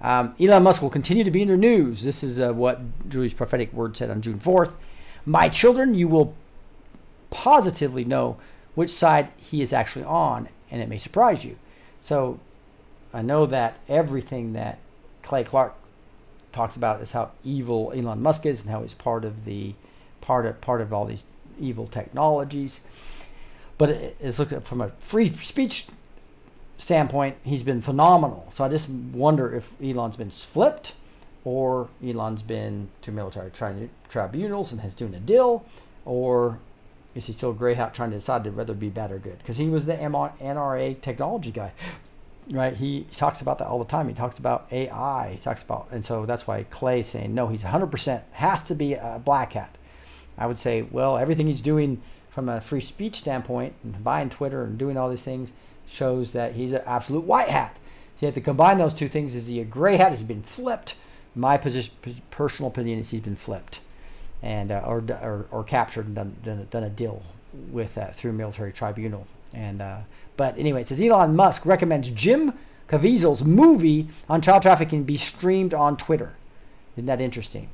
[0.03, 2.03] Um, Elon Musk will continue to be in the news.
[2.03, 4.73] This is uh, what Julie's prophetic word said on June 4th.
[5.27, 6.35] My children, you will
[7.29, 8.39] positively know
[8.75, 11.57] which side he is actually on, and it may surprise you.
[12.01, 12.41] So
[13.13, 14.79] I know that everything that
[15.23, 15.75] Clay Clark
[16.53, 19.75] talks about is how evil Elon Musk is and how he's part of the
[20.23, 21.25] part of part of all these
[21.59, 22.81] evil technologies.
[23.77, 25.87] But it's looked at from a free speech
[26.81, 28.51] standpoint, he's been phenomenal.
[28.55, 30.95] So I just wonder if Elon's been flipped
[31.45, 35.65] or Elon's been to military tri- tribunals and has doing a deal,
[36.05, 36.59] or
[37.15, 39.39] is he still gray hat trying to decide to whether be bad or good?
[39.39, 41.73] Because he was the NRA technology guy
[42.51, 42.77] right?
[42.77, 44.09] He, he, talks about that all the time.
[44.09, 45.33] He talks about AI.
[45.33, 48.95] He talks about, and so that's why Clay saying no, he's 100% has to be
[48.95, 49.77] a black hat.
[50.37, 52.01] I would say, well, everything he's doing
[52.31, 55.53] from a free speech standpoint, and buying Twitter and doing all these things,
[55.91, 57.77] shows that he's an absolute white hat.
[58.17, 59.35] So you have to combine those two things.
[59.35, 60.11] Is he a gray hat?
[60.11, 60.95] Has he been flipped?
[61.35, 61.95] My position,
[62.31, 63.81] personal opinion is he's been flipped,
[64.43, 67.23] and uh, or, or, or captured and done, done, done a deal
[67.71, 69.27] with uh, through military tribunal.
[69.55, 69.99] And uh,
[70.37, 72.53] but anyway, it says Elon Musk recommends Jim
[72.89, 76.35] Caviezel's movie on child trafficking be streamed on Twitter.
[76.97, 77.69] Isn't that interesting?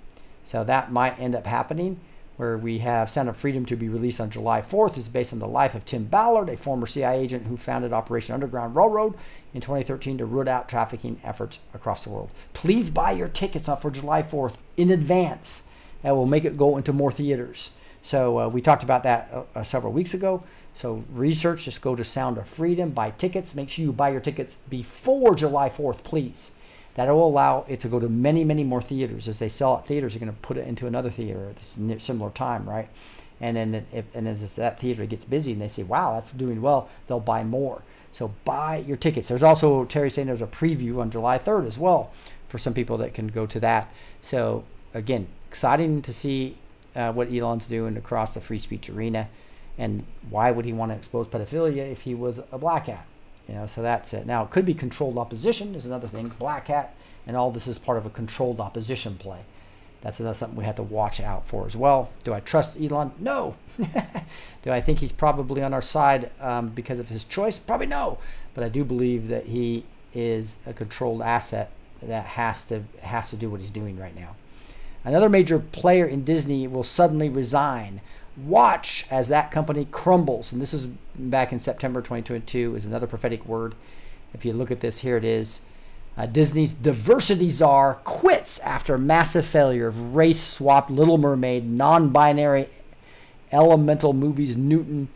[0.45, 1.99] So that might end up happening,
[2.37, 4.99] where we have Sound of Freedom to be released on July 4th.
[4.99, 8.35] is based on the life of Tim Ballard, a former CIA agent who founded Operation
[8.35, 9.15] Underground Railroad
[9.55, 12.31] in 2013 to root out trafficking efforts across the world.
[12.53, 15.63] Please buy your tickets for July 4th in advance.
[16.03, 17.71] That will make it go into more theaters.
[18.03, 20.45] So uh, we talked about that uh, uh several weeks ago.
[20.75, 23.55] So research, just go to Sound of Freedom, buy tickets.
[23.55, 26.53] Make sure you buy your tickets before July 4th, please.
[26.97, 29.29] That will allow it to go to many, many more theaters.
[29.29, 32.01] As they sell at theaters, they're going to put it into another theater at a
[32.01, 32.89] similar time, right?
[33.39, 36.63] And then if and as that theater gets busy and they say, "Wow, that's doing
[36.63, 37.83] well," they'll buy more.
[38.13, 39.29] So buy your tickets.
[39.29, 42.13] There's also Terry saying there's a preview on July 3rd as well
[42.49, 43.93] for some people that can go to that.
[44.23, 46.57] So again, exciting to see
[46.95, 49.29] uh, what Elon's doing across the free speech arena.
[49.77, 53.05] And why would he want to expose pedophilia if he was a black hat?
[53.49, 54.27] You know, so that's it.
[54.27, 56.29] Now, it could be controlled opposition is another thing.
[56.39, 56.95] Black hat,
[57.27, 59.41] and all this is part of a controlled opposition play.
[60.03, 62.11] That's another something we have to watch out for as well.
[62.23, 63.13] Do I trust Elon?
[63.19, 63.57] No.
[64.63, 67.59] do I think he's probably on our side um, because of his choice?
[67.59, 68.19] Probably no.
[68.55, 69.85] But I do believe that he
[70.15, 71.71] is a controlled asset
[72.03, 74.37] that has to has to do what he's doing right now.
[75.05, 78.01] Another major player in Disney will suddenly resign
[78.37, 80.53] watch as that company crumbles.
[80.53, 83.75] And this is back in September 2022 is another prophetic word.
[84.35, 85.61] If you look at this, here it is.
[86.17, 92.69] Uh, Disney's diversity czar quits after massive failure of race swapped Little Mermaid, non binary
[93.53, 95.09] elemental movies Newton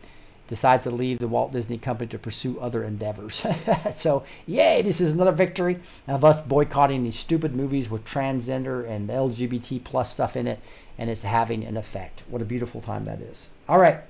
[0.51, 3.45] decides to leave the Walt Disney Company to pursue other endeavors.
[3.95, 5.79] so, yay, this is another victory
[6.09, 10.59] of us boycotting these stupid movies with transgender and LGBT plus stuff in it,
[10.97, 12.23] and it's having an effect.
[12.27, 13.47] What a beautiful time that is.
[13.69, 14.01] All right,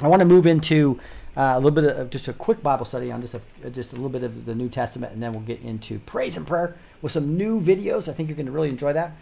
[0.00, 1.00] I want to move into
[1.36, 3.96] uh, a little bit of just a quick Bible study on just a, just a
[3.96, 7.10] little bit of the New Testament, and then we'll get into praise and prayer with
[7.10, 8.08] some new videos.
[8.08, 9.16] I think you're going to really enjoy that.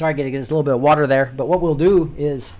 [0.00, 1.30] Sorry, us a little bit of water there.
[1.36, 2.54] But what we'll do is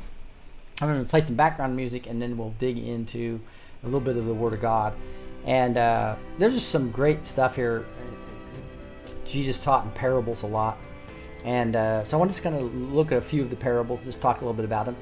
[0.82, 3.40] I'm going to play some background music and then we'll dig into
[3.82, 4.92] a little bit of the Word of God.
[5.46, 7.86] And uh, there's just some great stuff here.
[9.24, 10.76] Jesus taught in parables a lot.
[11.46, 13.56] And uh, so I want to just kind of look at a few of the
[13.56, 14.96] parables, just talk a little bit about them.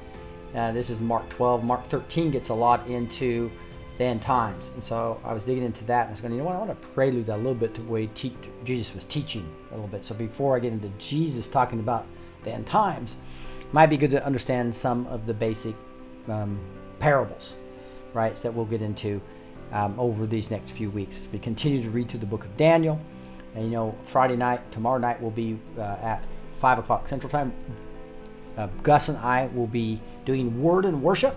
[0.55, 1.65] Uh, this is Mark 12.
[1.65, 3.51] Mark 13 gets a lot into
[3.97, 4.71] the end times.
[4.75, 6.59] And so I was digging into that and I was going, you know what, I
[6.59, 9.73] want to prelude that a little bit to the way te- Jesus was teaching a
[9.73, 10.05] little bit.
[10.05, 12.07] So before I get into Jesus talking about
[12.43, 13.17] the end times,
[13.71, 15.75] might be good to understand some of the basic
[16.27, 16.59] um,
[16.99, 17.55] parables,
[18.13, 19.21] right, that we'll get into
[19.71, 21.27] um, over these next few weeks.
[21.31, 22.99] We continue to read through the book of Daniel.
[23.55, 26.23] And you know, Friday night, tomorrow night, will be uh, at
[26.59, 27.53] 5 o'clock Central Time.
[28.57, 31.35] Uh, Gus and I will be doing word and worship.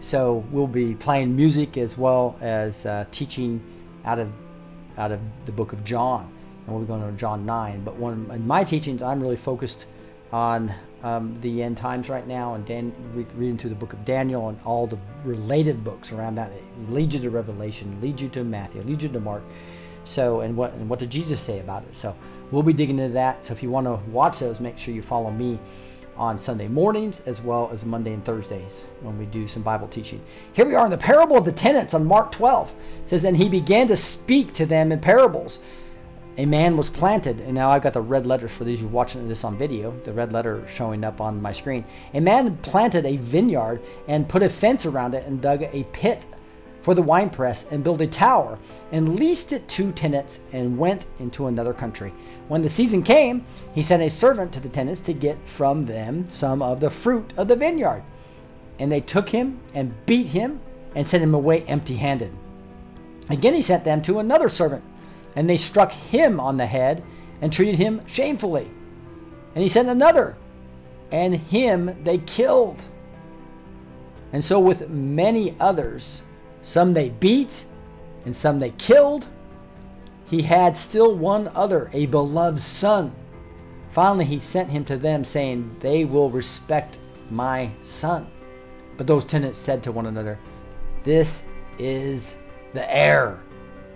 [0.00, 3.62] So we'll be playing music as well as uh, teaching
[4.04, 4.32] out of
[4.98, 6.30] out of the book of John.
[6.66, 7.82] And we'll be going to John 9.
[7.84, 9.86] But one in my teachings, I'm really focused
[10.32, 10.72] on
[11.02, 14.48] um, the end times right now and Dan, re- reading through the book of Daniel
[14.48, 16.50] and all the related books around that.
[16.52, 19.42] It leads you to Revelation, leads you to Matthew, leads you to Mark.
[20.04, 21.94] So, and what and what did Jesus say about it?
[21.94, 22.16] So,
[22.50, 23.44] we'll be digging into that.
[23.44, 25.60] So, if you want to watch those, make sure you follow me
[26.16, 30.20] on Sunday mornings as well as Monday and Thursdays when we do some Bible teaching.
[30.52, 32.74] Here we are in the parable of the tenants on Mark 12.
[33.02, 35.60] It says, And he began to speak to them in parables.
[36.38, 38.90] A man was planted, and now I've got the red letters for these who are
[38.90, 41.84] watching this on video, the red letter showing up on my screen.
[42.14, 46.24] A man planted a vineyard and put a fence around it and dug a pit
[46.80, 48.58] for the winepress and built a tower
[48.92, 52.14] and leased it to tenants and went into another country.
[52.48, 56.26] When the season came, he sent a servant to the tenants to get from them
[56.30, 58.02] some of the fruit of the vineyard.
[58.78, 60.60] And they took him and beat him
[60.94, 62.32] and sent him away empty handed.
[63.28, 64.82] Again, he sent them to another servant,
[65.36, 67.02] and they struck him on the head
[67.40, 68.70] and treated him shamefully.
[69.54, 70.36] And he sent another,
[71.10, 72.80] and him they killed.
[74.32, 76.22] And so, with many others,
[76.62, 77.64] some they beat,
[78.24, 79.26] and some they killed.
[80.24, 83.14] He had still one other, a beloved son.
[83.90, 86.98] Finally, he sent him to them, saying, They will respect
[87.30, 88.26] my son.
[88.96, 90.38] But those tenants said to one another,
[91.02, 91.42] This
[91.78, 92.36] is
[92.72, 93.42] the heir.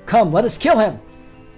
[0.04, 1.00] Come, let us kill him,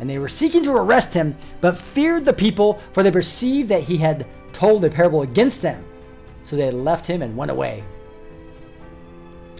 [0.00, 3.82] And they were seeking to arrest him, but feared the people, for they perceived that
[3.82, 5.84] he had told a parable against them.
[6.42, 7.84] So they left him and went away.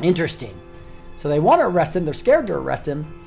[0.02, 0.58] Interesting.
[1.16, 3.26] So they want to arrest him, they're scared to arrest him.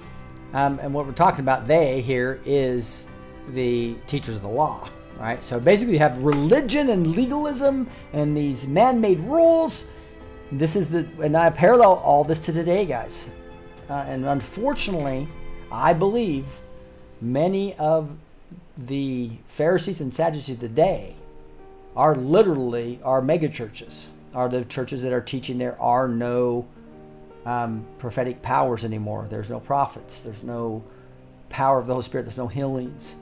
[0.54, 3.06] Um, and what we're talking about, they here, is
[3.50, 4.90] the teachers of the law,
[5.20, 5.44] right?
[5.44, 9.86] So basically, you have religion and legalism and these man made rules.
[10.52, 13.30] This is the, and I parallel all this to today, guys.
[13.90, 15.28] Uh, and unfortunately,
[15.72, 16.46] I believe
[17.22, 18.10] many of
[18.78, 21.16] the Pharisees and Sadducees today
[21.96, 26.68] are literally are mega churches, are the churches that are teaching there are no
[27.46, 29.26] um, prophetic powers anymore.
[29.30, 30.20] There's no prophets.
[30.20, 30.84] There's no
[31.50, 32.24] power of the Holy Spirit.
[32.24, 33.16] There's no healings.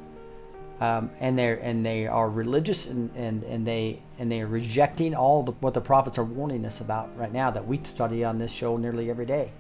[0.81, 5.15] Um, and they and they are religious and, and, and they and they are rejecting
[5.15, 8.37] all the, what the prophets are warning us about right now that we study on
[8.39, 9.51] this show nearly every day.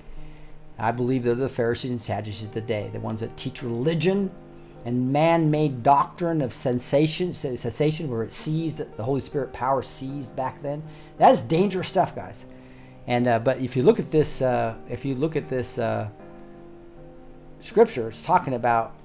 [0.77, 4.31] I believe they're the Pharisees and Sadducees of the ones that teach religion
[4.85, 10.61] and man-made doctrine of sensation, cessation, where it seized the Holy Spirit power seized back
[10.61, 10.83] then.
[11.17, 12.45] That is dangerous stuff, guys.
[13.07, 16.09] And uh, but if you look at this, uh, if you look at this uh,
[17.59, 18.95] scripture, it's talking about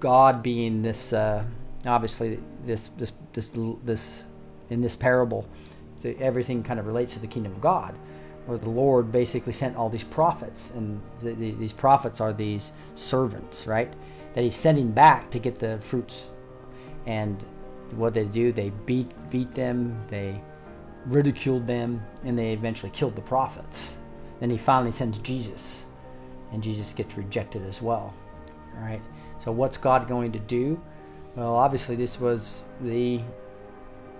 [0.00, 1.12] God being this.
[1.12, 1.44] Uh,
[1.86, 3.50] obviously, this this this
[3.84, 4.24] this
[4.70, 5.46] in this parable,
[6.04, 7.96] everything kind of relates to the kingdom of God,
[8.56, 13.66] the Lord basically sent all these prophets, and the, the, these prophets are these servants,
[13.66, 13.92] right?
[14.34, 16.30] That He's sending back to get the fruits,
[17.06, 17.42] and
[17.96, 20.40] what they do, they beat beat them, they
[21.06, 23.96] ridiculed them, and they eventually killed the prophets.
[24.38, 25.84] Then he finally sends Jesus,
[26.52, 28.14] and Jesus gets rejected as well.
[28.76, 29.02] All right.
[29.38, 30.80] So what's God going to do?
[31.36, 33.20] Well, obviously this was the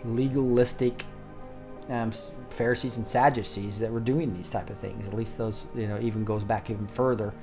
[0.04, 1.04] legalistic
[1.90, 2.12] um,
[2.50, 5.06] Pharisees and Sadducees that were doing these type of things.
[5.06, 7.34] At least those, you know, even goes back even further.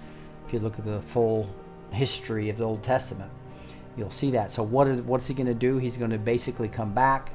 [0.48, 1.50] If you look at the full
[1.92, 3.32] history of the Old Testament,
[3.96, 4.52] you'll see that.
[4.52, 5.78] So what is what's he going to do?
[5.78, 7.32] He's going to basically come back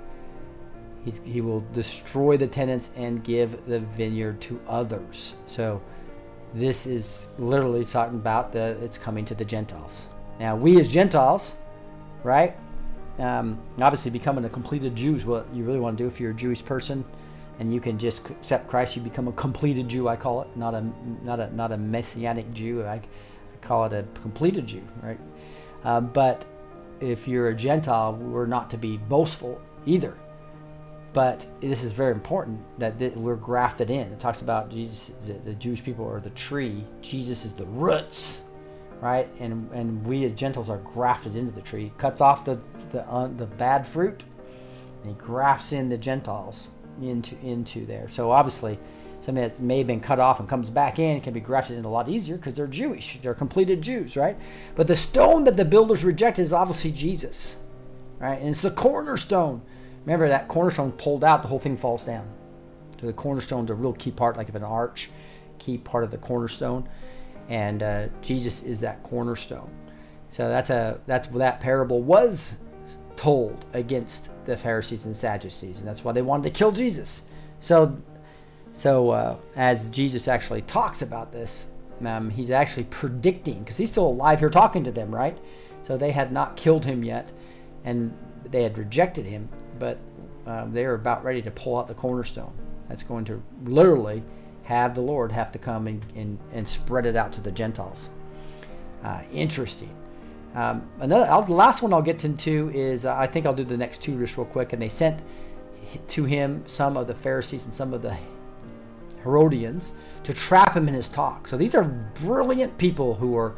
[1.05, 5.35] He's, he will destroy the tenants and give the vineyard to others.
[5.47, 5.83] So
[6.55, 10.07] this is literally talking about the it's coming to the Gentiles.
[10.39, 11.55] Now we as Gentiles,
[12.23, 12.57] right?
[13.19, 16.31] Um, obviously, becoming a completed Jew is what you really want to do if you're
[16.31, 17.05] a Jewish person,
[17.59, 18.97] and you can just accept Christ.
[18.97, 20.09] You become a completed Jew.
[20.09, 20.85] I call it not a
[21.23, 22.85] not a not a messianic Jew.
[22.85, 23.01] I,
[23.63, 25.19] call it a completed Jew, right?
[25.85, 26.45] Uh, but
[27.01, 30.15] if you're a Gentile, we're not to be boastful either.
[31.13, 34.13] But this is very important that th- we're grafted in.
[34.13, 36.85] It talks about Jesus, the, the Jewish people are the tree.
[37.03, 38.43] Jesus is the roots,
[39.03, 39.29] right?
[39.41, 41.93] And and we as Gentiles are grafted into the tree.
[41.99, 42.59] Cuts off the
[42.93, 44.25] the uh, the bad fruit,
[45.03, 46.71] and he grafts in the Gentiles
[47.03, 48.09] into into there.
[48.09, 48.79] So obviously,
[49.21, 51.85] somebody that may have been cut off and comes back in can be grafted in
[51.85, 53.19] a lot easier because they're Jewish.
[53.21, 54.39] They're completed Jews, right?
[54.77, 57.59] But the stone that the builders rejected is obviously Jesus,
[58.21, 58.39] right?
[58.39, 59.63] And it's the cornerstone.
[60.07, 62.29] Remember that cornerstone pulled out, the whole thing falls down.
[62.99, 65.11] The cornerstone a real key part, like of an arch,
[65.59, 66.89] key part of the cornerstone,
[67.53, 69.71] and uh, Jesus is that cornerstone.
[70.31, 72.57] So that's a that's that parable was
[73.15, 77.25] told against the Pharisees and Sadducees, and that's why they wanted to kill Jesus.
[77.61, 77.95] So,
[78.73, 81.67] so uh, as Jesus actually talks about this,
[82.07, 85.37] um, he's actually predicting because he's still alive here talking to them, right?
[85.83, 87.31] So they had not killed him yet,
[87.85, 89.99] and they had rejected him, but
[90.47, 92.55] um, they are about ready to pull out the cornerstone.
[92.89, 94.23] That's going to literally
[94.73, 98.11] have the Lord have to come and, and, and spread it out to the Gentiles.
[99.03, 99.95] Uh, interesting.
[100.55, 103.65] Um, another, I'll, the last one I'll get into is uh, I think I'll do
[103.65, 104.73] the next two just real quick.
[104.73, 105.23] And they sent
[106.09, 108.17] to him some of the Pharisees and some of the
[109.23, 109.93] Herodians
[110.25, 111.49] to trap him in his talk.
[111.49, 113.55] So these are brilliant people who are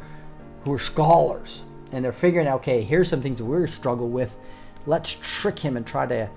[0.63, 4.35] who are scholars, and they're figuring okay, here's some things we struggle with.
[4.87, 6.29] Let's trick him and try to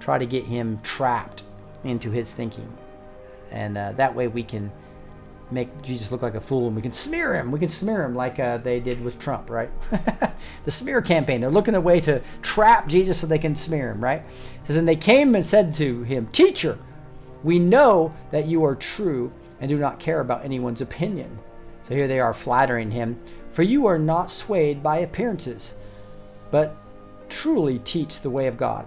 [0.00, 1.42] try to get him trapped
[1.84, 2.70] into his thinking,
[3.50, 4.70] and uh, that way we can
[5.50, 7.52] make Jesus look like a fool and we can smear him.
[7.52, 9.70] We can smear him like uh, they did with Trump, right?
[10.64, 11.40] the smear campaign.
[11.40, 14.22] They're looking a way to trap Jesus so they can smear him, right?
[14.64, 16.78] So then they came and said to him, Teacher,
[17.44, 21.38] we know that you are true and do not care about anyone's opinion.
[21.84, 23.18] So here they are flattering him,
[23.52, 25.74] for you are not swayed by appearances,
[26.50, 26.76] but
[27.28, 28.86] truly teach the way of God.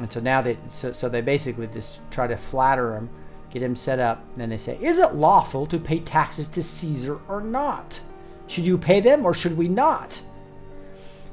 [0.00, 3.08] And so now they so, so they basically just try to flatter him
[3.52, 4.24] get him set up.
[4.36, 8.00] Then they say, Is it lawful to pay taxes to Caesar or not?
[8.46, 10.20] Should you pay them or should we not?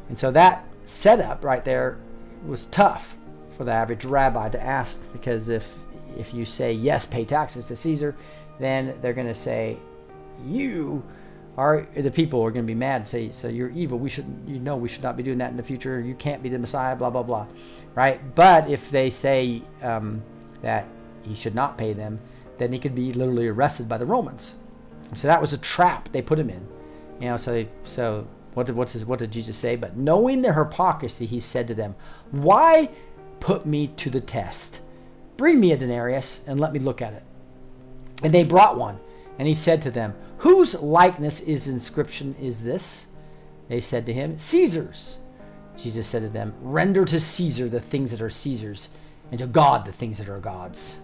[0.09, 1.97] And so that setup right there
[2.45, 3.15] was tough
[3.57, 5.74] for the average rabbi to ask because if
[6.17, 8.15] if you say yes, pay taxes to Caesar,
[8.59, 9.78] then they're going to say
[10.45, 11.03] you
[11.57, 13.07] are the people are going to be mad.
[13.07, 13.99] Say so you're evil.
[13.99, 15.99] We should you know we should not be doing that in the future.
[15.99, 16.95] You can't be the Messiah.
[16.95, 17.47] Blah blah blah,
[17.95, 18.20] right?
[18.36, 20.22] But if they say um,
[20.61, 20.86] that
[21.24, 22.20] he should not pay them,
[22.57, 24.55] then he could be literally arrested by the Romans.
[25.15, 26.67] So that was a trap they put him in.
[27.20, 29.76] You know, so they, so what did what, does, what did Jesus say?
[29.76, 31.95] But knowing their hypocrisy, he said to them,
[32.32, 32.89] "Why
[33.39, 34.82] put me to the test?
[35.38, 37.24] Bring me a denarius and let me look at it."
[38.24, 38.99] And they brought one,
[39.38, 43.07] and he said to them, "Whose likeness is inscription is this?"
[43.67, 45.17] They said to him, "Caesar's."
[45.78, 48.89] Jesus said to them, "Render to Caesar the things that are Caesar's,
[49.32, 50.97] and to God the things that are God's."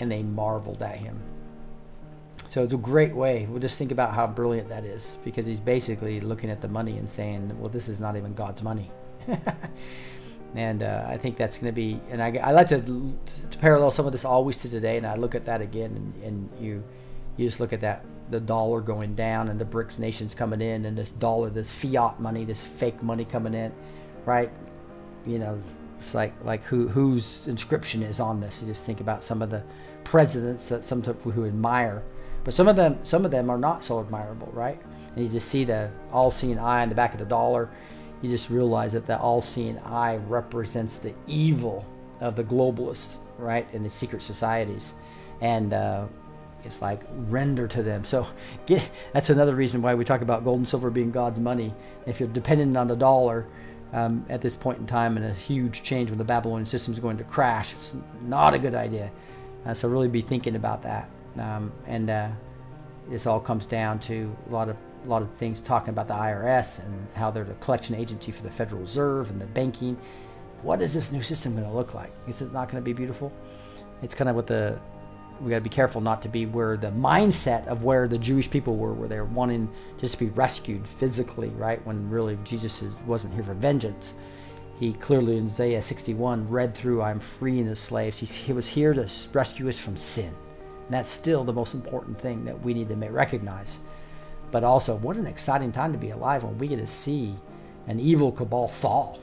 [0.00, 1.20] And they marveled at him.
[2.48, 3.46] So it's a great way.
[3.48, 6.98] We'll just think about how brilliant that is because he's basically looking at the money
[6.98, 8.90] and saying, well, this is not even God's money.
[10.56, 13.92] and uh, I think that's going to be, and I, I like to, to, parallel
[13.92, 16.82] some of this always to today, and I look at that again, and, and you
[17.36, 20.86] you just look at that the dollar going down and the BRICS nations coming in,
[20.86, 23.72] and this dollar, this fiat money, this fake money coming in,
[24.24, 24.50] right?
[25.24, 25.62] You know,
[25.98, 28.60] it's like like who whose inscription is on this.
[28.60, 29.62] You just think about some of the
[30.04, 32.02] presidents that some people who admire,
[32.44, 34.80] but some of them some of them are not so admirable, right?
[35.14, 37.68] And you just see the all-seeing eye on the back of the dollar.
[38.22, 41.86] You just realize that the all-seeing eye represents the evil
[42.20, 44.94] of the globalists, right, and the secret societies,
[45.40, 46.06] and uh,
[46.64, 48.04] it's like render to them.
[48.04, 48.26] So
[48.66, 51.74] get, that's another reason why we talk about gold and silver being God's money.
[52.06, 53.46] If you're dependent on the dollar
[53.92, 57.00] um, at this point in time, and a huge change when the Babylonian system is
[57.00, 59.10] going to crash, it's not a good idea.
[59.66, 61.08] Uh, so really be thinking about that.
[61.38, 62.28] Um, and uh,
[63.08, 66.14] this all comes down to a lot of a lot of things talking about the
[66.14, 69.96] IRS and how they're the collection agency for the Federal Reserve and the banking.
[70.60, 72.12] What is this new system going to look like?
[72.28, 73.32] Is it not going to be beautiful?
[74.02, 74.78] It's kind of what the
[75.40, 78.50] we got to be careful not to be where the mindset of where the Jewish
[78.50, 81.84] people were, where they're wanting just to be rescued physically, right?
[81.86, 84.14] When really Jesus is, wasn't here for vengeance
[84.80, 88.18] he clearly in Isaiah 61 read through, I'm freeing the slaves.
[88.18, 90.34] He, he was here to rescue us from sin.
[90.86, 93.78] And that's still the most important thing that we need to recognize.
[94.50, 97.34] But also, what an exciting time to be alive when we get to see
[97.88, 99.20] an evil cabal fall.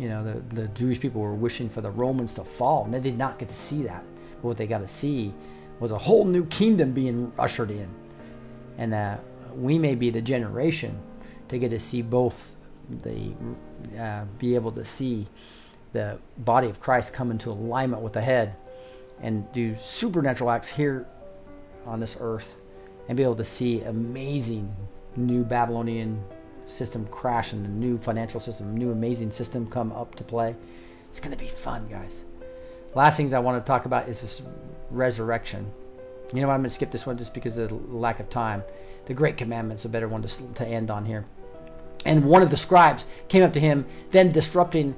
[0.00, 3.00] You know, the, the Jewish people were wishing for the Romans to fall, and they
[3.00, 4.04] did not get to see that.
[4.42, 5.32] But what they got to see
[5.78, 7.88] was a whole new kingdom being ushered in.
[8.78, 9.18] And uh,
[9.54, 11.00] we may be the generation
[11.50, 12.56] to get to see both
[13.04, 13.32] the
[13.98, 15.26] uh, be able to see
[15.92, 18.54] the body of Christ come into alignment with the head
[19.20, 21.06] and do supernatural acts here
[21.86, 22.56] on this earth
[23.08, 24.74] and be able to see amazing
[25.16, 26.22] new Babylonian
[26.66, 30.54] system crash and a new financial system, new amazing system come up to play.
[31.08, 32.24] It's going to be fun, guys.
[32.94, 34.42] Last things I want to talk about is this
[34.90, 35.70] resurrection.
[36.32, 36.50] You know?
[36.50, 38.62] I'm going to skip this one just because of the lack of time.
[39.06, 41.26] The Great Commandment's a better one to, to end on here.
[42.04, 44.96] And one of the scribes came up to him, then disrupting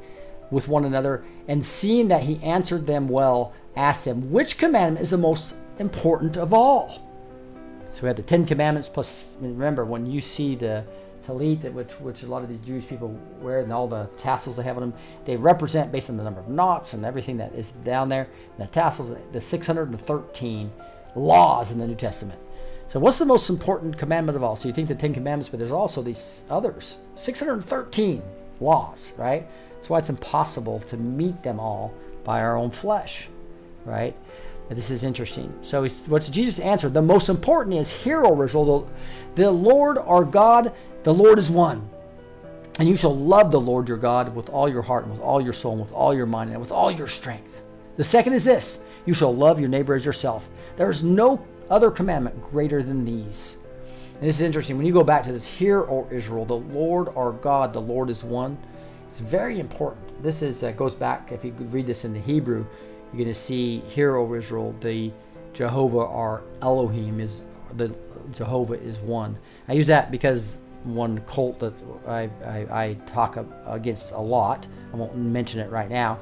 [0.51, 5.11] with one another, and seeing that he answered them well, asked him, Which commandment is
[5.11, 7.03] the most important of all?
[7.93, 10.85] So we have the Ten Commandments plus, remember, when you see the
[11.27, 14.63] talit, which, which a lot of these Jewish people wear, and all the tassels they
[14.63, 14.95] have on them,
[15.25, 18.29] they represent, based on the number of knots and everything that is down there,
[18.59, 20.73] the tassels, the 613
[21.15, 22.39] laws in the New Testament.
[22.95, 24.55] So, what's the most important commandment of all?
[24.55, 28.23] So, you think the Ten Commandments, but there's also these others 613
[28.61, 29.45] laws, right?
[29.75, 31.93] That's why it's impossible to meet them all
[32.23, 33.29] by our own flesh,
[33.85, 34.15] right?
[34.69, 35.53] This is interesting.
[35.61, 36.89] So, what's Jesus' answer?
[36.89, 38.89] The most important is, Hear, O Israel,
[39.35, 40.73] the Lord our God,
[41.03, 41.91] the Lord is one.
[42.79, 45.41] And you shall love the Lord your God with all your heart, and with all
[45.41, 47.61] your soul, and with all your mind, and with all your strength.
[47.97, 50.49] The second is this you shall love your neighbor as yourself.
[50.77, 53.59] There is no other commandment greater than these.
[54.15, 54.77] And this is interesting.
[54.77, 58.11] When you go back to this, Hear, O Israel, the Lord our God, the Lord
[58.11, 58.57] is one.
[59.11, 60.23] It's very important.
[60.23, 61.33] This is uh, goes back.
[61.33, 62.65] If you could read this in the Hebrew,
[63.13, 65.13] you're going to see, Hear, O Israel, the
[65.53, 67.45] Jehovah our Elohim is
[67.77, 67.95] the
[68.33, 69.37] Jehovah is one.
[69.69, 71.73] I use that because one cult that
[72.07, 74.67] I, I, I talk against a lot.
[74.93, 76.19] I won't mention it right now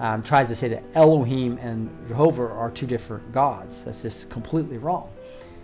[0.00, 3.84] um, tries to say that Elohim and Jehovah are two different gods.
[3.84, 5.12] That's just completely wrong.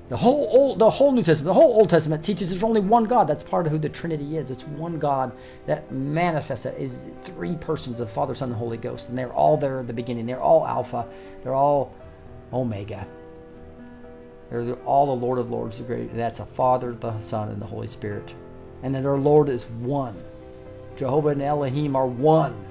[0.08, 3.04] The whole old, the whole New Testament, the whole Old Testament teaches there's only one
[3.04, 3.26] God.
[3.26, 4.52] That's part of who the Trinity is.
[4.52, 5.32] It's one God
[5.66, 6.62] that manifests.
[6.62, 9.88] That is three persons the Father, Son, and Holy Ghost, and they're all there at
[9.88, 10.26] the beginning.
[10.26, 11.08] They're all Alpha.
[11.42, 11.92] They're all
[12.52, 13.04] Omega.
[14.50, 15.78] They're all the Lord of Lords.
[15.78, 16.14] The great.
[16.14, 18.32] That's a Father, the Son, and the Holy Spirit,
[18.84, 20.22] and then our Lord is one.
[20.94, 22.65] Jehovah and Elohim are one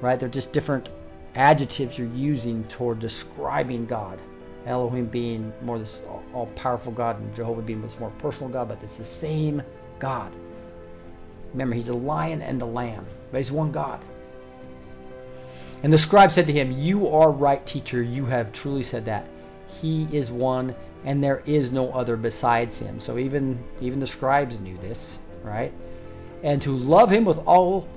[0.00, 0.18] right?
[0.18, 0.88] They're just different
[1.34, 4.18] adjectives you're using toward describing God.
[4.66, 6.02] Elohim being more this
[6.34, 9.62] all powerful God and Jehovah being this more personal God, but it's the same
[9.98, 10.32] God.
[11.52, 14.04] Remember, he's a lion and the lamb, but he's one God.
[15.82, 18.02] And the scribe said to him, You are right, teacher.
[18.02, 19.26] You have truly said that.
[19.80, 22.98] He is one, and there is no other besides him.
[22.98, 25.72] So even even the scribes knew this, right?
[26.42, 27.88] And to love him with all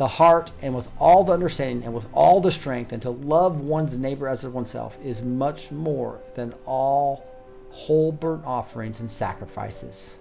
[0.00, 3.60] the heart and with all the understanding and with all the strength and to love
[3.60, 7.22] one's neighbor as oneself is much more than all
[7.68, 10.16] whole burnt offerings and sacrifices.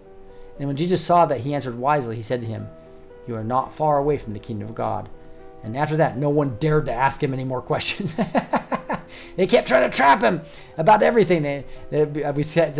[0.60, 2.18] And when Jesus saw that, he answered wisely.
[2.18, 2.68] He said to him,
[3.26, 5.07] You are not far away from the kingdom of God.
[5.64, 8.14] And after that, no one dared to ask him any more questions.
[9.38, 10.41] they kept trying to trap him
[10.77, 11.41] about everything.
[11.43, 12.34] They, they, we, I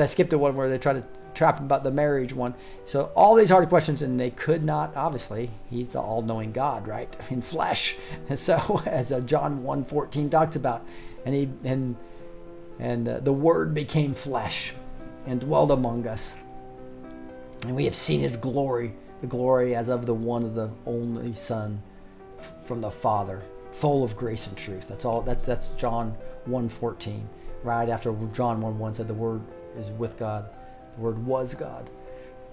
[0.06, 1.04] skipped the one where they tried to
[1.34, 2.54] trap about the marriage one.
[2.86, 4.96] So all these hard questions, and they could not.
[4.96, 7.14] Obviously, he's the all-knowing God, right?
[7.30, 7.98] In flesh.
[8.28, 10.86] And so, as uh, John 1:14 talks about,
[11.26, 11.96] and he and
[12.80, 14.74] and uh, the Word became flesh
[15.26, 16.36] and dwelled among us,
[17.64, 21.36] and we have seen His glory, the glory as of the one of the only
[21.36, 21.82] Son
[22.64, 23.42] from the Father,
[23.74, 24.88] full of grace and truth.
[24.88, 25.22] That's all.
[25.22, 26.16] That's that's John
[26.48, 27.22] 1:14.
[27.62, 29.42] Right after John 1:1 said the Word
[29.78, 30.50] is with God
[31.00, 31.90] Word was God.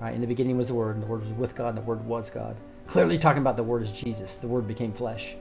[0.01, 0.15] Right?
[0.15, 2.05] In the beginning was the Word, and the Word was with God, and the Word
[2.05, 2.57] was God.
[2.87, 4.37] Clearly talking about the Word is Jesus.
[4.37, 5.37] The Word became flesh.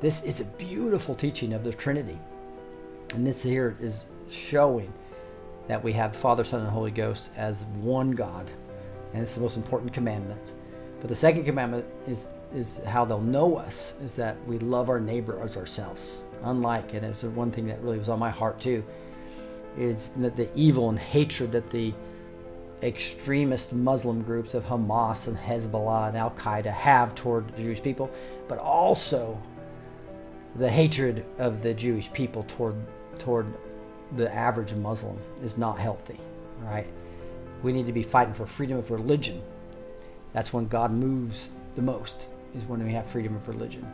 [0.00, 2.18] This is a beautiful teaching of the Trinity.
[3.14, 4.92] And this here is showing
[5.68, 8.50] that we have Father, Son, and Holy Ghost as one God.
[9.12, 10.52] And it's the most important commandment.
[11.00, 15.00] But the second commandment is is how they'll know us is that we love our
[15.00, 16.22] neighbor as ourselves.
[16.44, 18.84] Unlike, and it's one thing that really was on my heart too,
[19.76, 21.92] is that the evil and hatred that the
[22.84, 28.10] extremist Muslim groups of Hamas and Hezbollah and Al Qaeda have toward the Jewish people,
[28.46, 29.40] but also
[30.56, 32.76] the hatred of the Jewish people toward
[33.18, 33.46] toward
[34.16, 36.18] the average Muslim is not healthy,
[36.60, 36.86] right?
[37.62, 39.40] We need to be fighting for freedom of religion.
[40.32, 43.86] That's when God moves the most, is when we have freedom of religion.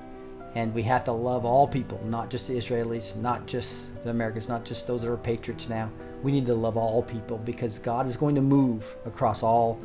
[0.57, 4.49] And we have to love all people, not just the Israelis, not just the Americans,
[4.49, 5.91] not just those that are patriots now
[6.23, 9.81] we need to love all people because God is going to move across all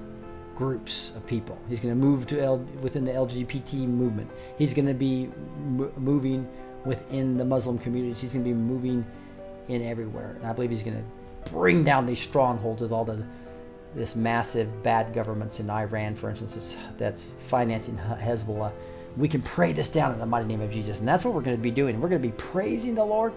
[0.56, 1.58] groups of people.
[1.70, 4.30] He's going to move to L, within the LGBT movement.
[4.58, 6.48] He's going to be m- moving
[6.86, 8.22] within the Muslim communities.
[8.22, 9.06] He's going to be moving
[9.68, 10.36] in everywhere.
[10.38, 13.26] And I believe he's going to bring down these strongholds of all the
[13.94, 18.74] this massive bad governments in Iran, for instance, that's financing Hezbollah.
[19.16, 21.00] We can pray this down in the mighty name of Jesus.
[21.00, 22.02] And that's what we're going to be doing.
[22.02, 23.32] We're going to be praising the Lord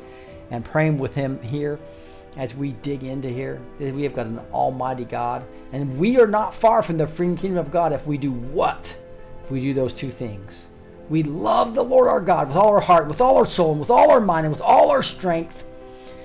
[0.51, 1.79] and praying with him here
[2.39, 3.61] as we dig into here.
[3.79, 7.59] We have got an almighty God, and we are not far from the free kingdom
[7.59, 8.97] of God if we do what?
[9.45, 10.69] If we do those two things.
[11.11, 13.81] We love the Lord our God with all our heart, with all our soul, and
[13.81, 15.65] with all our mind, and with all our strength.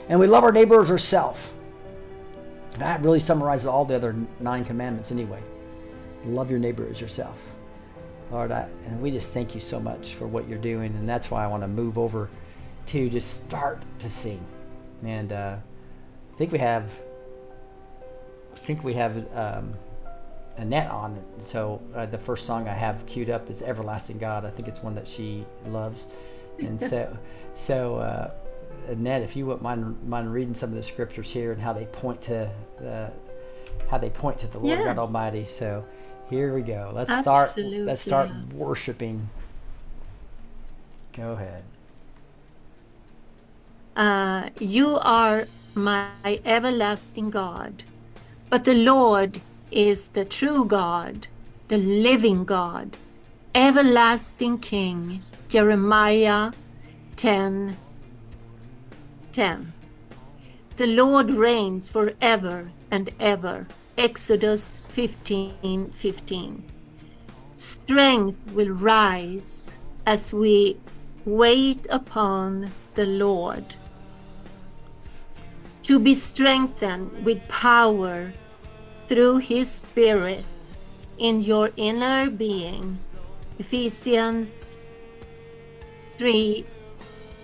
[0.08, 1.50] And we love our neighbor as ourselves.
[2.78, 5.42] That really summarizes all the other nine commandments anyway.
[6.26, 7.40] Love your neighbor as yourself.
[8.32, 10.94] Lord, I, and we just thank you so much for what you're doing.
[10.96, 12.30] And that's why I want to move over
[12.88, 14.44] to just start to sing.
[15.04, 15.56] And uh,
[16.34, 16.92] I think we have,
[18.54, 19.74] I think we have um,
[20.58, 21.48] Annette on it.
[21.48, 24.82] So uh, the first song I have queued up is "Everlasting God." I think it's
[24.82, 26.08] one that she loves,
[26.60, 27.16] and so,
[27.56, 28.32] so uh,
[28.88, 31.86] Annette, if you wouldn't mind, mind reading some of the scriptures here and how they
[31.86, 32.50] point to,
[32.84, 33.10] uh,
[33.90, 35.46] how they point to the Lord God Almighty.
[35.46, 35.86] So
[36.30, 36.92] here we go.
[36.94, 37.56] Let's start.
[37.58, 39.30] Let's start worshiping.
[41.14, 41.64] Go ahead.
[43.96, 47.84] Uh, you are my everlasting God.
[48.50, 49.42] But the Lord
[49.72, 51.28] is the true God,
[51.68, 52.98] the living God,
[53.56, 55.22] everlasting King.
[55.50, 56.52] Jeremiah
[57.16, 57.78] 10
[59.34, 59.74] 10.
[60.78, 63.68] The Lord reigns forever and ever.
[63.98, 66.64] Exodus 15 15.
[67.58, 69.76] Strength will rise
[70.06, 70.78] as we
[71.26, 73.64] wait upon the Lord.
[75.84, 78.32] To be strengthened with power
[79.08, 80.46] through His Spirit
[81.18, 82.98] in your inner being.
[83.60, 84.80] Ephesians
[86.18, 86.66] 3.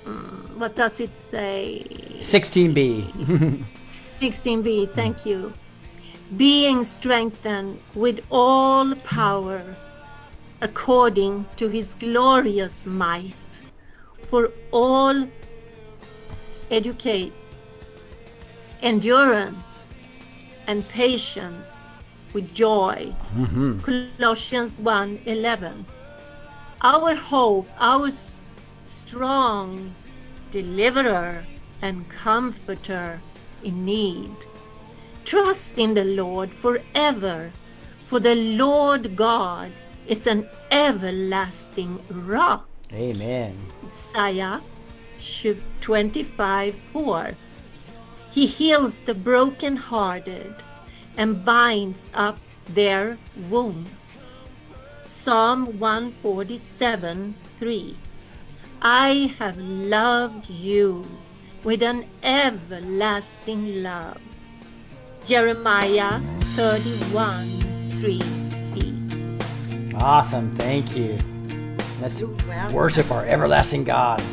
[0.06, 1.84] mm, What does it say?
[2.22, 3.64] 16b.
[4.20, 5.54] 16b, thank you.
[6.38, 9.64] Being strengthened with all power
[10.62, 13.34] according to his glorious might
[14.28, 15.28] for all
[16.70, 17.34] educate
[18.82, 19.90] endurance
[20.68, 21.80] and patience
[22.34, 23.14] with joy.
[23.36, 23.80] Mm-hmm.
[23.80, 25.86] Colossians 1:11.
[26.82, 28.10] Our hope, our
[28.84, 29.94] strong
[30.52, 31.46] deliverer
[31.82, 33.20] and comforter
[33.64, 34.36] in need.
[35.26, 37.52] Trust in the Lord forever,
[38.08, 39.72] for the Lord God
[40.08, 42.68] is an everlasting rock.
[42.94, 43.56] Amen.
[44.16, 44.62] Isaiah
[45.82, 47.32] 25 4.
[48.32, 50.56] He heals the brokenhearted
[51.18, 53.18] and binds up their
[53.50, 54.26] wounds.
[55.04, 57.98] Psalm 147 3.
[58.82, 61.06] I have loved you
[61.64, 64.22] with an everlasting love.
[65.26, 66.20] Jeremiah
[66.56, 67.48] 31
[68.00, 69.94] 3b.
[70.02, 70.56] Awesome.
[70.56, 71.18] Thank you.
[72.02, 72.22] Let's
[72.72, 74.24] worship our everlasting God.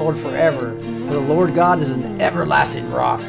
[0.00, 3.20] Lord forever, for the Lord God is an everlasting rock.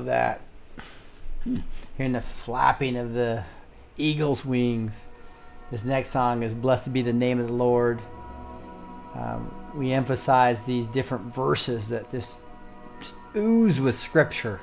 [0.00, 0.40] Love that.
[1.96, 3.44] Hearing the flapping of the
[3.98, 5.08] eagle's wings.
[5.70, 8.00] This next song is Blessed Be the Name of the Lord.
[9.14, 12.38] Um, we emphasize these different verses that just
[13.36, 14.60] ooze with scripture.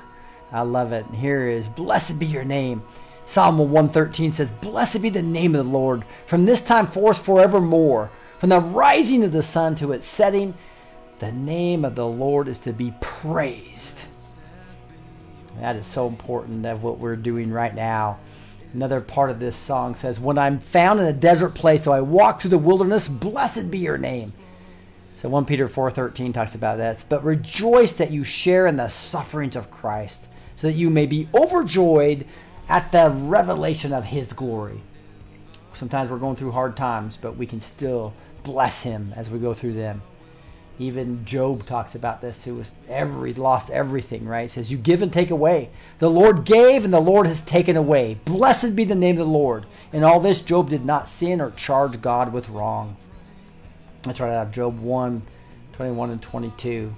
[0.50, 1.06] I love it.
[1.06, 2.82] And here is Blessed be your name.
[3.24, 8.10] Psalm 113 says, Blessed be the name of the Lord from this time forth forevermore.
[8.38, 10.54] From the rising of the sun to its setting,
[11.20, 14.04] the name of the Lord is to be praised.
[15.60, 18.18] That is so important of what we're doing right now.
[18.74, 22.00] Another part of this song says, When I'm found in a desert place, so I
[22.00, 24.32] walk through the wilderness, blessed be your name.
[25.16, 27.04] So 1 Peter 4:13 talks about that.
[27.08, 31.28] But rejoice that you share in the sufferings of Christ, so that you may be
[31.34, 32.24] overjoyed
[32.68, 34.80] at the revelation of his glory.
[35.72, 38.12] Sometimes we're going through hard times, but we can still
[38.42, 40.02] bless him as we go through them.
[40.80, 44.42] Even Job talks about this, who was every lost everything, right?
[44.42, 45.70] He says, You give and take away.
[45.98, 48.16] The Lord gave and the Lord has taken away.
[48.24, 49.66] Blessed be the name of the Lord.
[49.92, 52.96] In all this, Job did not sin or charge God with wrong.
[54.02, 55.22] That's right out of Job 1,
[55.72, 56.94] 21 and 22.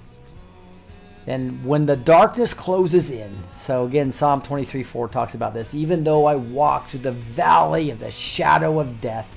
[1.25, 5.73] And when the darkness closes in, so again, Psalm 23 4 talks about this.
[5.73, 9.35] Even though I walk through the valley of the shadow of death,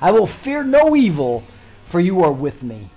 [0.00, 1.44] I will fear no evil,
[1.84, 2.90] for you are with me.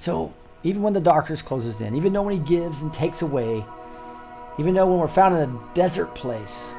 [0.00, 0.32] So
[0.62, 3.62] even when the darkness closes in, even though when He gives and takes away,
[4.58, 6.72] even though when we're found in a desert place,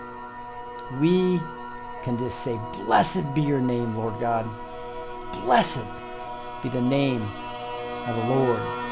[0.99, 1.39] we
[2.02, 4.49] can just say, Blessed be your name, Lord God.
[5.43, 5.85] Blessed
[6.64, 7.22] be the name
[8.07, 8.91] of the Lord.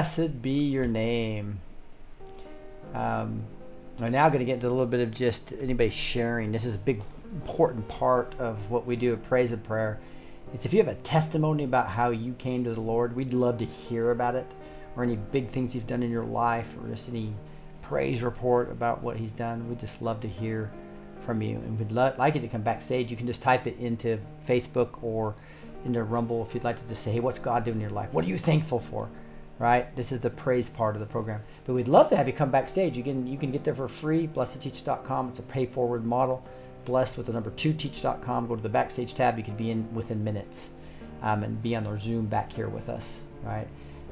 [0.00, 1.60] Blessed be your name.
[2.94, 3.42] Um,
[3.98, 6.52] we're now going to get into a little bit of just anybody sharing.
[6.52, 7.02] This is a big,
[7.34, 10.00] important part of what we do at Praise and Prayer.
[10.54, 13.58] It's if you have a testimony about how you came to the Lord, we'd love
[13.58, 14.50] to hear about it,
[14.96, 17.34] or any big things you've done in your life, or just any
[17.82, 19.68] praise report about what He's done.
[19.68, 20.70] We'd just love to hear
[21.26, 23.10] from you, and we'd lo- like you to come backstage.
[23.10, 24.18] You can just type it into
[24.48, 25.34] Facebook or
[25.84, 28.14] into Rumble if you'd like to just say, "Hey, what's God doing in your life?
[28.14, 29.10] What are you thankful for?"
[29.60, 29.94] Right?
[29.94, 31.42] This is the praise part of the program.
[31.64, 32.96] But we'd love to have you come backstage.
[32.96, 34.26] You can you can get there for free.
[34.26, 35.28] BlessedTeach.com.
[35.28, 36.42] It's a pay forward model.
[36.86, 38.48] Blessed with the number two teach.com.
[38.48, 39.38] Go to the backstage tab.
[39.38, 40.70] You can be in within minutes,
[41.22, 43.22] um, and be on our Zoom back here with us.
[43.44, 43.68] Right?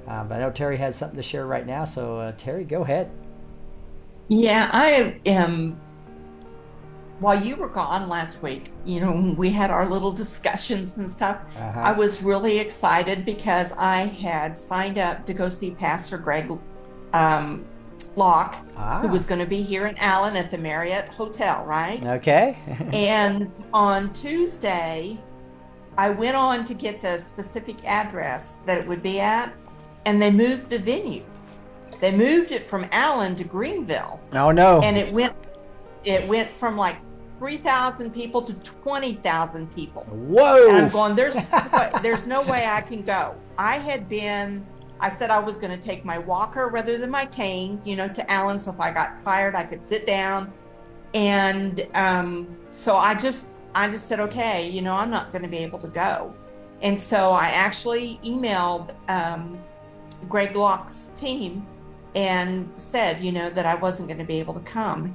[0.06, 1.84] Um, but I know Terry has something to share right now.
[1.84, 3.10] So uh, Terry, go ahead.
[4.28, 5.80] Yeah, I am.
[7.20, 11.38] While you were gone last week, you know, we had our little discussions and stuff.
[11.56, 11.80] Uh-huh.
[11.80, 16.50] I was really excited because I had signed up to go see Pastor Greg
[17.12, 17.64] um,
[18.14, 19.00] Locke, Ah.
[19.00, 22.00] who was going to be here in Allen at the Marriott Hotel, right?
[22.04, 22.56] Okay.
[22.92, 25.18] And on Tuesday,
[25.96, 29.52] I went on to get the specific address that it would be at,
[30.06, 31.24] and they moved the venue.
[32.00, 34.80] They moved it from Allen to Greenville, oh no.
[34.82, 35.34] and it went
[36.04, 36.96] it went from like
[37.38, 40.02] three thousand people to twenty thousand people.
[40.04, 40.68] Whoa.
[40.68, 41.36] And I'm going, there's
[42.02, 43.34] there's no way I can go.
[43.56, 44.66] I had been
[45.00, 48.08] I said I was going to take my walker rather than my cane, you know,
[48.08, 48.60] to Allen.
[48.60, 50.52] So if I got tired, I could sit down.
[51.14, 55.48] And um, so I just I just said, okay, you know, I'm not going to
[55.48, 56.34] be able to go.
[56.82, 59.58] And so I actually emailed um,
[60.28, 61.66] Greg Locke's team
[62.14, 65.14] and said, you know, that I wasn't going to be able to come.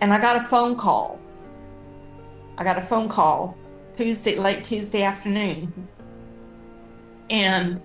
[0.00, 1.20] And I got a phone call.
[2.58, 3.56] I got a phone call
[3.96, 5.88] Tuesday, late Tuesday afternoon.
[7.30, 7.80] And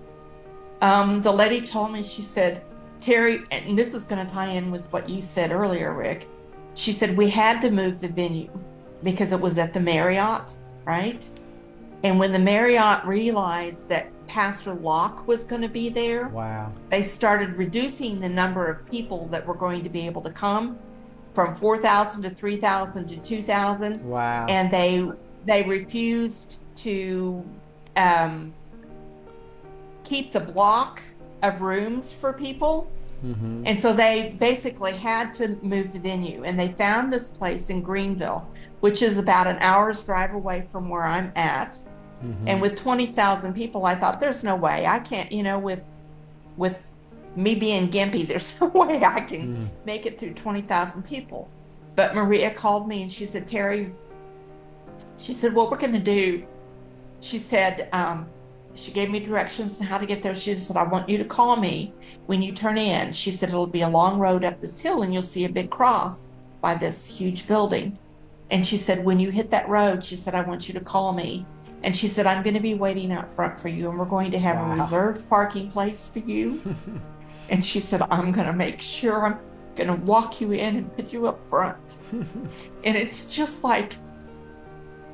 [0.82, 2.62] um, the lady told me, she said,
[3.00, 6.28] Terry, and this is going to tie in with what you said earlier, Rick.
[6.74, 8.50] She said, we had to move the venue
[9.02, 11.28] because it was at the Marriott, right?
[12.04, 16.72] And when the Marriott realized that Pastor Locke was going to be there, wow.
[16.90, 20.78] they started reducing the number of people that were going to be able to come
[21.38, 24.46] from 4,000 to 3,000 to 2,000 Wow.
[24.48, 25.08] and they
[25.46, 27.44] they refused to
[27.96, 28.52] um,
[30.02, 31.00] keep the block
[31.44, 32.90] of rooms for people.
[33.20, 36.42] Hmm and so they basically had to move the venue.
[36.42, 38.44] And they found this place in greenville
[38.80, 41.78] which is about an hour's drive away from where i'm at.
[42.46, 44.86] And with 20000 people i thought there's no way.
[44.86, 45.84] I can't you know with
[46.56, 46.87] with
[47.38, 51.48] me being gimpy there's no way i can make it through 20000 people.
[51.96, 53.92] But maria called me and she said terry
[55.16, 56.46] she said what we're going to do
[57.20, 58.26] she said um,
[58.74, 60.36] she gave me directions on how to get there.
[60.36, 61.92] She said i want you to call me
[62.26, 63.12] when you turn in.
[63.12, 65.68] She said it'll be a long road up this hill and you'll see a big
[65.68, 66.26] cross
[66.60, 67.98] by this huge building.
[68.52, 71.12] And she said when you hit that road she said i want you to call
[71.12, 71.44] me.
[71.82, 74.30] And she said i'm going to be waiting out front for you and we're going
[74.30, 74.72] to have Wow.
[74.72, 76.60] a reserved parking place for you
[77.50, 79.38] and she said i'm going to make sure i'm
[79.78, 81.98] going to walk you in and put you up front.
[82.84, 83.96] And it's just like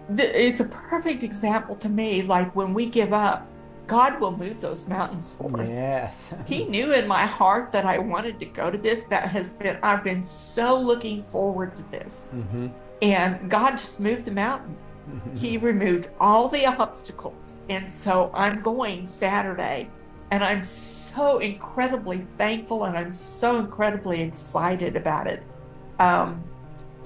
[0.08, 3.46] it's a perfect example to me like when we give up
[3.86, 5.70] god will move those mountains for us.
[5.70, 6.34] Yes.
[6.46, 9.78] he knew in my heart that i wanted to go to this that has been
[9.82, 12.28] i've been so looking forward to this.
[12.30, 12.68] Hmm
[13.02, 14.76] and god just moved the mountain.
[15.34, 17.60] He removed all the obstacles.
[17.68, 19.90] And so i'm going saturday
[20.30, 25.42] and i'm so incredibly thankful and i'm so incredibly excited about it.
[25.98, 26.42] Um,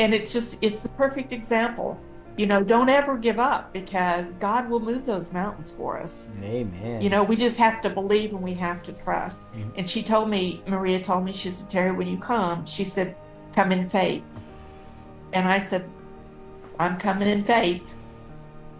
[0.00, 1.98] and it's just it's the perfect example.
[2.36, 6.28] You know don't ever give up because god will move those mountains for us.
[6.42, 7.02] Amen.
[7.02, 9.40] you know we just have to believe and we have to trust.
[9.52, 9.72] Mhm.
[9.76, 13.16] and she told me maria told me she said terry when you come she said
[13.54, 14.22] come in faith.
[15.32, 15.84] And i said
[16.78, 17.94] i'm coming in faith.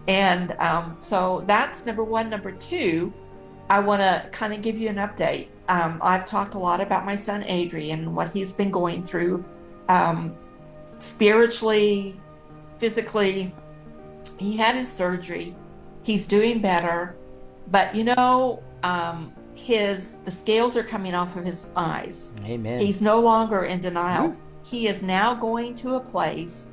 [0.07, 2.29] And um, so that's number one.
[2.31, 3.13] Number two
[3.69, 5.47] i want to kind of give you an update.
[5.67, 9.45] Um, i've talked a lot about my son adrian and what he's been going through
[9.87, 10.35] um,
[10.99, 12.19] spiritually
[12.77, 13.53] physically.
[14.37, 15.55] He had his surgery.
[16.03, 17.15] He's doing better.
[17.71, 22.33] But you know um, his the scales are coming off of his eyes.
[22.45, 22.79] Amen.
[22.79, 24.35] he's no longer in denial.
[24.63, 26.69] He is now going to a place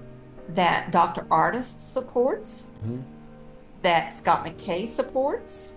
[0.51, 3.03] that dr Ardis supports Mhm.
[3.83, 5.71] that scott mckay supports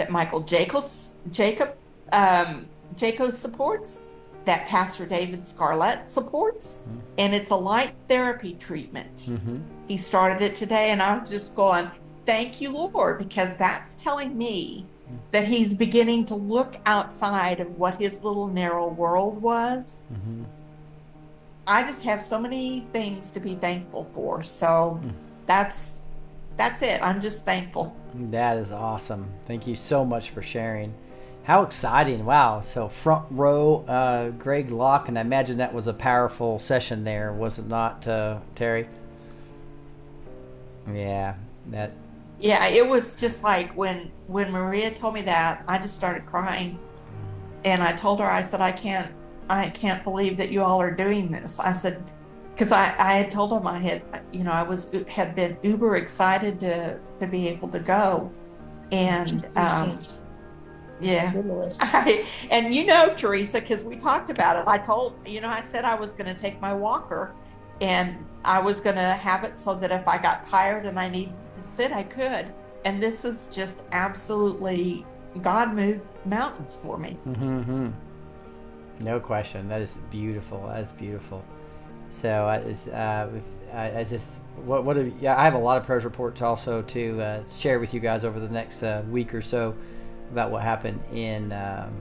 [0.00, 1.76] that michael jacobs jacob
[2.12, 2.66] um,
[2.96, 4.02] jacob supports
[4.46, 6.80] that pastor david scarlett supports
[7.18, 9.58] and it's a light therapy treatment hmm
[9.88, 11.90] he started it today and i'm just going
[12.24, 14.86] thank you lord because that's telling me
[15.32, 20.00] that he's beginning to look outside of what his little narrow world was.
[20.12, 20.44] Mhm.
[21.66, 24.42] I just have so many things to be thankful for.
[24.44, 25.00] So
[25.46, 26.02] that's
[26.56, 27.00] that's it.
[27.02, 27.96] I'm just thankful.
[28.14, 29.30] That is awesome.
[29.46, 30.92] Thank you so much for sharing.
[31.44, 32.24] How exciting!
[32.24, 32.60] Wow.
[32.60, 37.32] So front row, uh, Greg Locke, and I imagine that was a powerful session there,
[37.32, 38.88] was it not, uh, Terry?
[40.92, 41.34] Yeah.
[41.68, 41.92] That.
[42.38, 46.78] Yeah, it was just like when when Maria told me that, I just started crying.
[47.64, 49.10] And I told her, I said, I can't
[49.48, 51.58] I can't believe that you all are doing this.
[51.58, 52.02] I said,
[52.60, 55.96] because I, I had told them I had, you know, I was had been uber
[55.96, 58.30] excited to to be able to go,
[58.92, 59.98] and um,
[61.00, 61.32] yeah,
[61.80, 64.68] I, and you know, Teresa, because we talked about it.
[64.68, 67.34] I told you know, I said I was going to take my walker,
[67.80, 71.08] and I was going to have it so that if I got tired and I
[71.08, 72.52] needed to sit, I could.
[72.84, 75.06] And this is just absolutely
[75.40, 77.12] God moved mountains for me.
[77.24, 77.88] hmm
[78.98, 79.66] No question.
[79.66, 80.66] That is beautiful.
[80.66, 81.42] That is beautiful.
[82.10, 83.28] So I, uh,
[83.72, 84.28] I, I just
[84.64, 87.80] what what have, yeah I have a lot of praise reports also to uh, share
[87.80, 89.74] with you guys over the next uh, week or so
[90.30, 91.92] about what happened in um,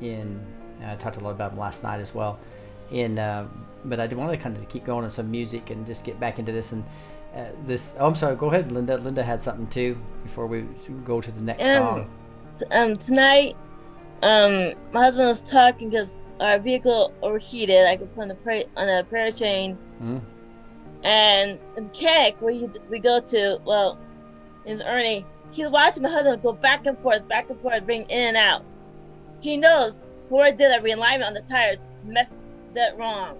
[0.00, 0.44] in
[0.84, 2.38] I talked a lot about them last night as well.
[2.90, 3.46] In uh,
[3.84, 6.38] but I wanted to kind of keep going on some music and just get back
[6.38, 6.84] into this and.
[7.34, 10.64] Uh, this oh I'm sorry go ahead Linda Linda had something too before we
[11.04, 12.10] go to the next Um, song
[12.56, 13.56] t- um, tonight,
[14.22, 17.86] um, my husband was talking because our vehicle overheated.
[17.86, 20.20] I could put on the prayer on a prayer chain, Mhm.
[21.02, 23.98] and the mechanic we we go to, well,
[24.64, 28.28] in Ernie, he's watching my husband go back and forth, back and forth, bring in
[28.28, 28.64] and out.
[29.40, 32.34] He knows where did a realignment on the tires, messed
[32.74, 33.38] that wrong.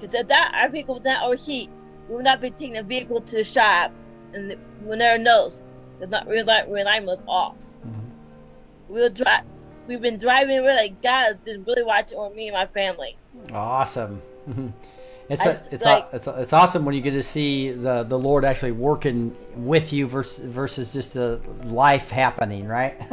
[0.00, 1.68] Because if that our vehicle would not overheat,
[2.08, 3.92] we would not be taking the vehicle to the shop,
[4.32, 7.78] and when they're nosed, the not realignment was off
[8.88, 9.26] we were dri-
[9.88, 10.62] we've been driving.
[10.62, 13.16] We're like, God has been really watching over me and my family.
[13.52, 14.22] Awesome.
[14.48, 14.72] Mhm.
[15.30, 17.70] It's I a, it's like- a, it's a, it's awesome when you get to see
[17.72, 22.96] the the Lord actually working with you versus versus just a life happening, right?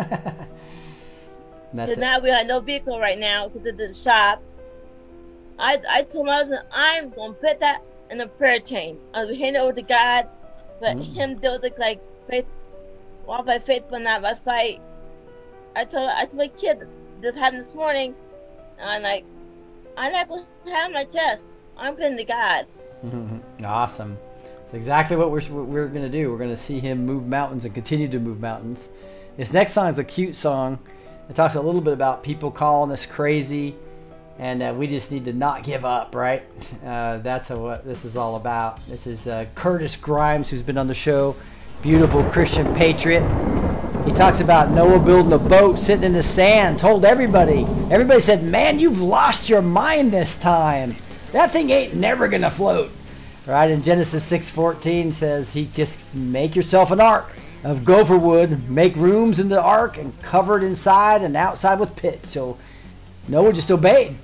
[1.74, 4.42] That's Because now we have no vehicle right now because of the shop.
[5.60, 7.82] I I told my husband I'm gonna put that
[8.12, 8.98] in a prayer chain.
[9.14, 10.28] I will hand it over to God,
[10.82, 11.14] let Mm.
[11.14, 12.00] Him do it like
[12.30, 12.46] faith,
[13.26, 14.80] walk by faith, but not by sight.
[15.76, 16.88] I told I told my kid
[17.22, 18.16] this happened this morning,
[18.80, 19.26] and I'm like,
[19.98, 21.62] I'm not gonna have my chest.
[21.78, 22.66] I'm putting to God.
[23.64, 24.18] Awesome.
[24.64, 26.32] It's exactly what we're what we're gonna do.
[26.32, 28.90] We're gonna see Him move mountains and continue to move mountains.
[29.38, 30.80] This next song is a cute song.
[31.30, 33.76] It talks a little bit about people calling us crazy,
[34.40, 36.44] and uh, we just need to not give up, right?
[36.86, 38.86] Uh, that's what this is all about.
[38.86, 41.36] This is uh, Curtis Grimes, who's been on the show,
[41.82, 43.24] beautiful Christian patriot.
[44.06, 47.66] He talks about Noah building a boat, sitting in the sand, told everybody.
[47.90, 50.96] Everybody said, "Man, you've lost your mind this time.
[51.32, 52.92] That thing ain't never gonna float."
[53.48, 53.72] Right?
[53.72, 57.34] In Genesis 6:14 says, "He just make yourself an ark
[57.64, 61.96] of gopher wood, make rooms in the ark, and cover it inside and outside with
[61.96, 62.58] pitch." So
[63.28, 64.16] Noah just obeyed.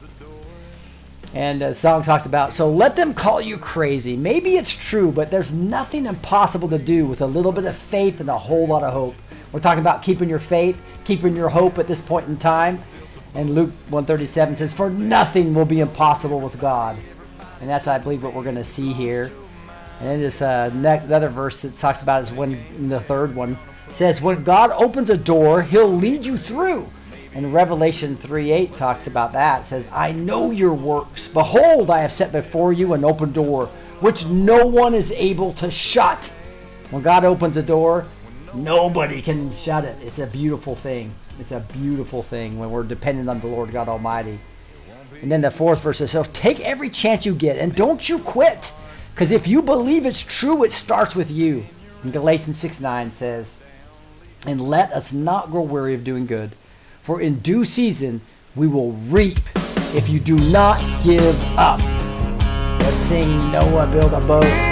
[1.33, 4.15] And the song talks about, so let them call you crazy.
[4.15, 8.19] Maybe it's true, but there's nothing impossible to do with a little bit of faith
[8.19, 9.15] and a whole lot of hope.
[9.51, 12.81] We're talking about keeping your faith, keeping your hope at this point in time.
[13.33, 16.97] And Luke 137 says, for nothing will be impossible with God.
[17.59, 19.31] And that's, I believe, what we're going to see here.
[19.99, 23.35] And then this uh, next, the other verse that talks about is when the third
[23.35, 23.57] one
[23.91, 26.87] says, when God opens a door, He'll lead you through.
[27.33, 29.61] And Revelation 3 8 talks about that.
[29.61, 31.27] It says, I know your works.
[31.27, 33.67] Behold, I have set before you an open door,
[33.99, 36.33] which no one is able to shut.
[36.89, 38.05] When God opens a door,
[38.53, 39.95] nobody can shut it.
[40.01, 41.11] It's a beautiful thing.
[41.39, 44.39] It's a beautiful thing when we're dependent on the Lord God Almighty.
[45.21, 48.73] And then the fourth verse says, take every chance you get and don't you quit.
[49.13, 51.65] Because if you believe it's true, it starts with you.
[52.03, 53.55] And Galatians 6 9 says,
[54.45, 56.51] And let us not grow weary of doing good,
[57.01, 58.21] for in due season
[58.55, 59.39] we will reap
[59.93, 61.79] if you do not give up.
[62.79, 64.70] Let's sing Noah Build a Boat.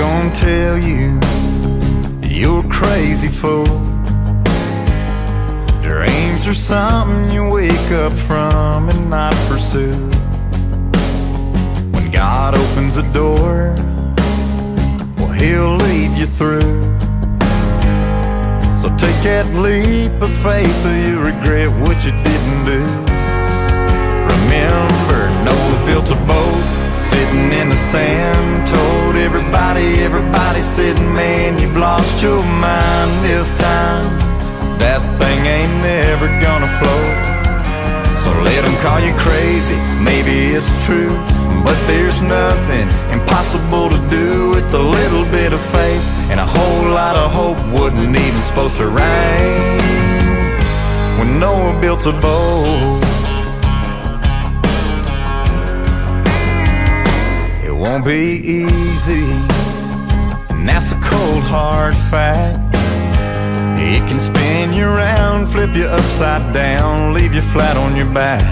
[0.00, 1.20] Gonna tell you
[2.26, 3.66] you're crazy fool.
[5.82, 9.92] Dreams are something you wake up from and not pursue.
[11.92, 13.74] When God opens a door,
[15.18, 16.80] well, He'll lead you through.
[18.80, 22.82] So take that leap of faith or you regret what you didn't do.
[24.32, 28.68] Remember, Noah built a boat, sitting in the sand.
[28.68, 34.04] Told everybody, everybody said, man, you've lost your mind this time.
[34.78, 37.16] That thing ain't never gonna float.
[38.20, 41.16] So let them call you crazy, maybe it's true.
[41.64, 46.04] But there's nothing impossible to do with a little bit of faith.
[46.30, 49.80] And a whole lot of hope wasn't even supposed to rain.
[51.18, 53.09] When Noah built a boat,
[57.80, 59.24] won't be easy.
[60.50, 62.76] And that's a cold hard fact.
[63.80, 68.44] It can spin you around, flip you upside down, leave you flat on your back.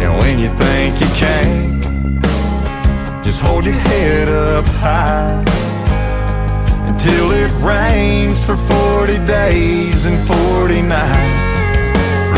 [0.00, 2.22] And when you think you can't,
[3.24, 5.42] just hold your head up high
[6.86, 11.54] until it rains for 40 days and 40 nights.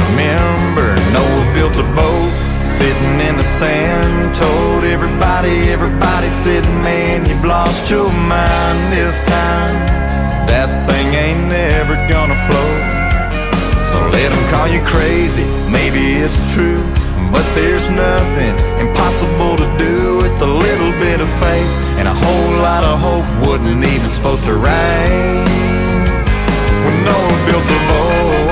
[0.00, 2.39] Remember, Noah built a boat
[2.80, 4.34] sitting in the sand.
[4.34, 9.76] Told everybody, everybody said, man, you've lost your mind this time.
[10.48, 12.80] That thing ain't never gonna float.
[13.92, 16.80] So let them call you crazy, maybe it's true.
[17.34, 21.72] But there's nothing impossible to do with a little bit of faith.
[21.98, 25.44] And a whole lot of hope wasn't even supposed to rain.
[26.84, 28.49] When Noah built a boat.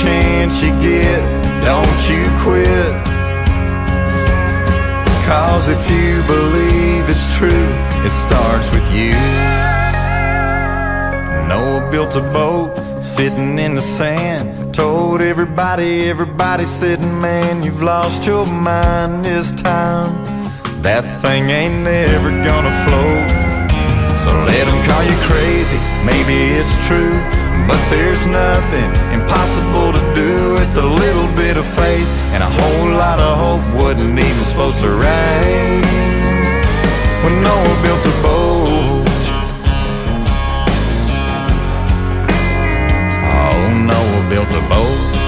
[0.00, 1.20] Chance you get,
[1.64, 2.92] don't you quit.
[5.26, 7.68] Cause if you believe it's true,
[8.04, 9.12] it starts with you.
[11.48, 14.74] Noah built a boat sitting in the sand.
[14.74, 20.12] Told everybody, everybody said, man, you've lost your mind this time.
[20.82, 23.30] That thing ain't never gonna float.
[24.22, 27.35] So let them call you crazy, maybe it's true.
[27.68, 32.08] But there's nothing impossible to do with a little bit of faith.
[32.32, 35.82] And a whole lot of hope wasn't even supposed to rain.
[37.24, 39.22] When Noah built a boat.
[43.38, 43.60] Oh,
[43.90, 45.25] Noah built a boat.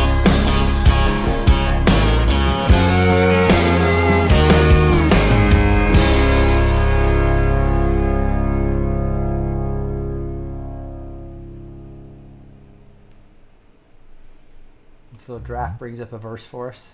[15.44, 16.90] Draft brings up a verse for us.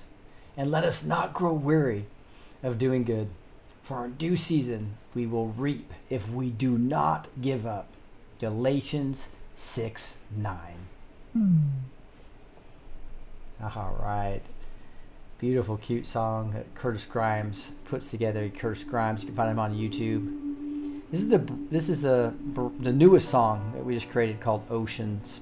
[0.57, 2.07] And let us not grow weary
[2.62, 3.29] of doing good,
[3.83, 7.89] for in due season we will reap if we do not give up.
[8.41, 10.59] Galatians 6 9.
[11.33, 11.57] Hmm.
[13.62, 14.41] All right.
[15.39, 18.49] Beautiful, cute song that Curtis Grimes puts together.
[18.49, 20.45] Curtis Grimes, you can find him on YouTube.
[21.11, 21.39] This is the
[21.71, 22.35] this is the
[22.81, 25.41] the newest song that we just created called Oceans.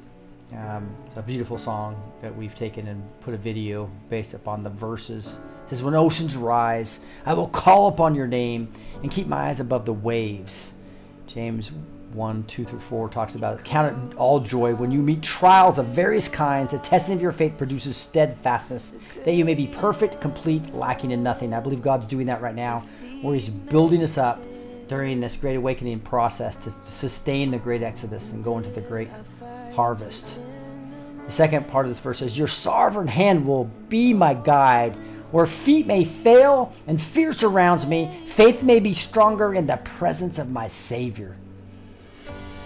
[0.56, 4.70] Um, it's a beautiful song that we've taken and put a video based upon the
[4.70, 5.38] verses.
[5.64, 8.72] It says, When oceans rise, I will call upon your name
[9.02, 10.74] and keep my eyes above the waves.
[11.26, 11.72] James
[12.12, 13.64] 1, 2 through 4 talks about.
[13.64, 16.72] Count it all joy when you meet trials of various kinds.
[16.72, 21.22] The testing of your faith produces steadfastness, that you may be perfect, complete, lacking in
[21.22, 21.54] nothing.
[21.54, 22.80] I believe God's doing that right now,
[23.22, 24.42] where He's building us up
[24.88, 29.08] during this great awakening process to sustain the great exodus and go into the great
[29.74, 30.38] harvest.
[31.24, 34.96] The second part of this verse says, Your sovereign hand will be my guide.
[35.30, 40.38] Where feet may fail and fear surrounds me, faith may be stronger in the presence
[40.38, 41.36] of my Savior.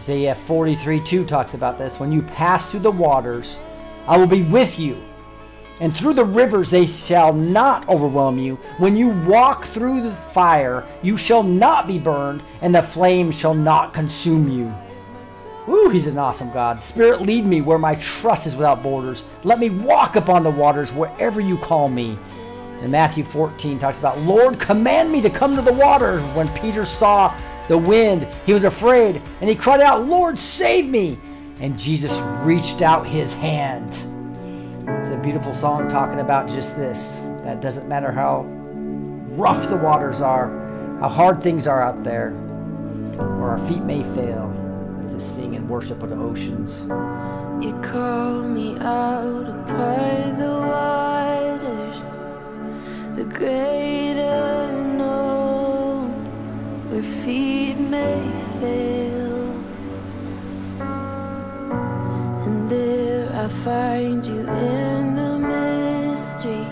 [0.00, 2.00] Isaiah 43 2 talks about this.
[2.00, 3.58] When you pass through the waters,
[4.06, 5.02] I will be with you.
[5.80, 8.56] And through the rivers they shall not overwhelm you.
[8.78, 13.54] When you walk through the fire, you shall not be burned, and the flame shall
[13.54, 14.74] not consume you.
[15.66, 16.82] Woo, he's an awesome God.
[16.82, 19.24] Spirit, lead me where my trust is without borders.
[19.42, 22.16] Let me walk upon the waters wherever you call me.
[22.82, 26.22] And Matthew 14 talks about, Lord, command me to come to the waters.
[26.36, 27.36] When Peter saw
[27.68, 31.18] the wind, he was afraid, and he cried out, Lord, save me.
[31.58, 33.88] And Jesus reached out his hand.
[34.88, 37.16] It's a beautiful song talking about just this.
[37.42, 38.44] That doesn't matter how
[39.30, 40.48] rough the waters are,
[41.00, 42.30] how hard things are out there,
[43.18, 44.52] or our feet may fail
[45.16, 46.82] to sing and worship of the oceans.
[47.64, 52.20] You call me out upon the waters,
[53.16, 56.10] the great unknown,
[56.90, 58.20] where feet may
[58.60, 59.36] fail.
[62.44, 66.66] And there I find you in the mystery,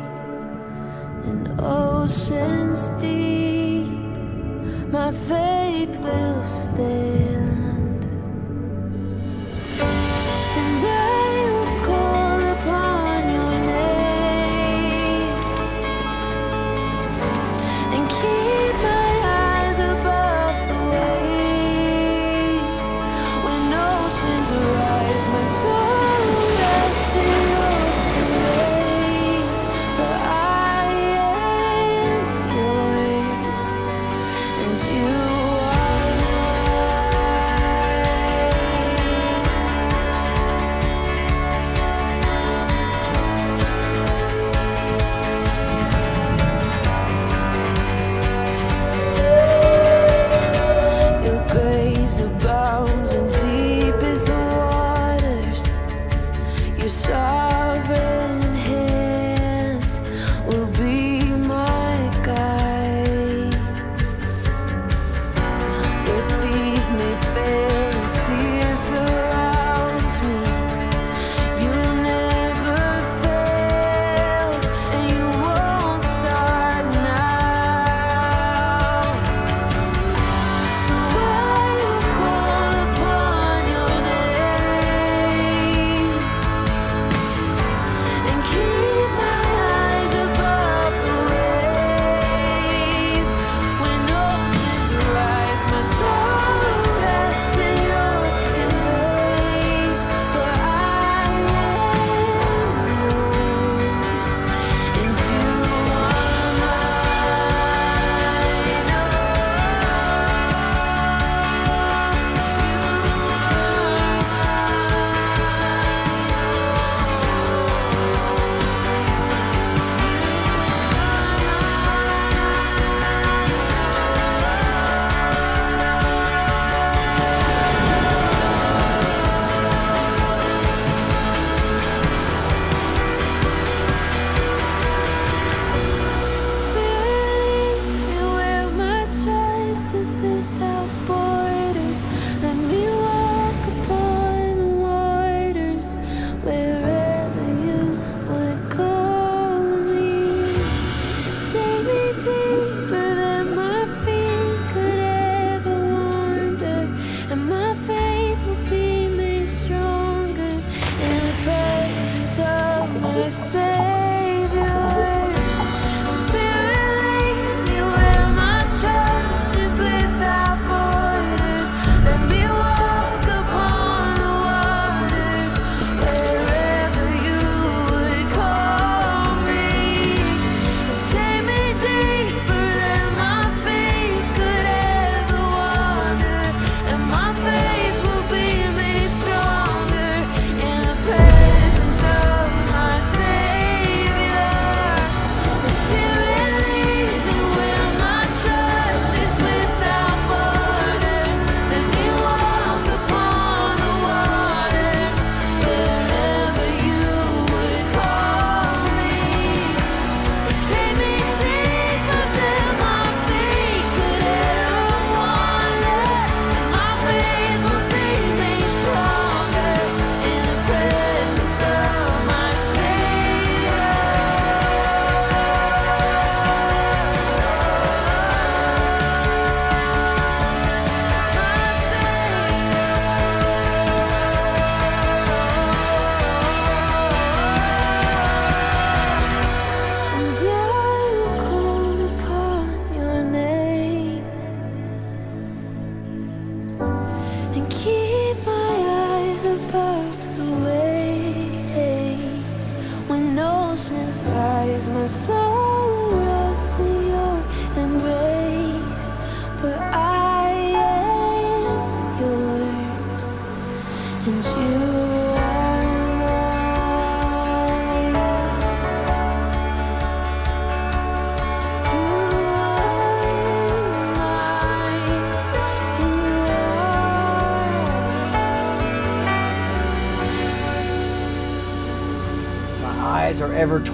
[1.30, 3.88] in oceans deep.
[4.92, 7.23] My faith will stay.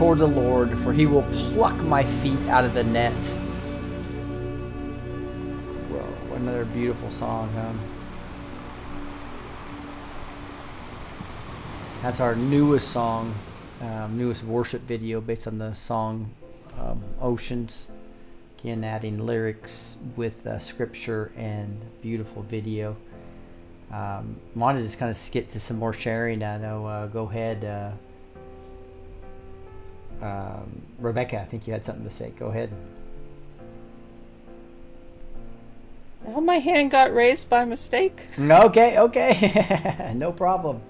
[0.01, 3.13] toward the Lord, for he will pluck my feet out of the net.
[5.91, 7.73] Whoa, another beautiful song, huh?
[12.01, 13.35] That's our newest song,
[13.83, 16.31] um, newest worship video based on the song
[16.79, 17.91] um, Oceans.
[18.61, 22.97] Again, adding lyrics with uh, scripture and beautiful video.
[23.93, 26.43] Um, wanted to just kind of skip to some more sharing.
[26.43, 27.67] I know, uh, go ahead.
[27.67, 27.91] Uh,
[30.23, 31.41] um, Rebecca.
[31.41, 32.31] I think you had something to say.
[32.39, 32.71] Go ahead.
[36.23, 38.27] Well, my hand got raised by mistake.
[38.39, 40.83] Okay, okay, no problem.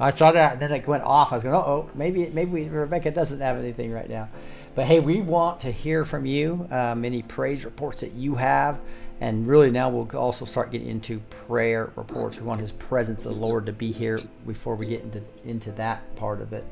[0.00, 1.32] I saw that, and then it went off.
[1.32, 4.28] I was going, uh oh, maybe maybe Rebecca doesn't have anything right now.
[4.74, 6.66] But hey, we want to hear from you.
[6.70, 8.80] Um, any praise reports that you have,
[9.20, 12.38] and really now we'll also start getting into prayer reports.
[12.38, 15.70] We want His presence, of the Lord, to be here before we get into into
[15.72, 16.64] that part of it.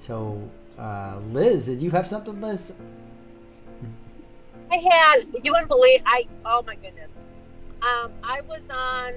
[0.00, 2.72] So, uh, Liz, did you have something, Liz?
[4.70, 7.12] I had, you wouldn't believe, I, oh my goodness.
[7.82, 9.12] Um, I was on,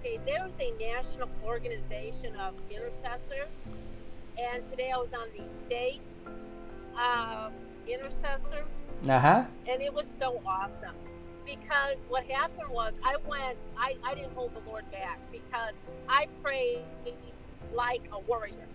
[0.00, 3.50] okay, there was a national organization of intercessors,
[4.38, 6.00] and today I was on the state
[6.96, 7.52] um,
[7.86, 8.70] intercessors,
[9.08, 9.44] Uh huh.
[9.68, 10.96] and it was so awesome.
[11.44, 15.74] Because what happened was, I went, I, I didn't hold the Lord back because
[16.08, 16.82] I prayed
[17.74, 18.66] like a warrior.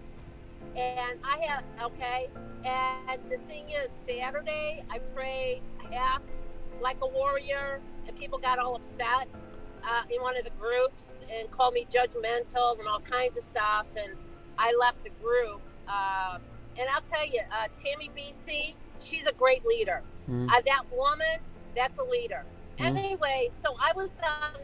[0.75, 2.29] And I have, okay,
[2.63, 5.61] and the thing is, Saturday, I prayed
[5.91, 6.21] half
[6.81, 9.27] like a warrior, and people got all upset
[9.83, 13.87] uh, in one of the groups and called me judgmental and all kinds of stuff.
[14.01, 14.13] And
[14.57, 15.61] I left the group.
[15.87, 16.39] Uh,
[16.77, 20.03] and I'll tell you, uh, Tammy BC, she's a great leader.
[20.29, 20.49] Mhm.
[20.49, 21.39] Uh, that woman,
[21.75, 22.45] that's a leader.
[22.77, 22.97] Mhm.
[22.97, 24.61] Anyway, so I was on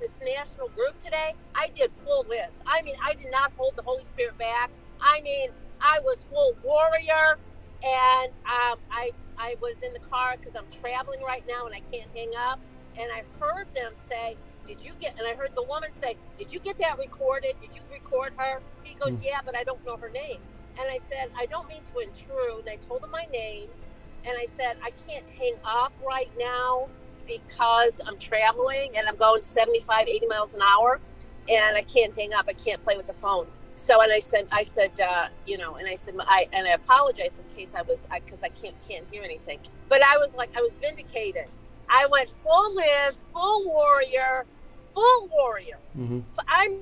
[0.00, 1.34] this national group today.
[1.54, 2.62] I did full list.
[2.66, 4.70] I mean, I did not hold the Holy Spirit back.
[5.00, 5.50] I mean,
[5.80, 7.38] I was full warrior,
[7.84, 11.80] and um, I I was in the car because I'm traveling right now and I
[11.92, 12.60] can't hang up.
[12.98, 14.36] And I heard them say,
[14.66, 17.54] "Did you get?" And I heard the woman say, "Did you get that recorded?
[17.60, 19.24] Did you record her?" He goes, Mm.
[19.24, 20.40] "Yeah, but I don't know her name."
[20.78, 23.68] And I said, "I don't mean to intrude." And I told him my name,
[24.24, 26.88] and I said, "I can't hang up right now
[27.26, 31.00] because I'm traveling and I'm going 75, 80 miles an hour,
[31.48, 32.46] and I can't hang up.
[32.48, 33.46] I can't play with the phone."
[33.76, 36.70] So, and I said, I said, uh, you know, and I said, I and I
[36.70, 39.58] apologize in case I was, because I, can't can't hear anything.
[39.90, 41.44] But I was like, I was vindicated.
[41.88, 44.46] I went full Liz, full warrior,
[44.94, 45.78] full warrior.
[45.96, 46.20] Mm-hmm.
[46.34, 46.80] So I'm.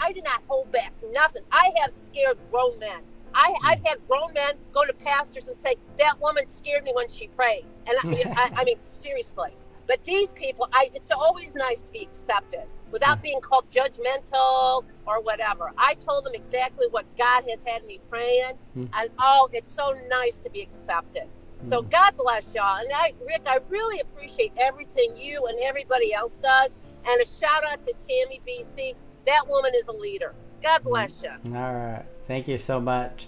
[0.00, 1.42] I did not hold back nothing.
[1.50, 3.02] I have scared grown men.
[3.38, 7.08] I, I've had grown men go to pastors and say that woman scared me when
[7.08, 9.52] she prayed, and I, I, I mean seriously.
[9.86, 13.22] But these people, I, it's always nice to be accepted without mm.
[13.22, 15.72] being called judgmental or whatever.
[15.78, 18.88] I told them exactly what God has had me praying, Mm.
[18.92, 21.28] and oh, it's so nice to be accepted.
[21.62, 21.90] So mm.
[21.90, 22.78] God bless y'all.
[22.80, 26.76] And I, Rick, I really appreciate everything you and everybody else does.
[27.08, 28.94] And a shout out to Tammy BC.
[29.26, 30.34] That woman is a leader.
[30.62, 30.84] God mm.
[30.84, 31.30] bless you.
[31.54, 32.04] All right.
[32.28, 33.26] Thank you so much.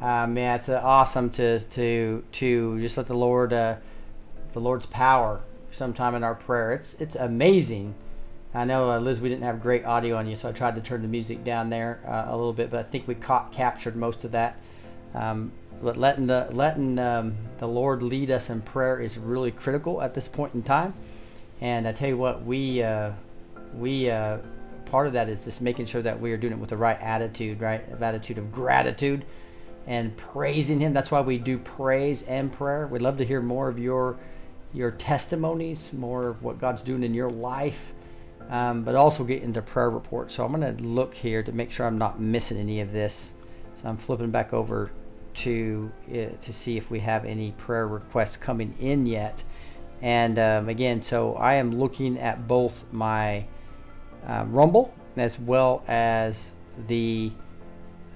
[0.00, 3.76] Um, yeah, it's uh, awesome to to to just let the Lord, uh,
[4.52, 5.40] the Lord's power,
[5.72, 6.72] sometime in our prayer.
[6.72, 7.96] It's it's amazing.
[8.54, 10.80] I know, uh, Liz, we didn't have great audio on you, so I tried to
[10.80, 13.96] turn the music down there uh, a little bit, but I think we caught captured
[13.96, 14.56] most of that.
[15.12, 15.50] Um,
[15.82, 20.28] letting the letting um, the Lord lead us in prayer is really critical at this
[20.28, 20.94] point in time.
[21.60, 23.10] And I tell you what, we uh,
[23.74, 24.38] we uh,
[24.96, 26.98] part of that is just making sure that we are doing it with the right
[27.02, 27.86] attitude, right?
[27.92, 29.26] Of attitude of gratitude
[29.86, 30.94] and praising Him.
[30.94, 32.86] That's why we do praise and prayer.
[32.86, 34.16] We'd love to hear more of your
[34.72, 37.92] your testimonies, more of what God's doing in your life,
[38.48, 40.34] um, but also get into prayer reports.
[40.34, 43.34] So I'm going to look here to make sure I'm not missing any of this.
[43.74, 44.90] So I'm flipping back over
[45.44, 49.44] to uh, to see if we have any prayer requests coming in yet.
[50.00, 53.44] And um, again, so I am looking at both my
[54.26, 56.52] uh, Rumble as well as
[56.88, 57.32] the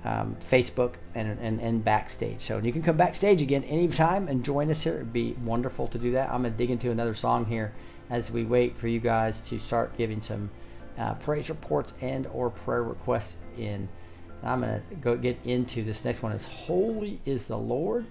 [0.04, 2.40] um, Facebook and, and, and backstage.
[2.42, 4.94] So you can come backstage again anytime and join us here.
[4.94, 6.30] It'd be wonderful to do that.
[6.30, 7.72] I'm going to dig into another song here
[8.08, 10.50] as we wait for you guys to start giving some
[10.98, 13.88] uh, praise reports and or prayer requests in.
[14.42, 16.32] I'm going to go get into this next one.
[16.32, 18.06] Is Holy is the Lord.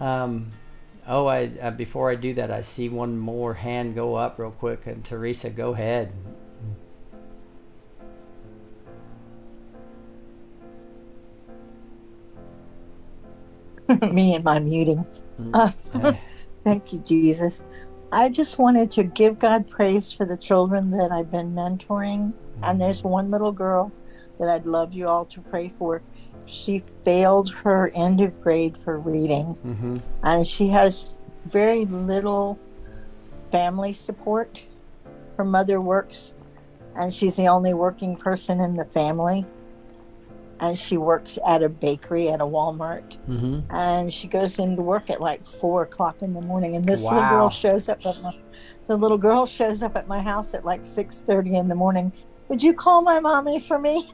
[0.00, 0.50] Um,
[1.08, 4.52] oh, I uh, before I do that, I see one more hand go up real
[4.52, 4.86] quick.
[4.86, 6.12] And Teresa, go ahead.
[14.12, 15.06] me and my muting.
[15.54, 15.72] Uh,
[16.64, 17.62] thank you, Jesus.
[18.12, 22.34] I just wanted to give God praise for the children that I've been mentoring.
[22.62, 23.94] And there's one little girl
[24.38, 26.04] that I'd love you all to pray for.
[26.48, 29.98] She failed her end of grade for reading, Mm-hmm.
[30.22, 31.14] and she has
[31.44, 32.58] very little
[33.52, 34.66] family support.
[35.36, 36.34] Her mother works,
[36.96, 39.44] and she's the only working person in the family.
[40.60, 43.16] and she works at a bakery at a Walmart.
[43.28, 43.60] Mm-hmm.
[43.70, 46.74] And she goes into work at like four o'clock in the morning.
[46.74, 48.32] And this little girl shows up at my
[48.86, 52.12] the little girl shows up at my house at like six thirty in the morning.
[52.48, 54.10] Would you call my mommy for me?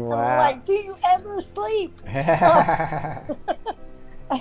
[0.00, 2.00] I'm like, do you ever sleep?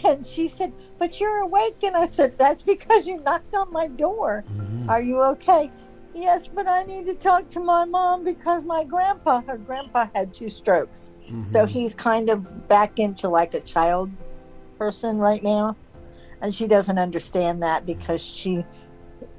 [0.06, 1.84] And she said, But you're awake.
[1.84, 4.46] And I said, That's because you knocked on my door.
[4.50, 4.90] Mhm.
[4.90, 5.70] Are you okay?
[6.14, 10.34] Yes, but I need to talk to my mom because my grandpa, her grandpa had
[10.34, 11.12] two strokes.
[11.46, 11.70] So Mhm.
[11.70, 14.10] he's kind of back into like a child
[14.78, 15.76] person right now.
[16.42, 18.66] And she doesn't understand that because she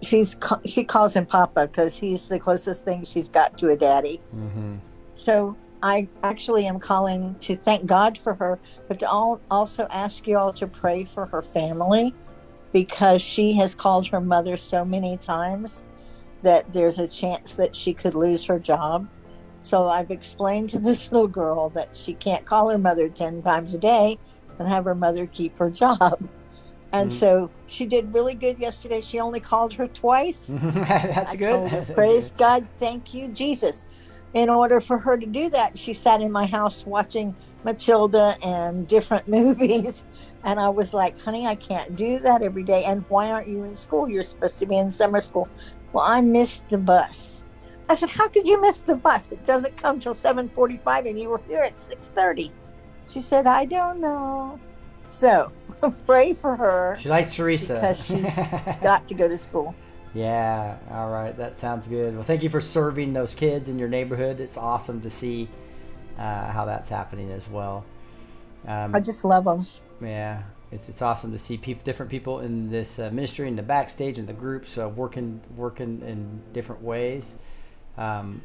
[0.02, 0.36] she's
[0.66, 4.20] she calls him papa because he's the closest thing she's got to a daddy.
[4.36, 4.80] Mhm.
[5.14, 10.27] So I actually am calling to thank God for her, but to all, also ask
[10.27, 12.15] you all to pray for her family
[12.73, 15.85] because she has called her mother so many times
[16.43, 19.09] that there's a chance that she could lose her job.
[19.61, 23.75] So I've explained to this little girl that she can't call her mother 10 times
[23.75, 24.19] a day
[24.59, 26.29] and have her mother keep her job.
[26.93, 27.13] And Mhm.
[27.13, 29.01] so she did really good yesterday.
[29.01, 30.47] She only called her twice.
[30.63, 31.71] That's I good.
[31.71, 32.33] her, Praise.
[32.33, 33.85] God, thank you, Jesus.
[34.35, 38.87] In order for her to do that, she sat in my house watching Matilda and
[38.87, 40.05] different movies.
[40.45, 42.85] And I was like, honey, I can't do that every day.
[42.85, 44.09] And why aren't you in school?
[44.09, 45.49] You're supposed to be in summer school.
[45.93, 47.45] Well, I missed the bus.
[47.89, 49.33] I said, How could you miss the bus?
[49.33, 52.51] It doesn't come till 745 and you were here at 630.
[53.07, 54.59] She said, I don't know.
[55.09, 55.53] So
[56.07, 56.97] pray for her.
[56.99, 57.75] She likes Teresa.
[57.75, 58.31] Because she's
[58.83, 59.75] got to go to school.
[60.14, 62.14] Yeah, all right, that sounds good.
[62.14, 64.40] Well, thank you for serving those kids in your neighborhood.
[64.40, 65.48] It's awesome to see
[66.18, 67.84] uh, how that's happening as well.
[68.66, 69.66] Um, I just love them.
[70.02, 73.62] yeah, it's it's awesome to see people, different people in this uh, ministry, in the
[73.62, 77.36] backstage, in the groups, uh, working working in different ways.
[77.97, 78.43] Um,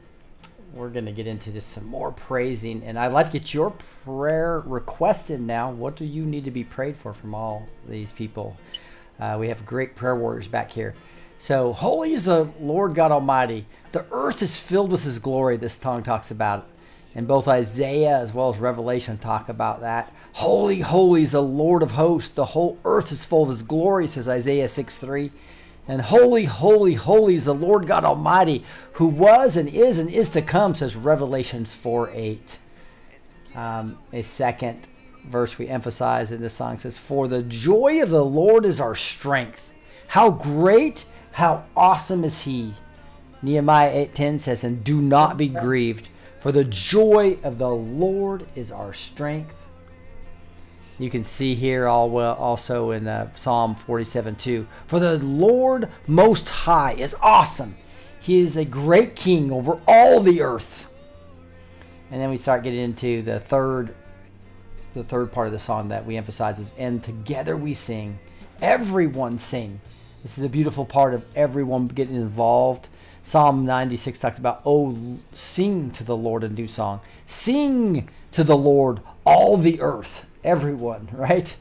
[0.73, 3.71] we're gonna get into just some more praising, and I'd like to get your
[4.05, 5.71] prayer requested now.
[5.71, 8.55] What do you need to be prayed for from all these people?
[9.19, 10.93] Uh, we have great prayer warriors back here.
[11.39, 13.65] So, holy is the Lord God Almighty.
[13.91, 15.57] The earth is filled with His glory.
[15.57, 16.67] This tongue talks about.
[17.15, 20.13] And both Isaiah as well as Revelation talk about that.
[20.33, 22.31] Holy, holy is the Lord of hosts.
[22.31, 25.31] The whole earth is full of His glory, says Isaiah 6 3.
[25.87, 30.29] And holy, holy, holy is the Lord God Almighty, who was and is and is
[30.29, 32.59] to come, says Revelations 4 8.
[33.55, 34.87] Um, a second
[35.27, 38.95] verse we emphasize in this song says, For the joy of the Lord is our
[38.95, 39.73] strength.
[40.07, 41.05] How great,
[41.37, 42.73] how awesome is he.
[43.43, 46.09] Nehemiah 8:10 says, And do not be grieved,
[46.39, 49.53] for the joy of the Lord is our strength.
[50.97, 54.67] You can see here all well also in uh, Psalm 47 2.
[54.87, 57.77] For the Lord Most High is awesome.
[58.19, 60.87] He is a great king over all the earth.
[62.09, 63.93] And then we start getting into the third
[64.95, 68.17] the third part of the song that we emphasize is and together we sing.
[68.59, 69.79] Everyone sing.
[70.27, 72.89] This is a beautiful part of everyone getting involved.
[73.23, 76.99] Psalm 96 talks about, Oh, sing to the Lord a new song.
[77.25, 80.25] Sing to the Lord all the earth.
[80.43, 81.55] Everyone, right?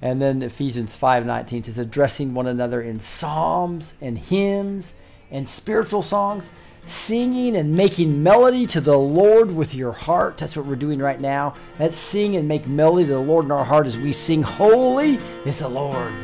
[0.00, 4.94] And then Ephesians 5.19 says, addressing one another in psalms and hymns
[5.30, 6.48] and spiritual songs,
[6.86, 10.38] singing and making melody to the Lord with your heart.
[10.38, 11.52] That's what we're doing right now.
[11.78, 15.18] Let's sing and make melody to the Lord in our heart as we sing, Holy
[15.44, 16.14] is the Lord.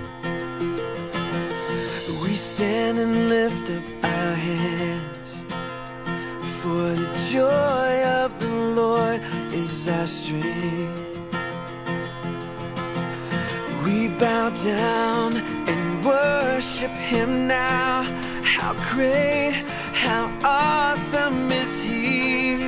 [2.85, 5.43] Stand and lift up our hands.
[6.61, 9.23] For the joy of the Lord
[9.55, 11.01] is our strength.
[13.82, 15.39] We bow down
[15.70, 18.02] and worship Him now.
[18.43, 22.62] How great, how awesome is He.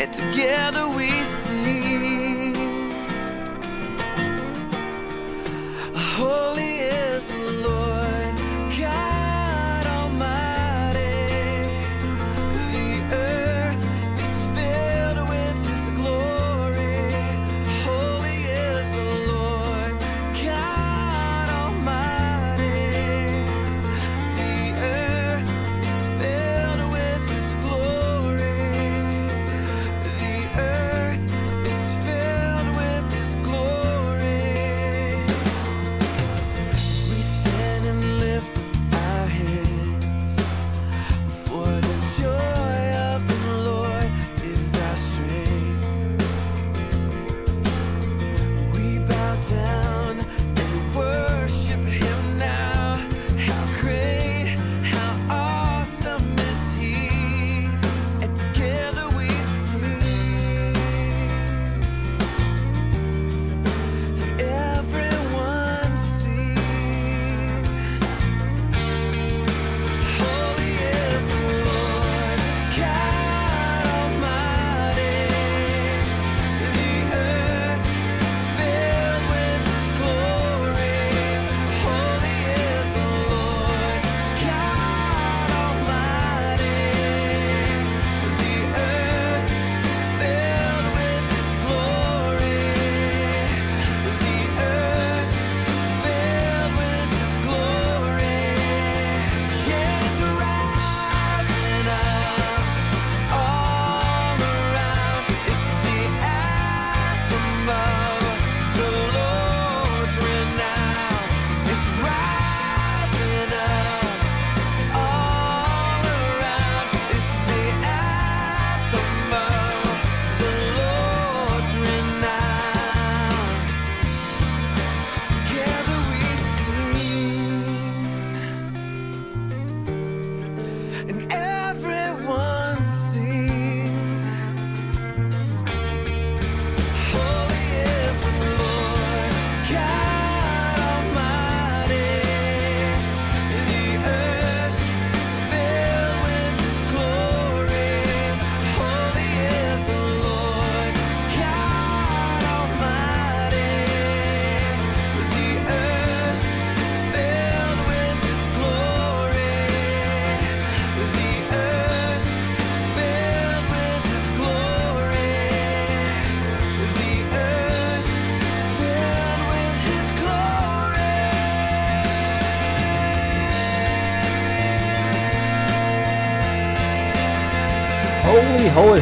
[0.00, 2.56] And together we sing.
[6.16, 8.01] Holy is the Lord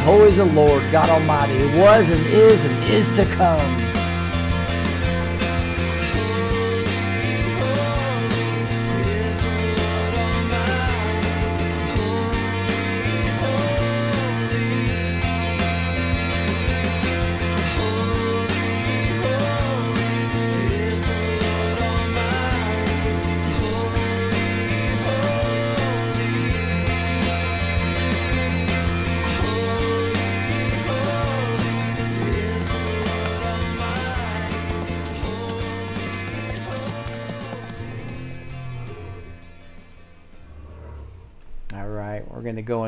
[0.01, 3.80] holy, is the Lord God Almighty, who was and is and is to come.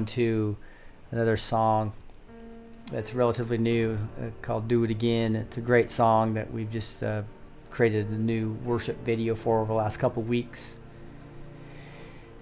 [0.03, 0.57] We're to
[1.11, 1.93] another song
[2.91, 5.35] that's relatively new uh, called Do It Again.
[5.35, 7.23] It's a great song that we've just uh,
[7.69, 10.77] created a new worship video for over the last couple weeks.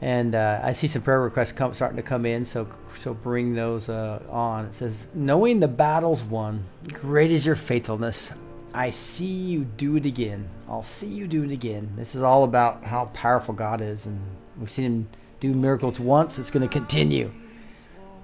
[0.01, 2.67] And uh, I see some prayer requests come, starting to come in, so
[2.99, 4.65] so bring those uh, on.
[4.65, 8.33] It says, "Knowing the battle's won, great is your faithfulness.
[8.73, 10.49] I see you do it again.
[10.67, 14.19] I'll see you do it again." This is all about how powerful God is, and
[14.57, 15.09] we've seen Him
[15.39, 16.39] do miracles once.
[16.39, 17.29] It's going to continue.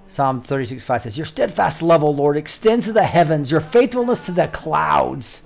[0.08, 4.26] Psalm 36 5 says, Your steadfast love, O Lord, extends to the heavens, your faithfulness
[4.26, 5.44] to the clouds.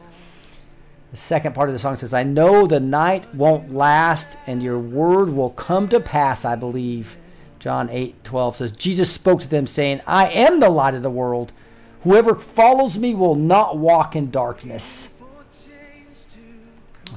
[1.11, 4.79] The second part of the song says, I know the night won't last, and your
[4.79, 7.17] word will come to pass, I believe.
[7.59, 11.11] John 8 12 says, Jesus spoke to them, saying, I am the light of the
[11.11, 11.53] world.
[12.03, 15.12] Whoever follows me will not walk in darkness.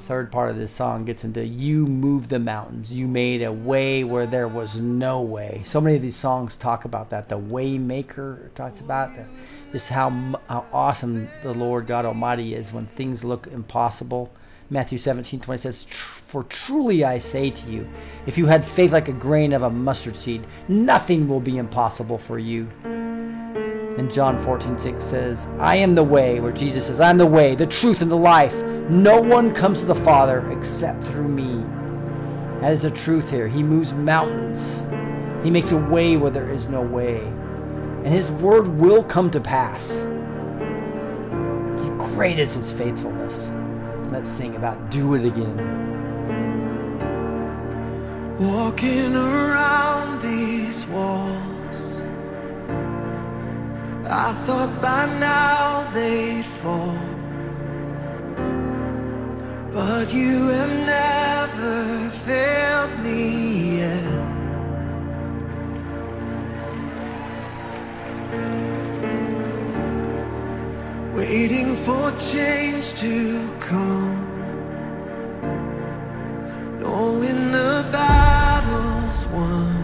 [0.05, 2.93] Third part of this song gets into You Move the Mountains.
[2.93, 5.63] You made a way where there was no way.
[5.65, 7.27] So many of these songs talk about that.
[7.27, 9.25] The Waymaker talks about that.
[9.71, 10.11] Just how,
[10.47, 14.31] how awesome the Lord God Almighty is when things look impossible.
[14.69, 17.89] Matthew 17 20 says, For truly I say to you,
[18.27, 22.19] if you had faith like a grain of a mustard seed, nothing will be impossible
[22.19, 22.69] for you.
[24.05, 27.25] And John 14 6 says, I am the way, where Jesus says, I am the
[27.25, 28.53] way, the truth, and the life.
[28.87, 31.65] No one comes to the Father except through me.
[32.61, 33.47] That is the truth here.
[33.47, 34.83] He moves mountains,
[35.43, 37.17] He makes a way where there is no way.
[37.17, 40.03] And His word will come to pass.
[42.13, 43.49] Great is His faithfulness.
[44.11, 45.57] Let's sing about Do It Again.
[48.37, 51.54] Walking around these walls,
[54.07, 56.97] I thought by now they'd fall.
[59.73, 64.25] But you have never failed me yet.
[71.15, 74.21] Waiting for change to come.
[76.79, 79.74] Knowing the battle's won.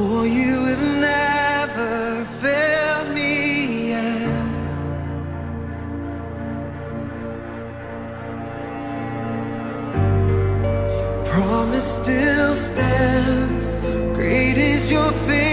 [0.00, 4.46] For you have never failed me yet.
[11.26, 13.74] Your Promise still stands.
[14.16, 15.49] Great is your faithfulness,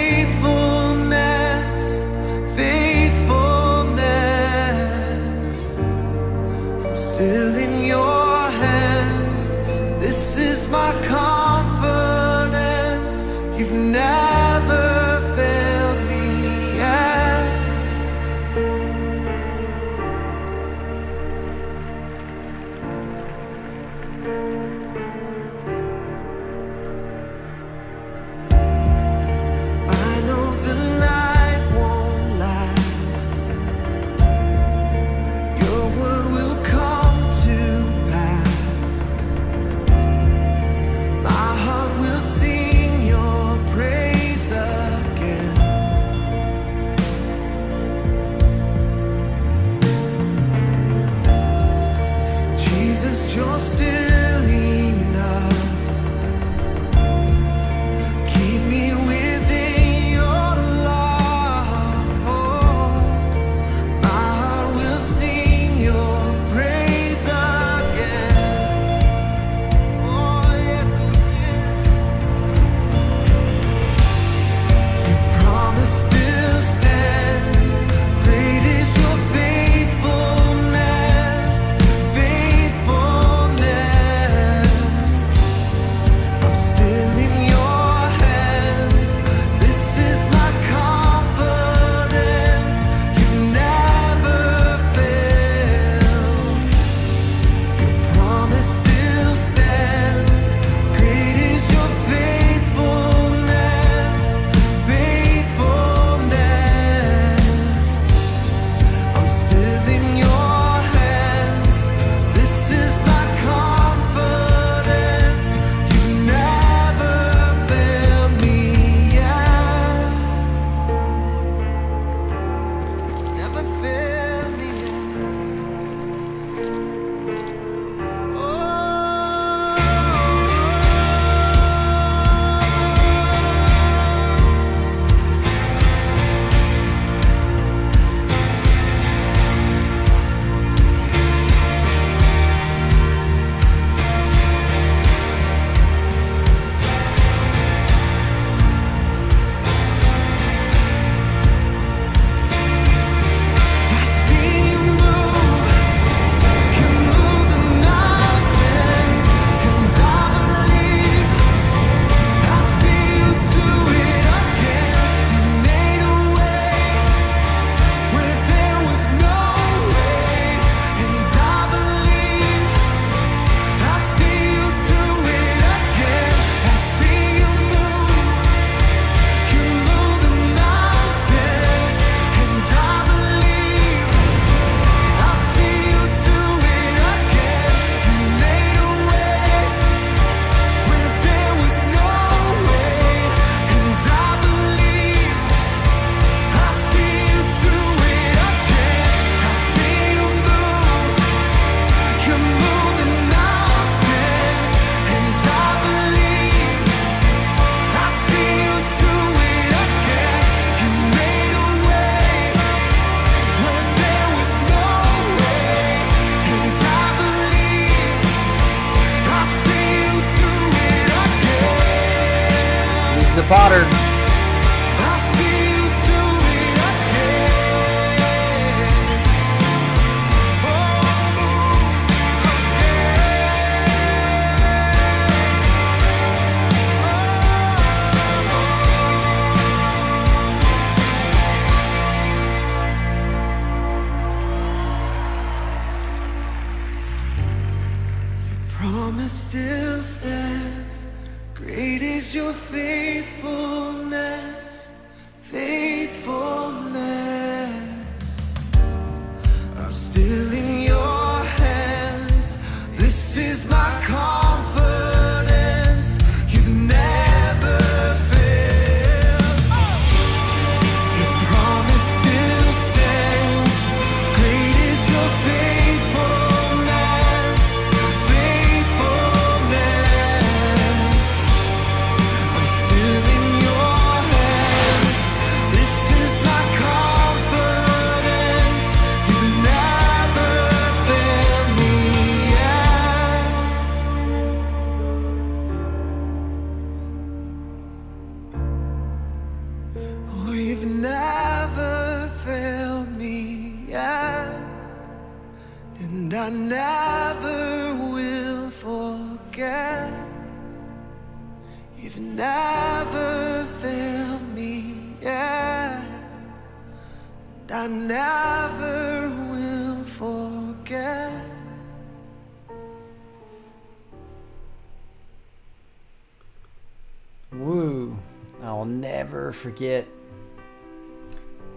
[329.58, 330.08] forget.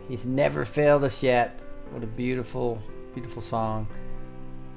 [0.09, 1.59] He's never failed us yet.
[1.91, 2.83] What a beautiful,
[3.15, 3.89] beautiful song.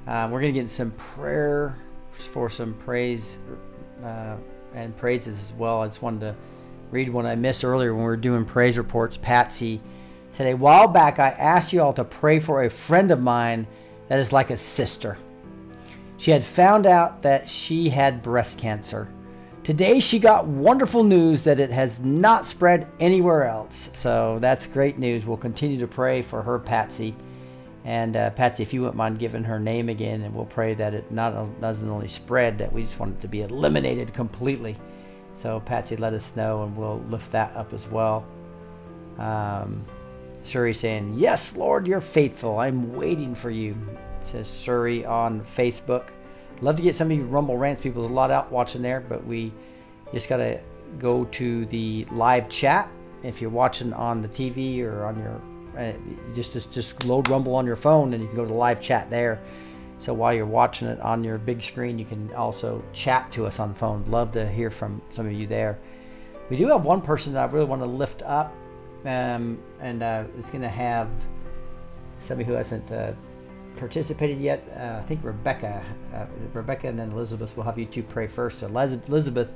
[0.06, 1.76] Uh, we're going to get some prayer
[2.12, 3.38] for some praise
[4.02, 4.36] uh,
[4.74, 5.82] and praises as well.
[5.82, 6.36] I just wanted to
[6.90, 9.16] read one I missed earlier when we were doing praise reports.
[9.16, 9.80] Patsy
[10.30, 13.66] said, A while back, I asked you all to pray for a friend of mine
[14.08, 15.18] that is like a sister.
[16.18, 19.08] She had found out that she had breast cancer.
[19.64, 23.88] Today she got wonderful news that it has not spread anywhere else.
[23.94, 25.24] So that's great news.
[25.24, 27.16] We'll continue to pray for her, Patsy.
[27.84, 30.92] And uh, Patsy, if you wouldn't mind giving her name again, and we'll pray that
[30.92, 34.76] it not doesn't only spread, that we just want it to be eliminated completely.
[35.34, 38.26] So Patsy, let us know, and we'll lift that up as well.
[39.18, 39.82] Um,
[40.42, 42.58] Suri saying, "Yes, Lord, you're faithful.
[42.58, 43.74] I'm waiting for you."
[44.20, 46.08] Says Suri on Facebook.
[46.60, 48.02] Love to get some of you Rumble Rants people.
[48.02, 49.52] There's a lot out watching there, but we
[50.12, 50.60] just got to
[50.98, 52.88] go to the live chat.
[53.22, 55.40] If you're watching on the TV or on your,
[55.78, 55.92] uh,
[56.34, 58.80] just, just just load Rumble on your phone, and you can go to the live
[58.80, 59.40] chat there.
[59.98, 63.58] So while you're watching it on your big screen, you can also chat to us
[63.58, 64.04] on the phone.
[64.06, 65.78] Love to hear from some of you there.
[66.50, 68.52] We do have one person that I really want to lift up,
[69.04, 71.08] um, and uh, it's going to have
[72.18, 73.12] somebody who hasn't uh,
[73.76, 74.62] participated yet.
[74.76, 75.82] Uh, I think Rebecca,
[76.14, 77.56] uh, Rebecca, and then Elizabeth.
[77.56, 78.60] We'll have you two pray first.
[78.60, 79.48] So Elizabeth.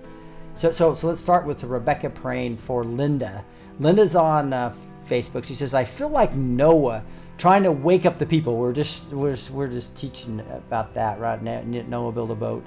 [0.57, 3.45] So so so let's start with Rebecca praying for Linda.
[3.78, 4.74] Linda's on uh,
[5.09, 5.45] Facebook.
[5.45, 7.03] She says, "I feel like Noah."
[7.39, 8.57] Trying to wake up the people.
[8.57, 11.62] We're just we're, just- we're just teaching about that right now.
[11.62, 12.65] Noah build a boat.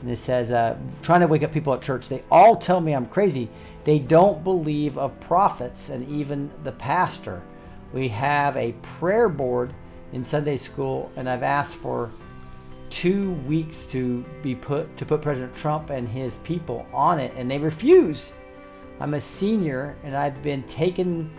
[0.00, 2.08] And it says, uh, trying to wake up people at church.
[2.08, 3.50] They all tell me I'm crazy.
[3.84, 7.42] They don't believe of prophets and even the pastor.
[7.92, 9.74] We have a prayer board
[10.12, 12.10] in Sunday school, and I've asked for
[12.90, 17.50] two weeks to be put to put President Trump and his people on it, and
[17.50, 18.32] they refuse.
[19.00, 21.30] I'm a senior, and I've been taken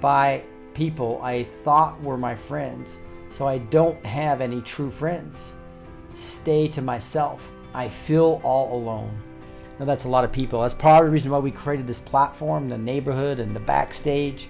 [0.00, 0.42] by
[0.74, 2.98] people I thought were my friends,
[3.30, 5.54] so I don't have any true friends.
[6.14, 7.50] Stay to myself.
[7.72, 9.16] I feel all alone.
[9.78, 10.60] Now that's a lot of people.
[10.60, 14.48] That's part of the reason why we created this platform, the neighborhood and the backstage,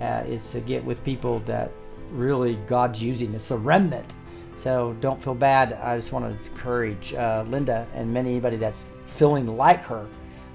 [0.00, 1.70] uh, is to get with people that
[2.10, 3.34] really God's using.
[3.34, 4.14] It's a remnant.
[4.56, 5.74] So don't feel bad.
[5.74, 10.06] I just want to encourage uh, Linda and many anybody that's feeling like her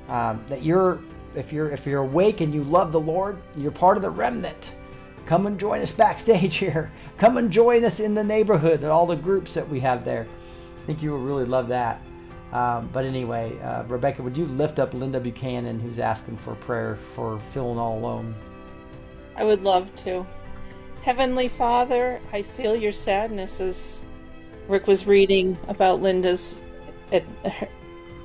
[0.10, 1.00] um, that you're
[1.36, 4.76] if you're if you're awake and you love the Lord, you're part of the remnant.
[5.26, 6.92] Come and join us backstage here.
[7.18, 10.28] Come and join us in the neighborhood and all the groups that we have there.
[10.82, 12.02] I think you will really love that.
[12.52, 16.98] Um, but anyway, uh, Rebecca, would you lift up Linda Buchanan, who's asking for prayer
[17.16, 18.36] for feeling all alone?
[19.38, 20.26] I would love to.
[21.04, 24.06] Heavenly Father, I feel your sadness as
[24.68, 26.62] Rick was reading about Linda's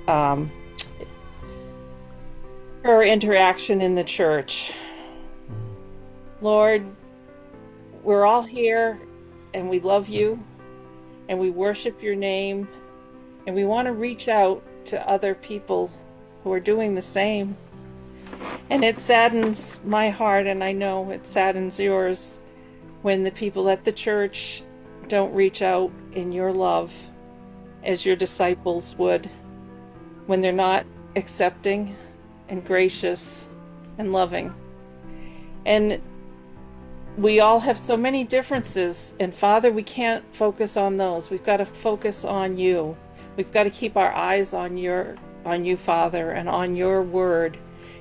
[0.06, 0.52] um,
[2.82, 4.74] her interaction in the church.
[6.42, 6.84] Lord,
[8.02, 9.00] we're all here
[9.54, 10.44] and we love you
[11.30, 12.68] and we worship your name
[13.46, 15.90] and we want to reach out to other people
[16.44, 17.56] who are doing the same.
[18.68, 22.40] And it saddens my heart, and I know it saddens yours,
[23.02, 24.62] when the people at the church
[25.08, 26.92] don't reach out in your love
[27.84, 29.30] as your disciples would,
[30.26, 31.96] when they're not accepting
[32.48, 33.48] and gracious
[33.98, 34.54] and loving.
[35.64, 36.00] And
[37.16, 41.30] we all have so many differences, and Father, we can't focus on those.
[41.30, 42.96] We've got to focus on you.
[43.36, 47.56] We've got to keep our eyes on your on you, Father, and on your word,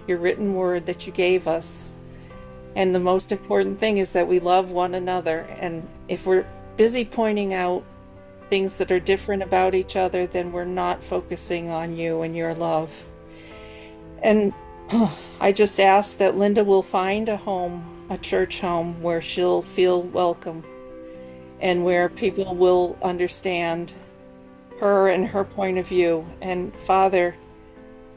[0.08, 1.94] your written word that you gave us.
[2.76, 5.48] And the most important thing is that we love one another.
[5.60, 6.46] And if we're
[6.76, 7.84] busy pointing out
[8.50, 12.54] things that are different about each other, then we're not focusing on you and your
[12.54, 13.06] love.
[14.22, 14.54] And
[15.40, 20.02] I just ask that Linda will find a home, a church home, where she'll feel
[20.02, 20.64] welcome
[21.62, 23.94] and where people will understand
[24.80, 26.28] her and her point of view.
[26.42, 27.36] And Father,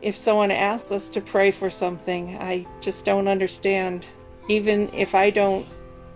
[0.02, 4.06] if someone asks us to pray for something, I just don't understand.
[4.48, 5.66] Even if I don't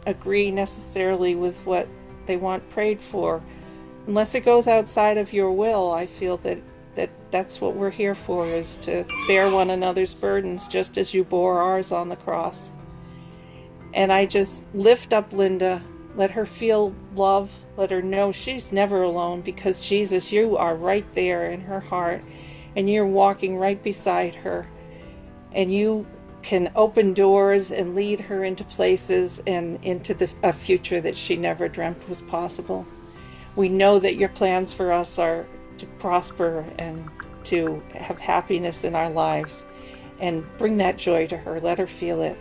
[0.07, 1.87] agree necessarily with what
[2.27, 3.43] they want prayed for,
[4.07, 6.59] unless it goes outside of your will, I feel that,
[6.97, 11.25] that that's what we're here for is to bear one another's burdens just as you
[11.25, 12.73] bore ours on the cross.
[13.95, 15.83] And I just lift up Linda,
[16.17, 21.07] let her feel love, let her know she's never alone because Jesus, you are right
[21.15, 22.23] there in her heart
[22.75, 24.69] and you're walking right beside her.
[25.53, 26.07] And you
[26.43, 31.37] can open doors and lead her into places and into the, a future that she
[31.37, 32.87] never dreamt was possible.
[33.55, 35.47] We know that your plans for us are
[35.79, 37.09] to prosper and
[37.45, 39.65] to have happiness in our lives.
[40.21, 41.61] And bring that joy to her.
[41.61, 42.39] Let her feel it.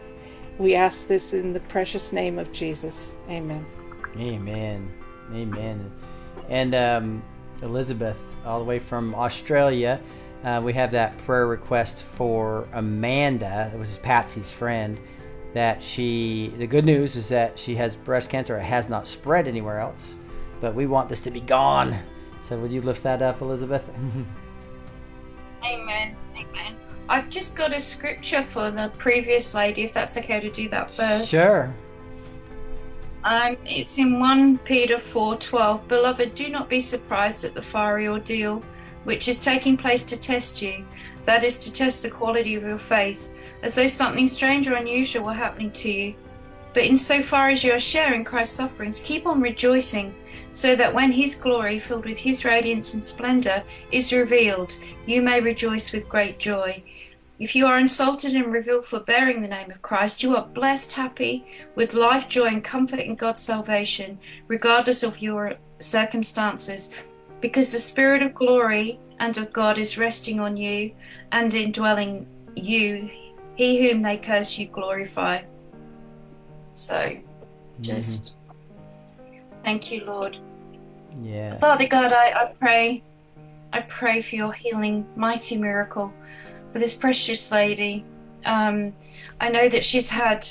[0.59, 3.13] We ask this in the precious name of Jesus.
[3.29, 3.65] Amen.
[4.17, 4.93] Amen.
[5.33, 5.91] Amen.
[6.47, 7.23] And um,
[7.63, 9.99] Elizabeth, all the way from Australia,
[10.43, 14.99] uh, we have that prayer request for Amanda, which is Patsy's friend.
[15.53, 18.57] That she, the good news is that she has breast cancer.
[18.57, 20.15] It has not spread anywhere else,
[20.61, 21.97] but we want this to be gone.
[22.39, 23.89] So, would you lift that up, Elizabeth?
[25.63, 26.15] Amen.
[26.35, 26.77] Amen.
[27.09, 30.89] I've just got a scripture for the previous lady, if that's okay to do that
[30.89, 31.27] first.
[31.27, 31.73] sure.
[33.23, 35.88] Um, it's in 1 Peter 4:12.
[35.88, 38.63] Beloved, do not be surprised at the fiery ordeal
[39.03, 40.85] which is taking place to test you.
[41.25, 43.29] That is to test the quality of your faith,
[43.63, 46.15] as though something strange or unusual were happening to you.
[46.73, 50.15] But insofar as you are sharing Christ's sufferings, keep on rejoicing,
[50.51, 55.41] so that when his glory, filled with his radiance and splendor, is revealed, you may
[55.41, 56.81] rejoice with great joy.
[57.39, 60.93] If you are insulted and reviled for bearing the name of Christ, you are blessed,
[60.93, 61.45] happy,
[61.75, 66.93] with life, joy, and comfort in God's salvation, regardless of your circumstances,
[67.41, 70.91] because the Spirit of glory and of God is resting on you
[71.31, 73.09] and indwelling you.
[73.55, 75.41] He whom they curse, you glorify.
[76.72, 77.18] So,
[77.81, 78.34] just
[79.63, 80.38] thank you, Lord.
[81.22, 81.57] Yeah.
[81.57, 83.03] Father God, I, I pray,
[83.73, 86.13] I pray for your healing, mighty miracle
[86.72, 88.05] for this precious lady.
[88.45, 88.93] Um,
[89.39, 90.47] I know that she's had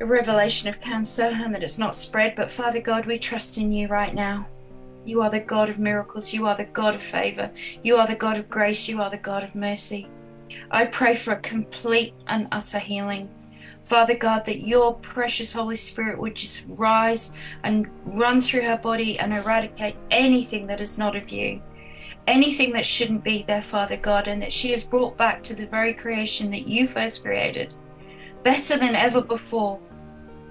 [0.00, 3.72] a revelation of cancer and that it's not spread, but Father God, we trust in
[3.72, 4.46] you right now.
[5.06, 6.34] You are the God of miracles.
[6.34, 7.52] You are the God of favor.
[7.84, 8.88] You are the God of grace.
[8.88, 10.08] You are the God of mercy.
[10.68, 13.28] I pray for a complete and utter healing.
[13.84, 19.16] Father God, that your precious Holy Spirit would just rise and run through her body
[19.16, 21.62] and eradicate anything that is not of you,
[22.26, 25.66] anything that shouldn't be there, Father God, and that she is brought back to the
[25.66, 27.74] very creation that you first created,
[28.42, 29.78] better than ever before.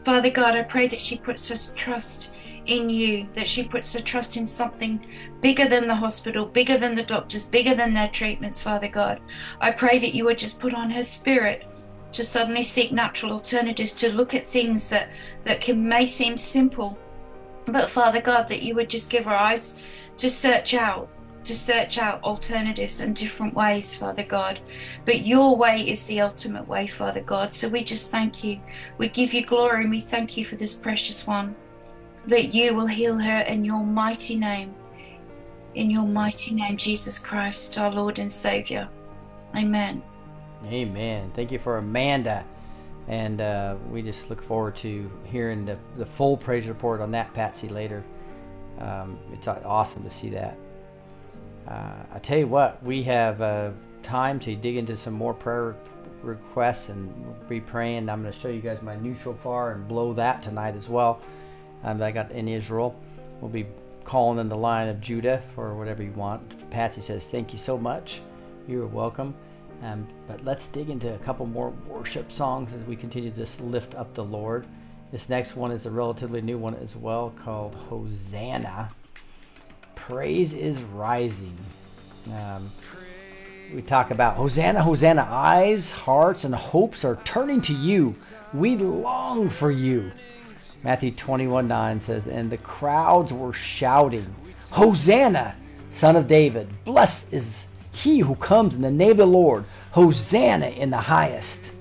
[0.06, 2.34] Father God, I pray that she puts her trust
[2.65, 5.05] in you, that she puts her trust in something
[5.41, 9.21] bigger than the hospital, bigger than the doctors, bigger than their treatments, Father God.
[9.59, 11.65] I pray that you would just put on her spirit
[12.11, 15.09] to suddenly seek natural alternatives, to look at things that,
[15.43, 16.97] that can may seem simple.
[17.65, 19.77] But Father God, that you would just give her eyes
[20.17, 21.09] to search out,
[21.43, 24.59] to search out alternatives and different ways, Father God.
[25.03, 27.53] But your way is the ultimate way, Father God.
[27.53, 28.61] So we just thank you.
[28.97, 31.55] We give you glory and we thank you for this precious one
[32.27, 34.73] that you will heal her in your mighty name.
[35.76, 38.88] In your mighty name, Jesus Christ, our Lord and Savior.
[39.56, 40.02] Amen.
[40.65, 41.31] Amen.
[41.34, 42.45] Thank you for Amanda.
[43.07, 47.34] And uh, we just look forward to hearing the, the full praise report on that,
[47.34, 48.03] Patsy, later.
[48.80, 50.57] Um, it's awesome to see that.
[51.68, 53.72] Uh, I tell you what, we have uh,
[54.02, 55.76] time to dig into some more prayer
[56.22, 57.14] requests and
[57.47, 58.10] be praying.
[58.10, 61.22] I'm going to show you guys my new shofar and blow that tonight as well.
[61.85, 62.99] Um, that I got in Israel.
[63.39, 63.67] We'll be
[64.03, 66.69] calling in the line of Judah for whatever you want.
[66.71, 68.21] Patsy says, Thank you so much.
[68.67, 69.35] You're welcome.
[69.83, 73.61] Um, but let's dig into a couple more worship songs as we continue to just
[73.61, 74.65] lift up the Lord.
[75.11, 78.89] This next one is a relatively new one as well called Hosanna.
[79.93, 81.55] Praise is rising.
[82.33, 82.71] Um,
[83.73, 85.27] we talk about Hosanna, Hosanna.
[85.29, 88.15] Eyes, hearts, and hopes are turning to you.
[88.53, 90.11] We long for you.
[90.85, 94.33] Matthew 21 9 says, And the crowds were shouting,
[94.69, 95.55] Hosanna,
[95.89, 96.69] son of David.
[96.85, 99.65] Blessed is he who comes in the name of the Lord.
[99.91, 101.71] Hosanna in the highest.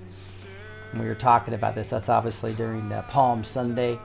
[0.91, 1.91] And we were talking about this.
[1.91, 3.99] That's obviously during Palm Sunday.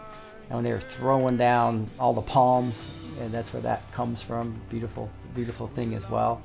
[0.50, 4.60] And when they were throwing down all the palms, and that's where that comes from.
[4.70, 6.42] Beautiful, beautiful thing as well.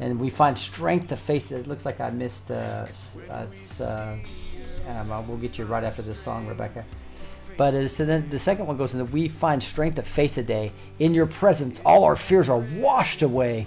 [0.00, 1.60] And we find strength to face it.
[1.60, 2.50] It looks like I missed.
[2.50, 2.86] Uh,
[3.28, 4.16] uh,
[4.88, 6.82] um, we'll get you right after this song, Rebecca.
[7.56, 10.72] But so then the second one goes into we find strength to face the day.
[10.98, 13.66] In your presence, all our fears are washed away.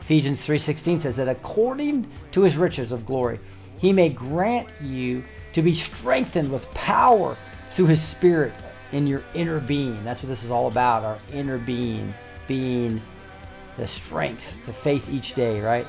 [0.00, 3.38] Ephesians 3:16 says that according to his riches of glory,
[3.78, 7.36] he may grant you to be strengthened with power
[7.72, 8.52] through his spirit
[8.92, 10.02] in your inner being.
[10.04, 12.12] That's what this is all about, our inner being,
[12.46, 13.00] being
[13.76, 15.86] the strength to face each day, right?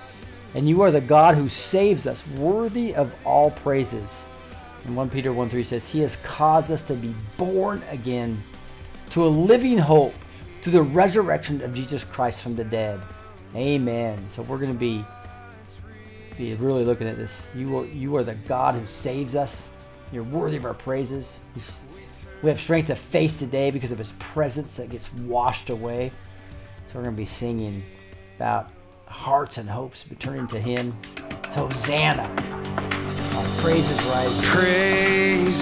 [0.56, 4.26] And you are the God who saves us, worthy of all praises.
[4.86, 8.42] And 1 Peter 1 3 says, He has caused us to be born again
[9.12, 10.14] to a living hope
[10.62, 13.00] through the resurrection of Jesus Christ from the dead.
[13.56, 14.18] Amen.
[14.30, 15.06] So we're going to be
[16.38, 17.52] be really looking at this.
[17.56, 19.68] You are, you are the God who saves us.
[20.12, 21.40] You're worthy of our praises.
[22.42, 26.12] We have strength to face today because of His presence that gets washed away.
[26.88, 27.84] So we're going to be singing
[28.38, 28.72] about
[29.08, 30.92] hearts and hopes returning to Him.
[31.54, 33.03] So Hosanna.
[33.44, 34.44] Our praise is rising.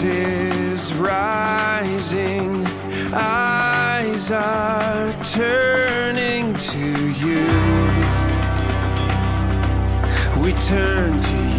[0.04, 2.66] Is rising,
[3.14, 7.46] eyes are turning to you.
[10.42, 11.51] We turn to you.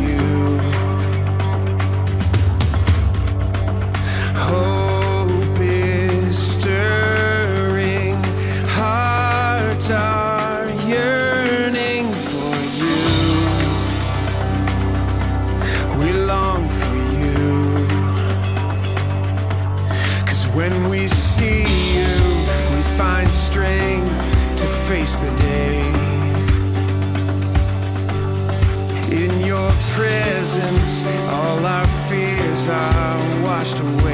[29.94, 34.11] Presence, all our fears are washed away.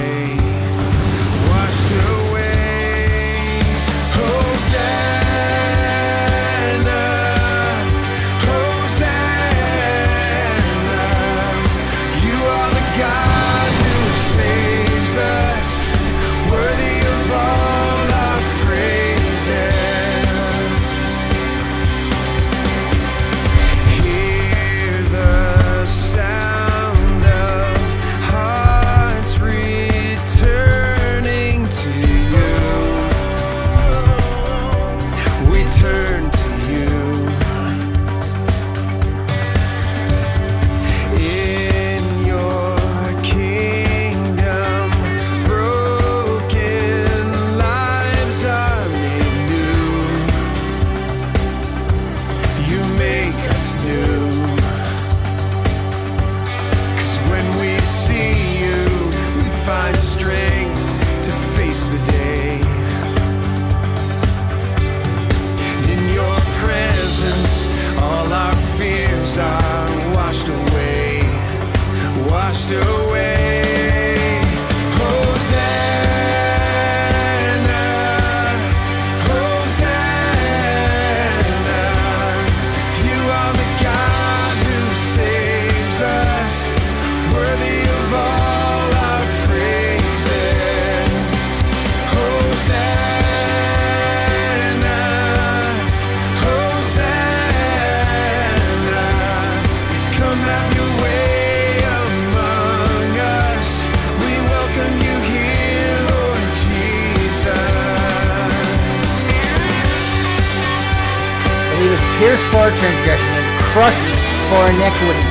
[112.79, 114.17] Pierced transgression and crushed
[114.49, 115.25] for iniquities.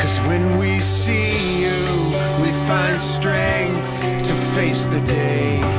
[0.00, 2.12] Cause when we see you,
[2.42, 5.73] we find strength to face the day.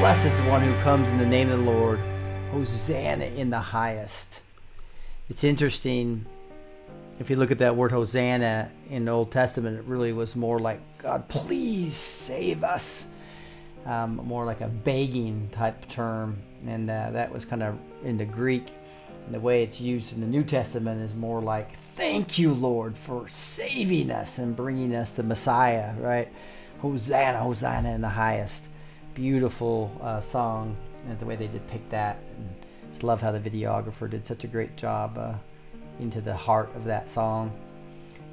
[0.00, 2.00] Blessed is the one who comes in the name of the Lord.
[2.50, 4.40] Hosanna in the highest.
[5.30, 6.26] It's interesting
[7.18, 10.58] if you look at that word Hosanna in the Old Testament, it really was more
[10.58, 13.08] like, God, please save us.
[13.84, 16.38] Um, more like a begging type term.
[16.66, 18.68] And uh, that was kind of in the Greek.
[19.26, 22.96] And the way it's used in the New Testament is more like, thank you, Lord,
[22.96, 26.28] for saving us and bringing us the Messiah, right?
[26.80, 28.68] Hosanna, Hosanna in the highest.
[29.14, 30.76] Beautiful uh, song,
[31.08, 32.16] and the way they depict that.
[32.36, 32.48] And
[32.90, 35.34] just love how the videographer did such a great job uh,
[36.00, 37.52] into the heart of that song.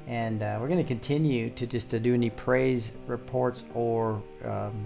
[0.06, 4.84] And uh, we're going to continue to just to do any praise reports or um,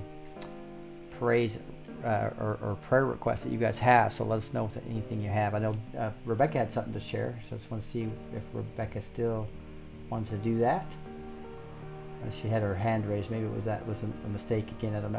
[1.19, 1.59] praise
[2.05, 4.13] uh, or, or, prayer requests that you guys have.
[4.13, 5.55] So let us know if anything you have.
[5.55, 8.03] I know uh, Rebecca had something to share, so I just want to see
[8.37, 9.49] if Rebecca still
[10.11, 10.85] wanted to do that.
[12.23, 13.31] Uh, she had her hand raised.
[13.31, 14.95] Maybe it was that was a, a mistake again.
[14.95, 15.13] I don't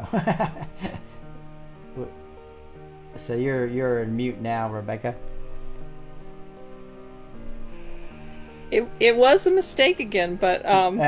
[1.96, 2.08] know.
[3.16, 5.14] so you're you're in mute now, Rebecca.
[8.70, 11.00] It, it was a mistake again, but um,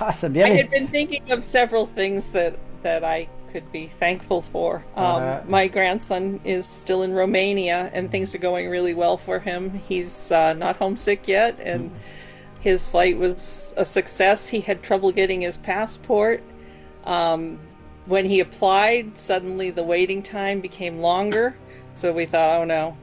[0.00, 0.36] awesome.
[0.36, 4.84] I had been thinking of several things that that I could be thankful for.
[4.96, 5.42] Um, Uh-huh.
[5.48, 9.80] My grandson is still in Romania, and things are going really well for him.
[9.88, 11.90] He's uh, not homesick yet, and
[12.60, 14.48] his flight was a success.
[14.48, 16.42] He had trouble getting his passport.
[17.04, 17.58] Um,
[18.06, 21.56] when he applied, suddenly the waiting time became longer.
[21.92, 22.96] So we thought, oh no.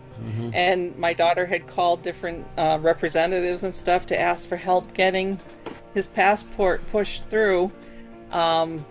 [0.54, 5.40] And my daughter had called different uh, representatives and stuff to ask for help getting
[5.94, 7.72] his passport pushed through.
[8.32, 8.86] Um,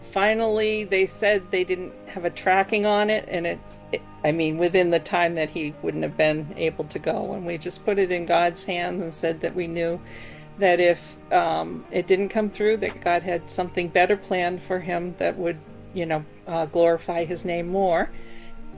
[0.00, 3.58] finally, they said they didn't have a tracking on it, and it,
[3.92, 7.32] it, I mean, within the time that he wouldn't have been able to go.
[7.34, 10.00] And we just put it in God's hands and said that we knew
[10.58, 15.14] that if um, it didn't come through, that God had something better planned for him
[15.18, 15.58] that would,
[15.94, 18.10] you know, uh, glorify his name more.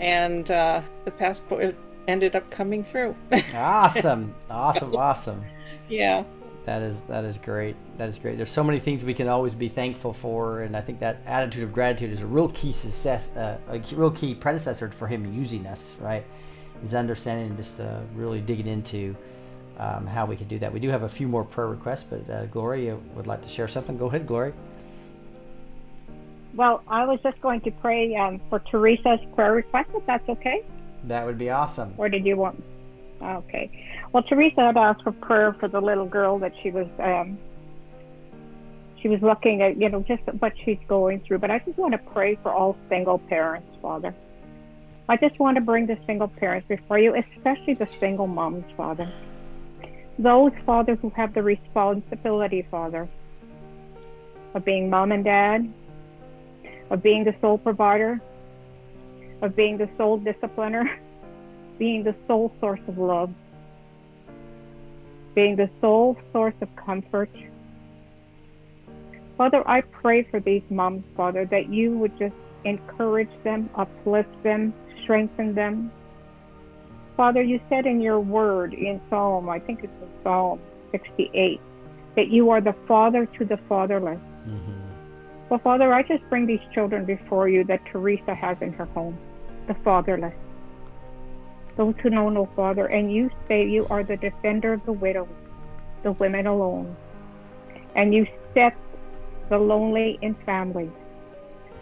[0.00, 1.76] And uh, the passport
[2.08, 3.14] ended up coming through.
[3.54, 5.44] awesome, awesome, awesome.
[5.88, 6.24] yeah.
[6.66, 7.74] That is that is great.
[7.96, 8.36] That is great.
[8.36, 11.64] There's so many things we can always be thankful for, and I think that attitude
[11.64, 15.66] of gratitude is a real key success, uh, a real key predecessor for him using
[15.66, 15.96] us.
[16.00, 16.24] Right,
[16.84, 19.16] is understanding and just uh, really digging into
[19.78, 20.72] um, how we can do that.
[20.72, 23.68] We do have a few more prayer requests, but uh, Gloria would like to share
[23.68, 23.96] something.
[23.96, 24.52] Go ahead, Gloria.
[26.54, 30.64] Well, I was just going to pray um, for Teresa's prayer request, if that's okay.
[31.04, 31.94] That would be awesome.
[31.96, 32.62] Or did you want?
[33.22, 33.70] Okay.
[34.12, 36.88] Well, Teresa had asked for prayer for the little girl that she was.
[36.98, 37.38] Um,
[39.00, 41.38] she was looking at, you know, just what she's going through.
[41.38, 44.14] But I just want to pray for all single parents, Father.
[45.08, 49.10] I just want to bring the single parents before you, especially the single moms, Father.
[50.18, 53.08] Those, Father, who have the responsibility, Father,
[54.54, 55.72] of being mom and dad,
[56.90, 58.20] of being the sole provider,
[59.42, 60.84] of being the sole discipliner,
[61.78, 63.32] being the sole source of love,
[65.34, 67.30] being the sole source of comfort.
[69.38, 74.74] Father, I pray for these moms, Father, that you would just encourage them, uplift them,
[75.02, 75.90] strengthen them.
[77.16, 80.60] Father, you said in your word in Psalm, I think it's in Psalm
[80.92, 81.60] 68,
[82.16, 84.20] that you are the father to the fatherless.
[84.46, 84.79] Mm-hmm.
[85.50, 89.18] Well, Father, I just bring these children before you that Teresa has in her home,
[89.66, 90.32] the fatherless,
[91.76, 92.86] those who know no father.
[92.86, 95.26] And you say you are the defender of the widows,
[96.04, 96.94] the women alone.
[97.96, 98.76] And you set
[99.48, 100.92] the lonely in families.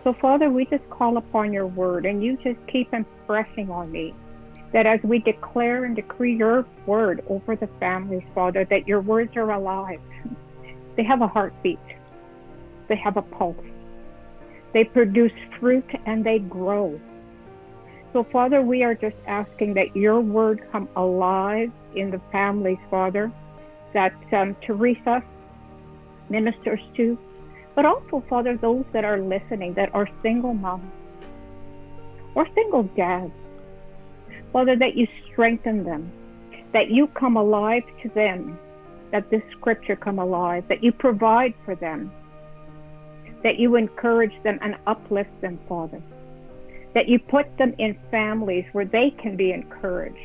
[0.03, 4.15] So, Father, we just call upon your word, and you just keep impressing on me
[4.73, 9.37] that as we declare and decree your word over the families, Father, that your words
[9.37, 10.01] are alive.
[10.97, 11.79] They have a heartbeat
[12.89, 13.57] they have a pulse.
[14.73, 17.01] They produce fruit and they grow.
[18.13, 23.31] So, Father, we are just asking that your word come alive in the families, Father,
[23.93, 25.23] that um, Teresa
[26.31, 27.19] ministers to,
[27.75, 30.91] but also, Father, those that are listening that are single moms
[32.35, 33.33] or single dads.
[34.53, 36.11] Father, that you strengthen them,
[36.73, 38.59] that you come alive to them,
[39.11, 42.11] that this scripture come alive, that you provide for them,
[43.43, 46.03] that you encourage them and uplift them, Father.
[46.95, 50.17] That you put them in families where they can be encouraged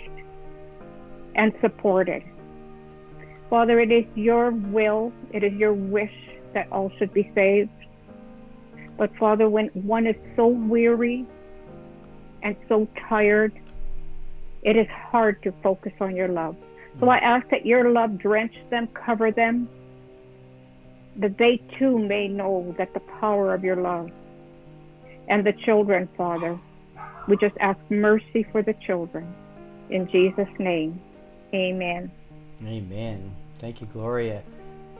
[1.35, 2.23] and supported.
[3.49, 6.13] Father, it is your will, it is your wish
[6.53, 7.69] that all should be saved.
[8.97, 11.25] But Father, when one is so weary
[12.41, 13.53] and so tired,
[14.63, 16.55] it is hard to focus on your love.
[16.99, 19.67] So I ask that your love drench them, cover them,
[21.17, 24.09] that they too may know that the power of your love.
[25.27, 26.59] And the children, Father,
[27.27, 29.33] we just ask mercy for the children.
[29.89, 30.99] In Jesus' name,
[31.53, 32.11] amen.
[32.65, 33.35] Amen.
[33.59, 34.43] Thank you, Gloria.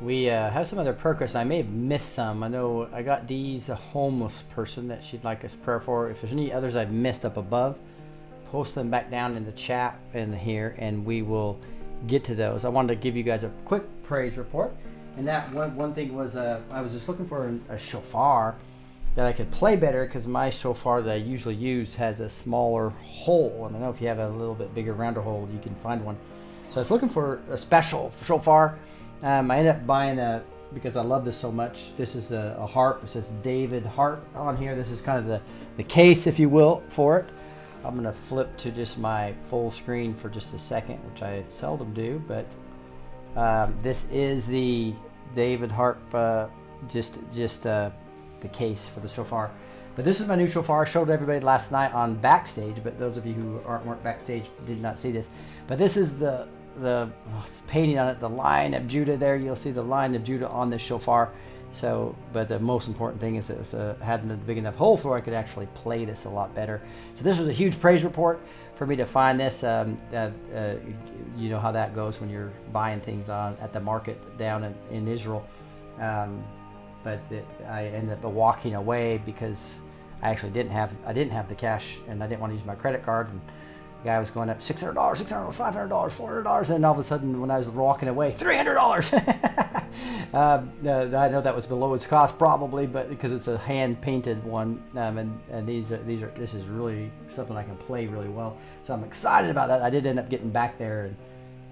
[0.01, 1.35] We uh, have some other prayer requests.
[1.35, 2.43] I may have missed some.
[2.43, 6.09] I know I got Dee's a homeless person that she'd like us prayer for.
[6.09, 7.77] If there's any others I've missed up above,
[8.51, 11.59] post them back down in the chat in here, and we will
[12.07, 12.65] get to those.
[12.65, 14.75] I wanted to give you guys a quick praise report,
[15.17, 18.55] and that one, one thing was uh, I was just looking for a shofar
[19.15, 22.89] that I could play better because my shofar that I usually use has a smaller
[22.89, 25.75] hole, and I know if you have a little bit bigger, rounder hole, you can
[25.75, 26.17] find one.
[26.71, 28.79] So I was looking for a special shofar.
[29.21, 30.43] Um, I ended up buying a
[30.73, 31.95] because I love this so much.
[31.97, 33.03] This is a, a harp.
[33.03, 34.75] It says David harp on here.
[34.75, 35.39] This is kind of the,
[35.77, 37.29] the case, if you will, for it.
[37.85, 41.93] I'm gonna flip to just my full screen for just a second, which I seldom
[41.93, 42.45] do, but
[43.35, 44.93] um, this is the
[45.35, 46.47] David harp, uh,
[46.87, 47.89] just just uh,
[48.41, 49.51] the case for the shofar.
[49.95, 50.83] But this is my new shofar.
[50.83, 54.45] I showed everybody last night on backstage, but those of you who aren't weren't backstage
[54.65, 55.29] did not see this.
[55.67, 56.47] But this is the
[56.79, 57.09] the
[57.67, 59.17] painting on it, the Lion of Judah.
[59.17, 61.31] There you'll see the Lion of Judah on this shofar.
[61.71, 64.95] So, but the most important thing is it was a, had a big enough hole
[64.95, 66.81] for I could actually play this a lot better.
[67.15, 68.41] So this was a huge praise report
[68.75, 69.63] for me to find this.
[69.63, 70.75] Um, uh, uh,
[71.37, 74.75] you know how that goes when you're buying things on at the market down in,
[74.91, 75.45] in Israel.
[75.99, 76.43] Um,
[77.03, 77.19] but
[77.67, 79.79] I ended up walking away because
[80.21, 82.65] I actually didn't have I didn't have the cash and I didn't want to use
[82.65, 83.41] my credit card and
[84.03, 86.43] guy was going up six hundred dollars, six hundred dollars, five hundred dollars, four hundred
[86.43, 89.11] dollars, and then all of a sudden when I was walking away, three hundred dollars.
[89.13, 89.21] uh,
[90.33, 94.83] I know that was below its cost probably, but because it's a hand painted one,
[94.95, 98.29] um, and, and these are, these are this is really something I can play really
[98.29, 98.57] well.
[98.83, 99.81] So I'm excited about that.
[99.81, 101.15] I did end up getting back there and.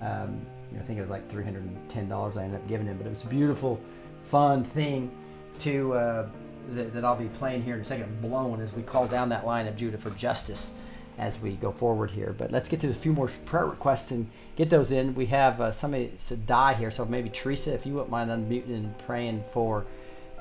[0.02, 0.46] Um,
[0.80, 2.98] I think it was like three hundred and ten dollars I ended up giving him,
[2.98, 3.80] but it was a beautiful,
[4.24, 5.12] fun thing
[5.60, 6.30] to uh,
[6.70, 9.46] that, that I'll be playing here in a second, blown as we call down that
[9.46, 10.74] Lion of Judah for justice
[11.18, 12.34] as we go forward here.
[12.38, 15.16] But let's get to a few more prayer requests and get those in.
[15.16, 18.76] We have uh, somebody to die here, so maybe Teresa, if you wouldn't mind unmuting
[18.76, 19.86] and praying for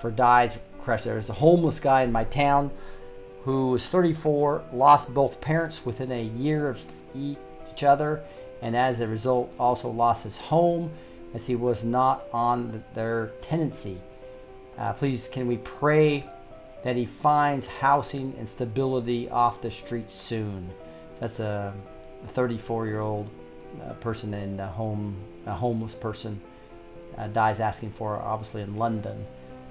[0.01, 1.05] for Di's request.
[1.05, 2.71] There's a homeless guy in my town
[3.43, 6.81] who was 34, lost both parents within a year of
[7.15, 8.23] each other,
[8.63, 10.91] and as a result, also lost his home
[11.35, 13.99] as he was not on their tenancy.
[14.79, 16.25] Uh, please, can we pray
[16.83, 20.71] that he finds housing and stability off the street soon?
[21.21, 21.75] That's a
[22.29, 23.29] 34 year old
[23.83, 26.41] uh, person in a home, a homeless person,
[27.19, 29.27] uh, dies asking for, obviously in London.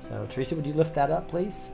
[0.08, 1.72] So, Teresa, would you lift that up, please?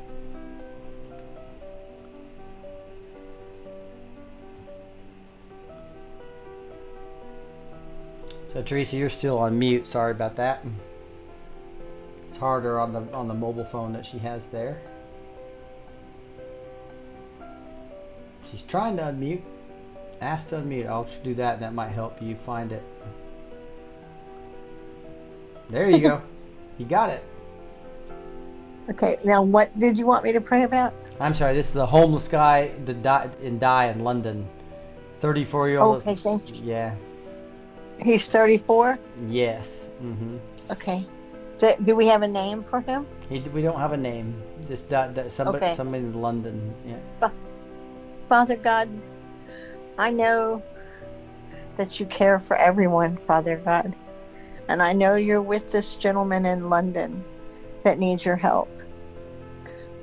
[8.56, 9.86] So, Teresa, you're still on mute.
[9.86, 10.66] Sorry about that.
[12.30, 14.82] It's harder on the on the mobile phone that she has there.
[18.52, 19.42] She's trying to unmute.
[20.22, 20.88] Ask to unmute.
[20.88, 22.84] I'll do that, and that might help you find it.
[25.70, 26.22] There you go.
[26.78, 27.24] you got it.
[28.90, 30.94] Okay, now what did you want me to pray about?
[31.20, 31.56] I'm sorry.
[31.56, 34.48] This is the homeless guy that died in die in London.
[35.20, 36.02] 34 year old.
[36.02, 36.64] Okay, thank you.
[36.64, 36.94] Yeah.
[38.04, 39.00] He's 34?
[39.28, 39.90] Yes.
[40.04, 40.38] Mm-hmm.
[40.74, 41.06] Okay.
[41.58, 43.08] Do, do we have a name for him?
[43.30, 44.36] He, we don't have a name.
[44.68, 45.76] Just di- di- somebody, Okay.
[45.76, 46.74] somebody in London.
[46.86, 47.30] Yeah.
[48.30, 49.04] Fa- Father God,
[49.98, 50.66] I know
[51.78, 53.96] that you care for everyone, Father God.
[54.70, 57.26] And I know you're with this gentleman in London
[57.84, 58.72] that needs your help.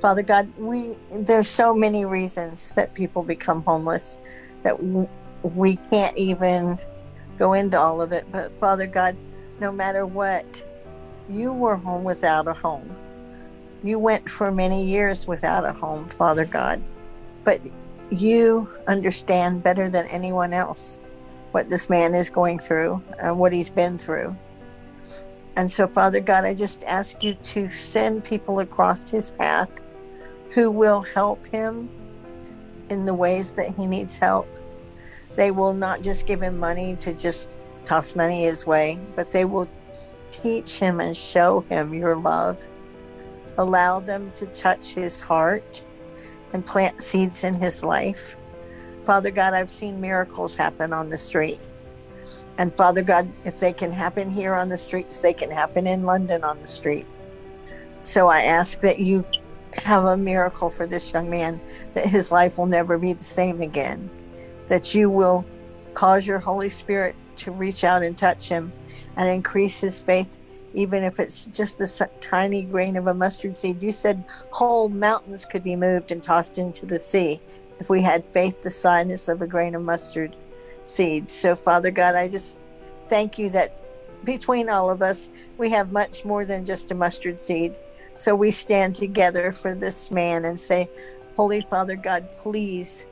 [0.01, 4.19] Father God, we there's so many reasons that people become homeless
[4.63, 5.09] that w-
[5.43, 6.77] we can't even
[7.39, 8.25] go into all of it.
[8.29, 9.19] But Father God,
[9.59, 10.65] no matter what,
[11.27, 12.97] you were home without a home.
[13.83, 16.85] You went for many years without a home, Father God.
[17.45, 17.61] But
[18.13, 21.01] you understand better than anyone else
[21.51, 24.35] what this man is going through and what he's been through.
[25.55, 29.69] And so, Father God, I just ask you to send people across his path
[30.51, 31.89] who will help him
[32.89, 34.47] in the ways that he needs help.
[35.35, 37.49] They will not just give him money to just
[37.85, 39.67] toss money his way, but they will
[40.31, 42.67] teach him and show him your love.
[43.57, 45.83] Allow them to touch his heart
[46.53, 48.37] and plant seeds in his life.
[49.03, 51.59] Father God, I've seen miracles happen on the street.
[52.57, 56.03] And Father God, if they can happen here on the streets, they can happen in
[56.03, 57.05] London on the street.
[58.01, 59.25] So I ask that you
[59.73, 61.59] have a miracle for this young man,
[61.95, 64.09] that his life will never be the same again,
[64.67, 65.43] that you will
[65.93, 68.71] cause your Holy Spirit to reach out and touch him
[69.17, 70.39] and increase his faith,
[70.73, 73.81] even if it's just a tiny grain of a mustard seed.
[73.83, 77.39] You said whole mountains could be moved and tossed into the sea
[77.79, 80.35] if we had faith the size of a grain of mustard
[80.85, 81.29] seed.
[81.29, 82.59] So, Father God, I just
[83.07, 83.77] thank you that
[84.23, 87.77] between all of us, we have much more than just a mustard seed.
[88.15, 90.87] So we stand together for this man and say,
[91.35, 93.07] Holy Father God, please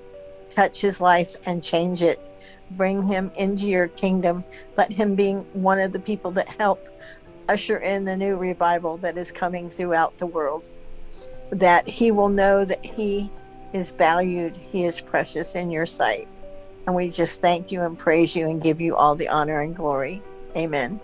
[0.50, 2.20] touch his life and change it.
[2.72, 4.46] Bring him into your kingdom.
[4.78, 6.88] Let him be one of the people that help
[7.52, 10.64] usher in the new revival that is coming throughout the world.
[11.52, 13.30] That he will know that he
[13.74, 16.28] is valued, he is precious in your sight.
[16.88, 19.76] And we just thank you and praise you and give you all the honor and
[19.76, 20.22] glory.
[20.56, 21.00] Amen.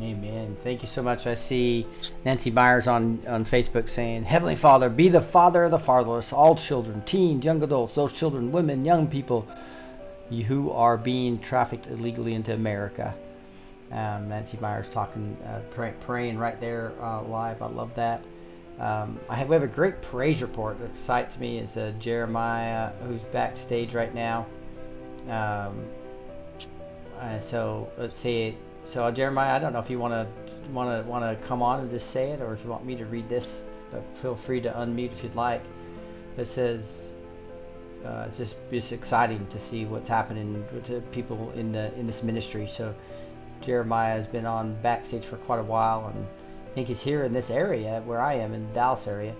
[0.00, 0.56] Amen.
[0.62, 1.26] Thank you so much.
[1.26, 1.86] I see
[2.24, 6.54] Nancy Myers on, on Facebook saying, Heavenly Father, be the father of the fatherless, all
[6.54, 9.48] children, teens, young adults, those children, women, young people
[10.46, 13.14] who are being trafficked illegally into America.
[13.92, 17.60] Um, Nancy Myers talking, uh, pray, praying right there uh, live.
[17.60, 18.22] I love that.
[18.78, 21.58] Um, I have, we have a great praise report that excites me.
[21.58, 24.46] It's uh, Jeremiah, who's backstage right now.
[25.28, 25.84] Um,
[27.20, 28.56] uh, so let's see.
[28.84, 30.26] So Jeremiah, I don't know if you want to
[30.72, 32.96] want to want to come on and just say it, or if you want me
[32.96, 33.62] to read this.
[33.90, 35.62] But feel free to unmute if you'd like.
[36.38, 37.10] It says,
[38.04, 42.22] uh, it's just it's exciting to see what's happening to people in the in this
[42.22, 42.66] ministry.
[42.66, 42.94] So
[43.60, 46.26] Jeremiah has been on backstage for quite a while, and
[46.70, 49.34] I think he's here in this area where I am in Dallas area.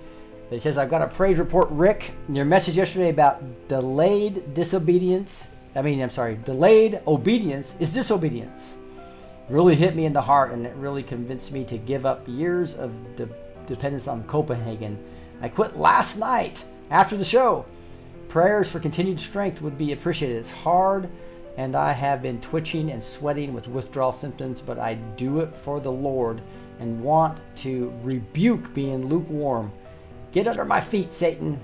[0.48, 2.10] But he says, I've got a praise report, Rick.
[2.28, 5.48] Your message yesterday about delayed disobedience.
[5.76, 8.76] I mean, I'm sorry, delayed obedience is disobedience.
[9.48, 12.74] Really hit me in the heart, and it really convinced me to give up years
[12.74, 13.28] of de-
[13.68, 14.98] dependence on Copenhagen.
[15.40, 17.64] I quit last night after the show.
[18.28, 20.36] Prayers for continued strength would be appreciated.
[20.36, 21.08] It's hard,
[21.60, 25.78] and I have been twitching and sweating with withdrawal symptoms, but I do it for
[25.78, 26.40] the Lord
[26.78, 29.70] and want to rebuke being lukewarm.
[30.32, 31.60] Get under my feet, Satan.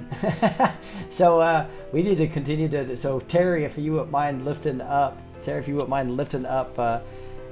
[1.08, 2.94] so uh, we need to continue to.
[2.94, 6.78] So Terry, if you wouldn't mind lifting up, Terry, if you wouldn't mind lifting up
[6.78, 7.00] uh,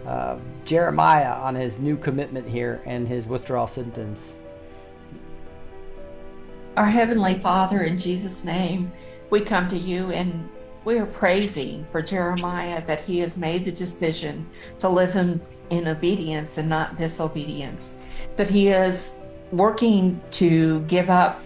[0.06, 4.34] uh, Jeremiah on his new commitment here and his withdrawal symptoms.
[6.76, 8.92] Our Heavenly Father, in Jesus' name,
[9.31, 10.50] we come to you and
[10.84, 14.46] we are praising for Jeremiah that he has made the decision
[14.78, 15.40] to live in,
[15.70, 17.96] in obedience and not disobedience,
[18.36, 21.40] that he is working to give up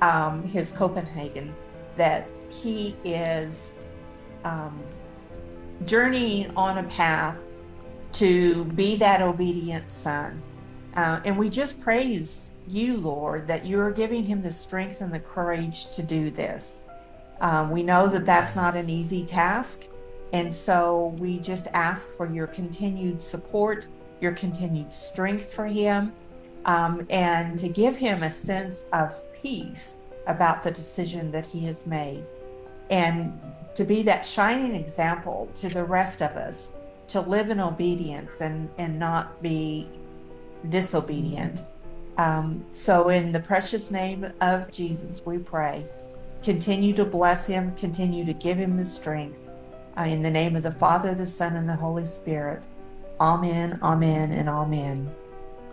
[0.00, 1.54] um, his Copenhagen,
[1.96, 3.74] that he is
[4.44, 4.80] um,
[5.84, 7.40] journeying on a path
[8.12, 10.40] to be that obedient son.
[10.94, 15.12] Uh, and we just praise you, Lord, that you are giving him the strength and
[15.12, 16.82] the courage to do this.
[17.40, 19.86] Um, we know that that's not an easy task.
[20.32, 23.88] And so we just ask for your continued support,
[24.20, 26.12] your continued strength for him,
[26.64, 31.86] um, and to give him a sense of peace about the decision that he has
[31.86, 32.24] made.
[32.90, 33.38] And
[33.74, 36.72] to be that shining example to the rest of us
[37.08, 39.88] to live in obedience and, and not be
[40.68, 41.62] disobedient.
[42.18, 45.86] Um, so, in the precious name of Jesus, we pray.
[46.42, 49.48] Continue to bless him, continue to give him the strength.
[49.96, 52.62] Uh, in the name of the Father, the Son, and the Holy Spirit.
[53.20, 55.10] Amen, amen, and amen.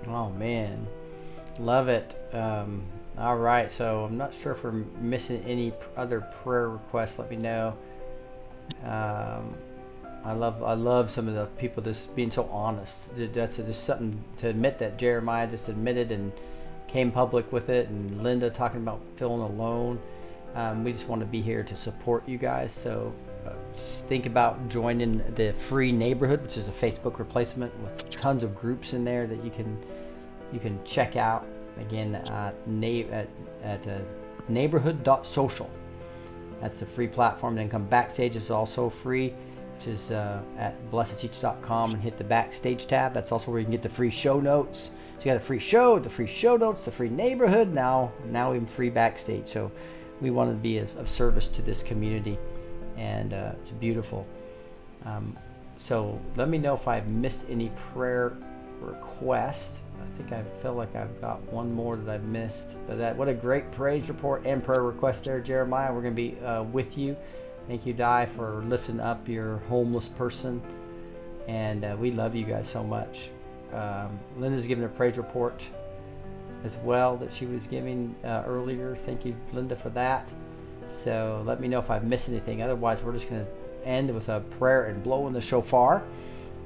[0.07, 0.87] Oh man,
[1.59, 2.15] love it.
[2.33, 2.83] Um,
[3.19, 7.19] all right, so I'm not sure if we're missing any other prayer requests.
[7.19, 7.77] Let me know.
[8.83, 9.55] Um,
[10.23, 13.09] I love I love some of the people just being so honest.
[13.15, 16.31] That's just something to admit that Jeremiah just admitted and
[16.87, 19.99] came public with it, and Linda talking about feeling alone.
[20.55, 22.71] Um, we just want to be here to support you guys.
[22.71, 23.13] So
[23.45, 28.43] uh, just think about joining the free neighborhood, which is a Facebook replacement with tons
[28.43, 29.77] of groups in there that you can
[30.53, 31.45] you can check out
[31.79, 33.27] again at na- at,
[33.63, 33.99] at uh,
[34.47, 35.69] neighborhood.social.
[36.61, 37.55] That's the free platform.
[37.55, 39.33] Then come backstage is also free,
[39.75, 43.13] which is uh, at blessedteach.com and hit the backstage tab.
[43.13, 44.91] That's also where you can get the free show notes.
[45.17, 47.73] So you got a free show, the free show notes, the free neighborhood.
[47.73, 49.47] Now, now even free backstage.
[49.47, 49.71] So
[50.21, 52.37] we want to be of, of service to this community,
[52.97, 54.25] and uh, it's beautiful.
[55.05, 55.37] Um,
[55.77, 58.37] so let me know if I've missed any prayer
[58.79, 59.81] request.
[60.01, 62.77] I think I feel like I've got one more that I've missed.
[62.87, 65.93] But that what a great praise report and prayer request there, Jeremiah.
[65.93, 67.17] We're going to be uh, with you.
[67.67, 70.61] Thank you, Di, for lifting up your homeless person
[71.47, 73.29] and uh, we love you guys so much.
[73.73, 75.65] Um, Linda's giving a praise report
[76.65, 78.95] as well that she was giving uh, earlier.
[79.05, 80.27] Thank you, Linda, for that.
[80.87, 82.61] So let me know if I've missed anything.
[82.61, 86.03] Otherwise, we're just going to end with a prayer and blow in the shofar.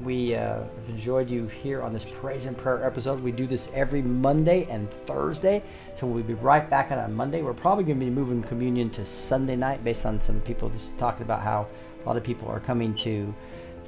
[0.04, 3.20] We uh, have enjoyed you here on this praise and prayer episode.
[3.20, 5.62] We do this every Monday and Thursday.
[5.96, 7.42] So we'll be right back on Monday.
[7.42, 10.98] We're probably going to be moving communion to Sunday night based on some people just
[10.98, 11.68] talking about how
[12.02, 13.34] a lot of people are coming to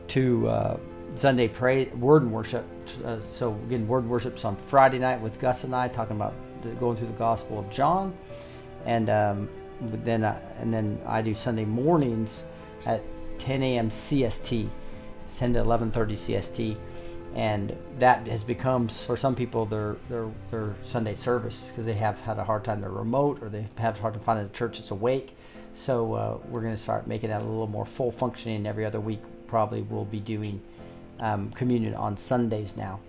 [0.10, 0.78] to uh,
[1.16, 2.66] Sunday pray word and worship.
[3.04, 6.34] Uh, so again, word worship's on Friday night with Gus and I talking about
[6.80, 8.16] going through the Gospel of John,
[8.86, 9.50] and um,
[9.82, 12.46] then I, and then I do Sunday mornings
[12.86, 13.04] at
[13.40, 13.90] 10 a.m.
[13.90, 14.70] CST,
[15.38, 16.78] 10 to 11:30 CST,
[17.36, 22.20] and that has become for some people their their their Sunday service because they have
[22.22, 22.82] had a hard time.
[22.82, 25.36] They're remote or they have hard to find a church that's awake.
[25.74, 29.00] So uh, we're going to start making that a little more full functioning every other
[29.00, 29.22] week.
[29.48, 30.62] Probably we'll be doing
[31.22, 33.00] um, communion on Sundays now.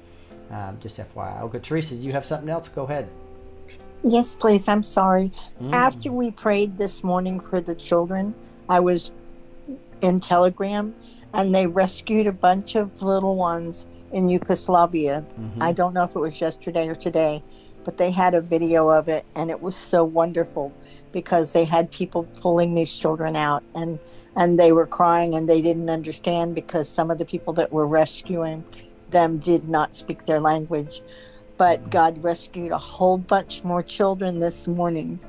[0.51, 1.43] Um, just FYI.
[1.43, 2.69] Okay, Teresa, do you have something else?
[2.69, 3.09] Go ahead.
[4.05, 4.69] Yes, please.
[4.69, 5.31] I'm sorry.
[5.61, 5.73] Mm.
[5.73, 8.35] After we prayed this morning for the children,
[8.69, 9.13] I was
[10.03, 10.95] in Telegram
[11.35, 15.25] and they rescued a bunch of little ones in Yugoslavia.
[15.41, 15.63] Mhm.
[15.63, 17.43] I don't know if it was yesterday or today,
[17.85, 20.73] but they had a video of it and it was so wonderful
[21.13, 23.99] because they had people pulling these children out and
[24.37, 27.87] and they were crying and they didn't understand because some of the people that were
[27.87, 28.65] rescuing
[29.11, 31.03] them did not speak their language
[31.63, 35.21] but God rescued a whole bunch more children this morning.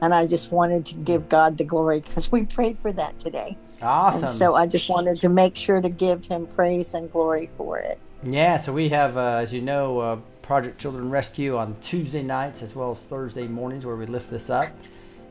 [0.00, 3.58] And I just wanted to give God the glory because we prayed for that today.
[3.82, 4.24] Awesome.
[4.24, 7.78] And so I just wanted to make sure to give him praise and glory for
[7.78, 7.98] it.
[8.22, 12.62] Yeah, so we have, uh, as you know, uh, Project Children Rescue on Tuesday nights
[12.62, 14.64] as well as Thursday mornings where we lift this up.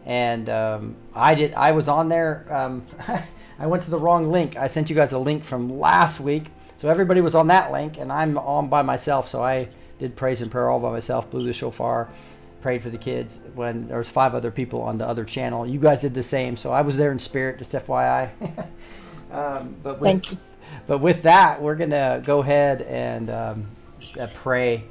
[0.06, 1.54] And um, I did.
[1.54, 2.46] I was on there.
[2.50, 2.86] Um,
[3.60, 4.58] I went to the wrong link.
[4.58, 6.46] I sent you guys a link from last week,
[6.80, 9.30] so everybody was on that link, and I'm on by myself.
[9.30, 9.70] So I
[10.00, 11.30] did praise and prayer all by myself.
[11.30, 12.10] Blew the shofar,
[12.60, 13.40] prayed for the kids.
[13.54, 16.58] When there was five other people on the other channel, you guys did the same.
[16.58, 18.32] So I was there in spirit, just FYI.
[19.32, 20.38] um, but with, Thank you.
[20.88, 23.68] but with that, we're gonna go ahead and um,
[24.20, 24.84] uh, pray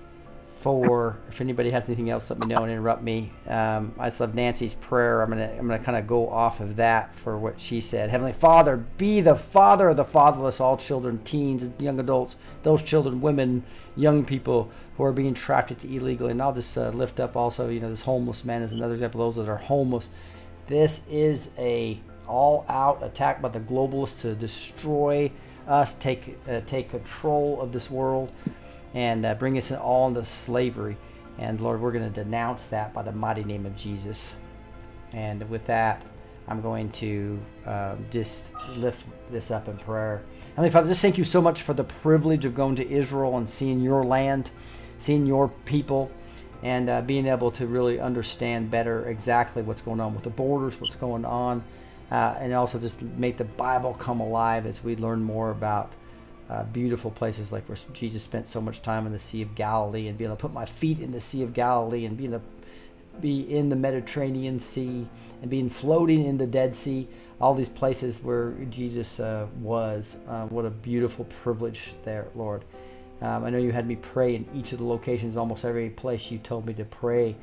[0.62, 1.18] for.
[1.28, 3.32] If anybody has anything else, let me know and interrupt me.
[3.48, 5.22] Um, I just love Nancy's prayer.
[5.22, 8.10] I'm gonna I'm gonna kind of go off of that for what she said.
[8.10, 13.20] Heavenly Father, be the Father of the fatherless, all children, teens, young adults, those children,
[13.20, 13.64] women,
[13.96, 16.30] young people who are being trafficked illegally.
[16.30, 19.20] And I'll just uh, lift up also, you know, this homeless man is another example.
[19.20, 20.08] Those that are homeless.
[20.66, 25.30] This is a all-out attack by the globalists to destroy
[25.66, 28.32] us, take uh, take control of this world,
[28.94, 30.96] and uh, bring us all into slavery.
[31.38, 34.36] And Lord, we're going to denounce that by the mighty name of Jesus.
[35.14, 36.02] And with that,
[36.48, 40.22] I'm going to um, just lift this up in prayer.
[40.50, 43.48] Heavenly Father, just thank you so much for the privilege of going to Israel and
[43.48, 44.50] seeing your land,
[44.98, 46.10] seeing your people,
[46.62, 50.80] and uh, being able to really understand better exactly what's going on with the borders,
[50.80, 51.62] what's going on,
[52.10, 55.92] uh, and also just make the Bible come alive as we learn more about
[56.52, 60.08] uh, beautiful places like where Jesus spent so much time in the Sea of Galilee
[60.08, 62.42] and being able to put my feet in the Sea of Galilee and being able
[62.42, 65.06] to be in the Mediterranean Sea
[65.40, 67.08] and being floating in the Dead Sea,
[67.40, 70.18] all these places where Jesus uh, was.
[70.28, 72.64] Uh, what a beautiful privilege there, Lord.
[73.22, 76.30] Um, I know you had me pray in each of the locations, almost every place
[76.30, 77.34] you told me to pray,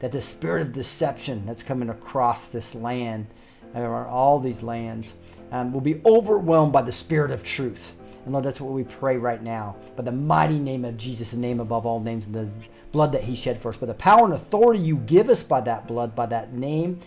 [0.00, 3.26] that the spirit of deception that's coming across this land,
[3.74, 5.14] uh, or all these lands,
[5.52, 7.94] um, will be overwhelmed by the spirit of truth.
[8.24, 9.76] And Lord, that's what we pray right now.
[9.96, 12.48] By the mighty name of Jesus, the name above all names, and the
[12.92, 15.60] blood that He shed for us, by the power and authority you give us by
[15.62, 17.00] that blood, by that name,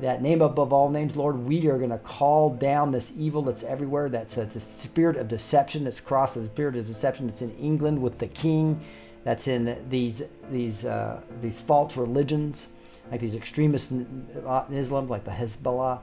[0.00, 3.62] that name above all names, Lord, we are going to call down this evil that's
[3.62, 4.08] everywhere.
[4.08, 8.00] That's uh, the spirit of deception that's crossed the spirit of deception that's in England
[8.00, 8.80] with the king,
[9.22, 12.68] that's in these these uh, these false religions,
[13.10, 16.00] like these extremists in, uh, Islam, like the Hezbollah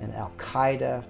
[0.00, 1.04] and Al Qaeda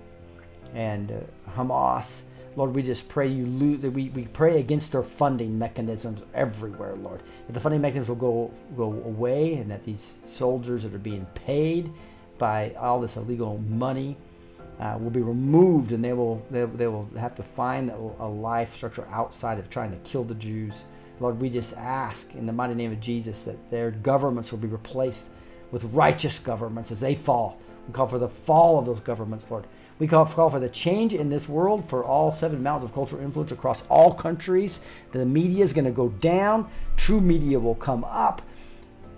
[0.74, 2.22] and uh, Hamas.
[2.58, 7.22] Lord, we just pray you that we, we pray against their funding mechanisms everywhere, Lord.
[7.46, 11.24] That the funding mechanisms will go go away and that these soldiers that are being
[11.36, 11.92] paid
[12.36, 14.16] by all this illegal money
[14.80, 18.74] uh, will be removed and they will they, they will have to find a life
[18.74, 20.82] structure outside of trying to kill the Jews.
[21.20, 24.66] Lord, we just ask in the mighty name of Jesus that their governments will be
[24.66, 25.28] replaced
[25.70, 27.60] with righteous governments as they fall.
[27.86, 29.68] We call for the fall of those governments, Lord.
[29.98, 33.22] We call, call for the change in this world for all seven mountains of cultural
[33.22, 34.80] influence across all countries.
[35.12, 36.70] The media is going to go down.
[36.96, 38.42] True media will come up.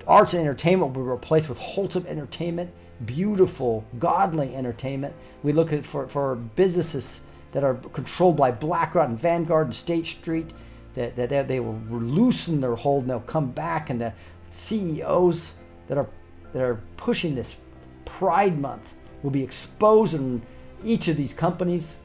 [0.07, 2.71] Arts and entertainment will be replaced with wholesome entertainment,
[3.05, 5.15] beautiful, godly entertainment.
[5.43, 7.21] We look at for, for businesses
[7.53, 10.51] that are controlled by BlackRock and Vanguard and State Street,
[10.95, 14.13] that, that they- they will loosen their hold and they'll come back, and the
[14.57, 15.55] CEOs
[15.89, 16.07] that are
[16.53, 17.57] that are pushing this
[18.05, 18.93] Pride Month
[19.23, 20.43] will be exposed, and
[20.85, 21.97] each of these companies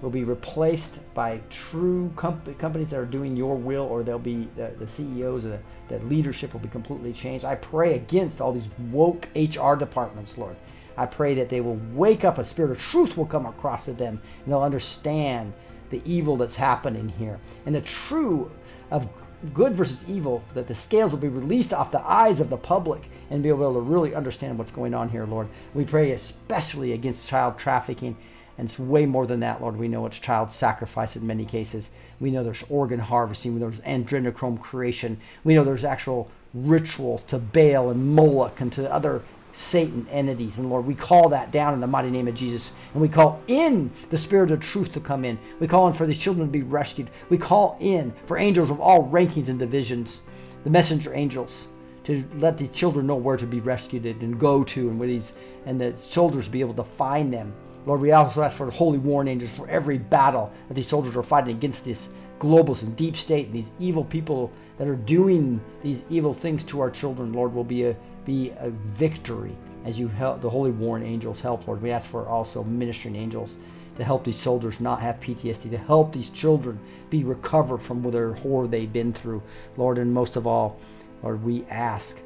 [0.00, 4.48] will be replaced by true comp- companies that are doing your will, or they'll be
[4.56, 7.44] the, the CEOs, the, the leadership will be completely changed.
[7.44, 10.56] I pray against all these woke HR departments, Lord.
[10.96, 13.92] I pray that they will wake up, a spirit of truth will come across to
[13.92, 15.52] them, and they'll understand
[15.92, 17.38] the evil that's happening here.
[17.64, 18.50] And the true
[18.90, 19.08] of
[19.54, 23.02] good versus evil, that the scales will be released off the eyes of the public
[23.30, 25.48] and be able to really understand what's going on here, Lord.
[25.74, 28.16] We pray especially against child trafficking.
[28.58, 29.76] And it's way more than that, Lord.
[29.76, 31.90] We know it's child sacrifice in many cases.
[32.20, 33.54] We know there's organ harvesting.
[33.54, 35.18] We know there's adrenochrome creation.
[35.42, 39.22] We know there's actual rituals to Baal and Moloch and to other
[39.52, 40.58] Satan entities.
[40.58, 42.72] And Lord, we call that down in the mighty name of Jesus.
[42.92, 45.38] And we call in the spirit of truth to come in.
[45.60, 47.10] We call in for these children to be rescued.
[47.28, 50.22] We call in for angels of all rankings and divisions,
[50.64, 51.68] the messenger angels,
[52.04, 55.32] to let these children know where to be rescued and go to and where these
[55.66, 57.52] and the soldiers be able to find them.
[57.86, 61.22] Lord, we also ask for holy warring angels for every battle that these soldiers are
[61.22, 62.08] fighting against this
[62.38, 66.80] globalists and deep state and these evil people that are doing these evil things to
[66.80, 67.32] our children.
[67.32, 71.66] Lord, will be a be a victory as you help the holy warring angels help.
[71.66, 73.56] Lord, we ask for also ministering angels
[73.96, 76.78] to help these soldiers not have PTSD, to help these children
[77.10, 79.42] be recovered from their horror they've been through.
[79.76, 80.78] Lord, and most of all,
[81.22, 82.18] Lord, we ask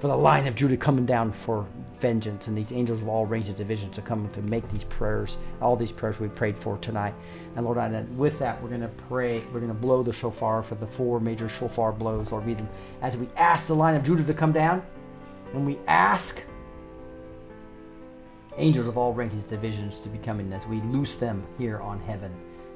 [0.00, 3.50] for the Lion of Judah coming down for vengeance and these angels of all ranges
[3.50, 7.14] of divisions to come to make these prayers, all these prayers we prayed for tonight.
[7.56, 10.62] And Lord, and with that, we're going to pray, we're going to blow the shofar
[10.62, 12.30] for the four major shofar blows.
[12.30, 12.56] Lord, we,
[13.00, 14.82] as we ask the Lion of Judah to come down,
[15.52, 16.42] and we ask
[18.56, 22.32] angels of all rankings divisions to be coming as we loose them here on heaven.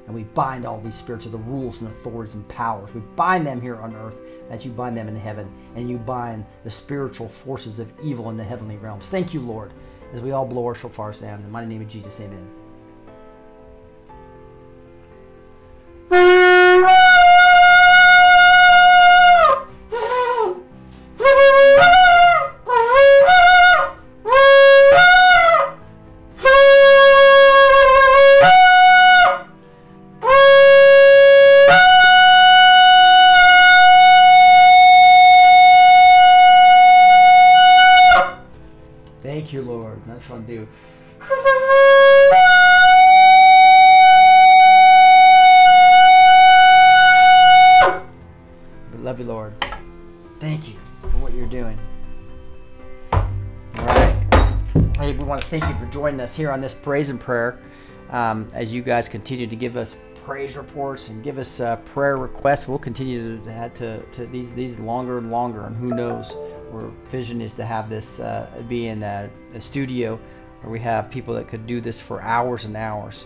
[0.07, 2.95] And we bind all these spirits of the rules and authorities and powers.
[2.95, 4.17] We bind them here on earth
[4.51, 8.37] as you bind them in heaven and you bind the spiritual forces of evil in
[8.37, 9.07] the heavenly realms.
[9.07, 9.73] Thank you lord
[10.15, 11.41] as we all blow our shofars down.
[11.41, 12.49] In the mighty name of jesus amen
[56.19, 57.61] joining us here on this praise and prayer.
[58.11, 62.17] Um, as you guys continue to give us praise reports and give us uh, prayer
[62.17, 65.67] requests, we'll continue to add to, to these these longer and longer.
[65.67, 66.33] And who knows,
[66.73, 70.19] our vision is to have this uh, be in a, a studio
[70.63, 73.25] where we have people that could do this for hours and hours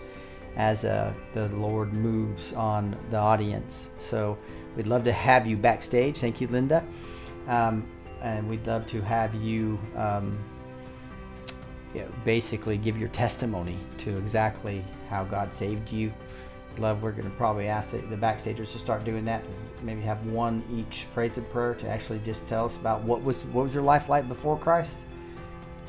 [0.57, 3.89] as uh, the Lord moves on the audience.
[3.99, 4.37] So
[4.77, 6.19] we'd love to have you backstage.
[6.19, 6.85] Thank you, Linda.
[7.49, 7.89] Um,
[8.21, 10.39] and we'd love to have you, um,
[11.95, 16.13] you know, basically give your testimony to exactly how God saved you.
[16.79, 19.45] Love, we're going to probably ask the, backstagers to start doing that.
[19.83, 23.45] Maybe have one each praise and prayer to actually just tell us about what was
[23.47, 24.97] what was your life like before Christ.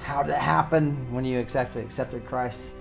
[0.01, 2.73] How did it happen when you exactly accepted Christ?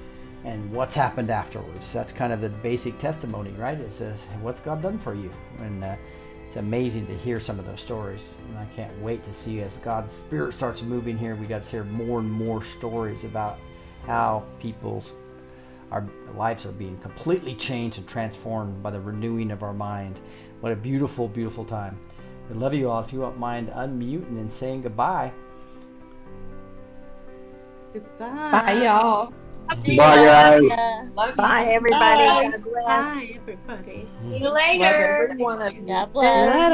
[0.44, 1.92] and what's happened afterwards.
[1.92, 3.78] That's kind of the basic testimony, right?
[3.78, 5.30] It says, what's God done for you?
[5.60, 5.96] And uh,
[6.52, 8.34] it's amazing to hear some of those stories.
[8.50, 11.70] And I can't wait to see as God's Spirit starts moving here, we got to
[11.70, 13.58] hear more and more stories about
[14.06, 15.14] how people's
[15.90, 16.06] our
[16.36, 20.20] lives are being completely changed and transformed by the renewing of our mind.
[20.60, 21.98] What a beautiful, beautiful time.
[22.50, 23.00] We love you all.
[23.00, 25.32] If you don't mind unmuting and saying goodbye.
[27.94, 28.50] Goodbye.
[28.50, 29.32] Bye, y'all.
[29.68, 30.62] Bye, guys.
[31.16, 31.36] Love.
[31.36, 32.24] Bye, everybody.
[32.24, 32.50] Bye.
[32.50, 32.86] God bless.
[32.86, 34.08] Bye, everybody.
[34.30, 34.84] See you later.
[34.84, 35.82] every one of you.
[35.82, 36.72] God bless.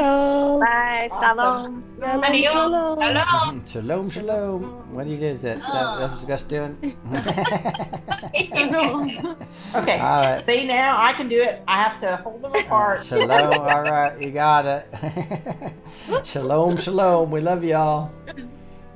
[0.59, 1.07] Bye.
[1.11, 1.83] Awesome.
[1.99, 2.23] Shalom.
[2.23, 2.51] Adios.
[2.51, 3.65] Shalom.
[3.65, 4.93] Shalom, shalom.
[4.93, 5.25] What do you do?
[5.25, 6.77] Is that, that that's what Gus doing?
[9.75, 9.99] Okay.
[9.99, 10.43] All right.
[10.43, 11.61] See now, I can do it.
[11.67, 13.03] I have to hold them apart.
[13.05, 13.29] Shalom.
[13.31, 14.85] All right, you got it.
[16.23, 17.29] shalom, shalom.
[17.29, 18.11] We love y'all.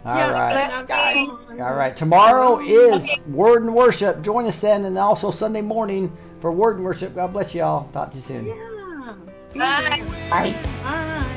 [0.05, 0.53] All Yeah, right.
[0.53, 1.27] Bless um, guys.
[1.61, 1.95] All right.
[1.95, 4.21] Tomorrow um, is Word and Worship.
[4.21, 7.15] Join us then, and also Sunday morning for Word and Worship.
[7.15, 7.87] God bless y'all.
[7.93, 8.45] Talk to you soon.
[8.47, 9.15] Yeah.
[9.55, 10.03] Bye.
[10.29, 10.55] Bye.
[10.83, 11.29] Bye.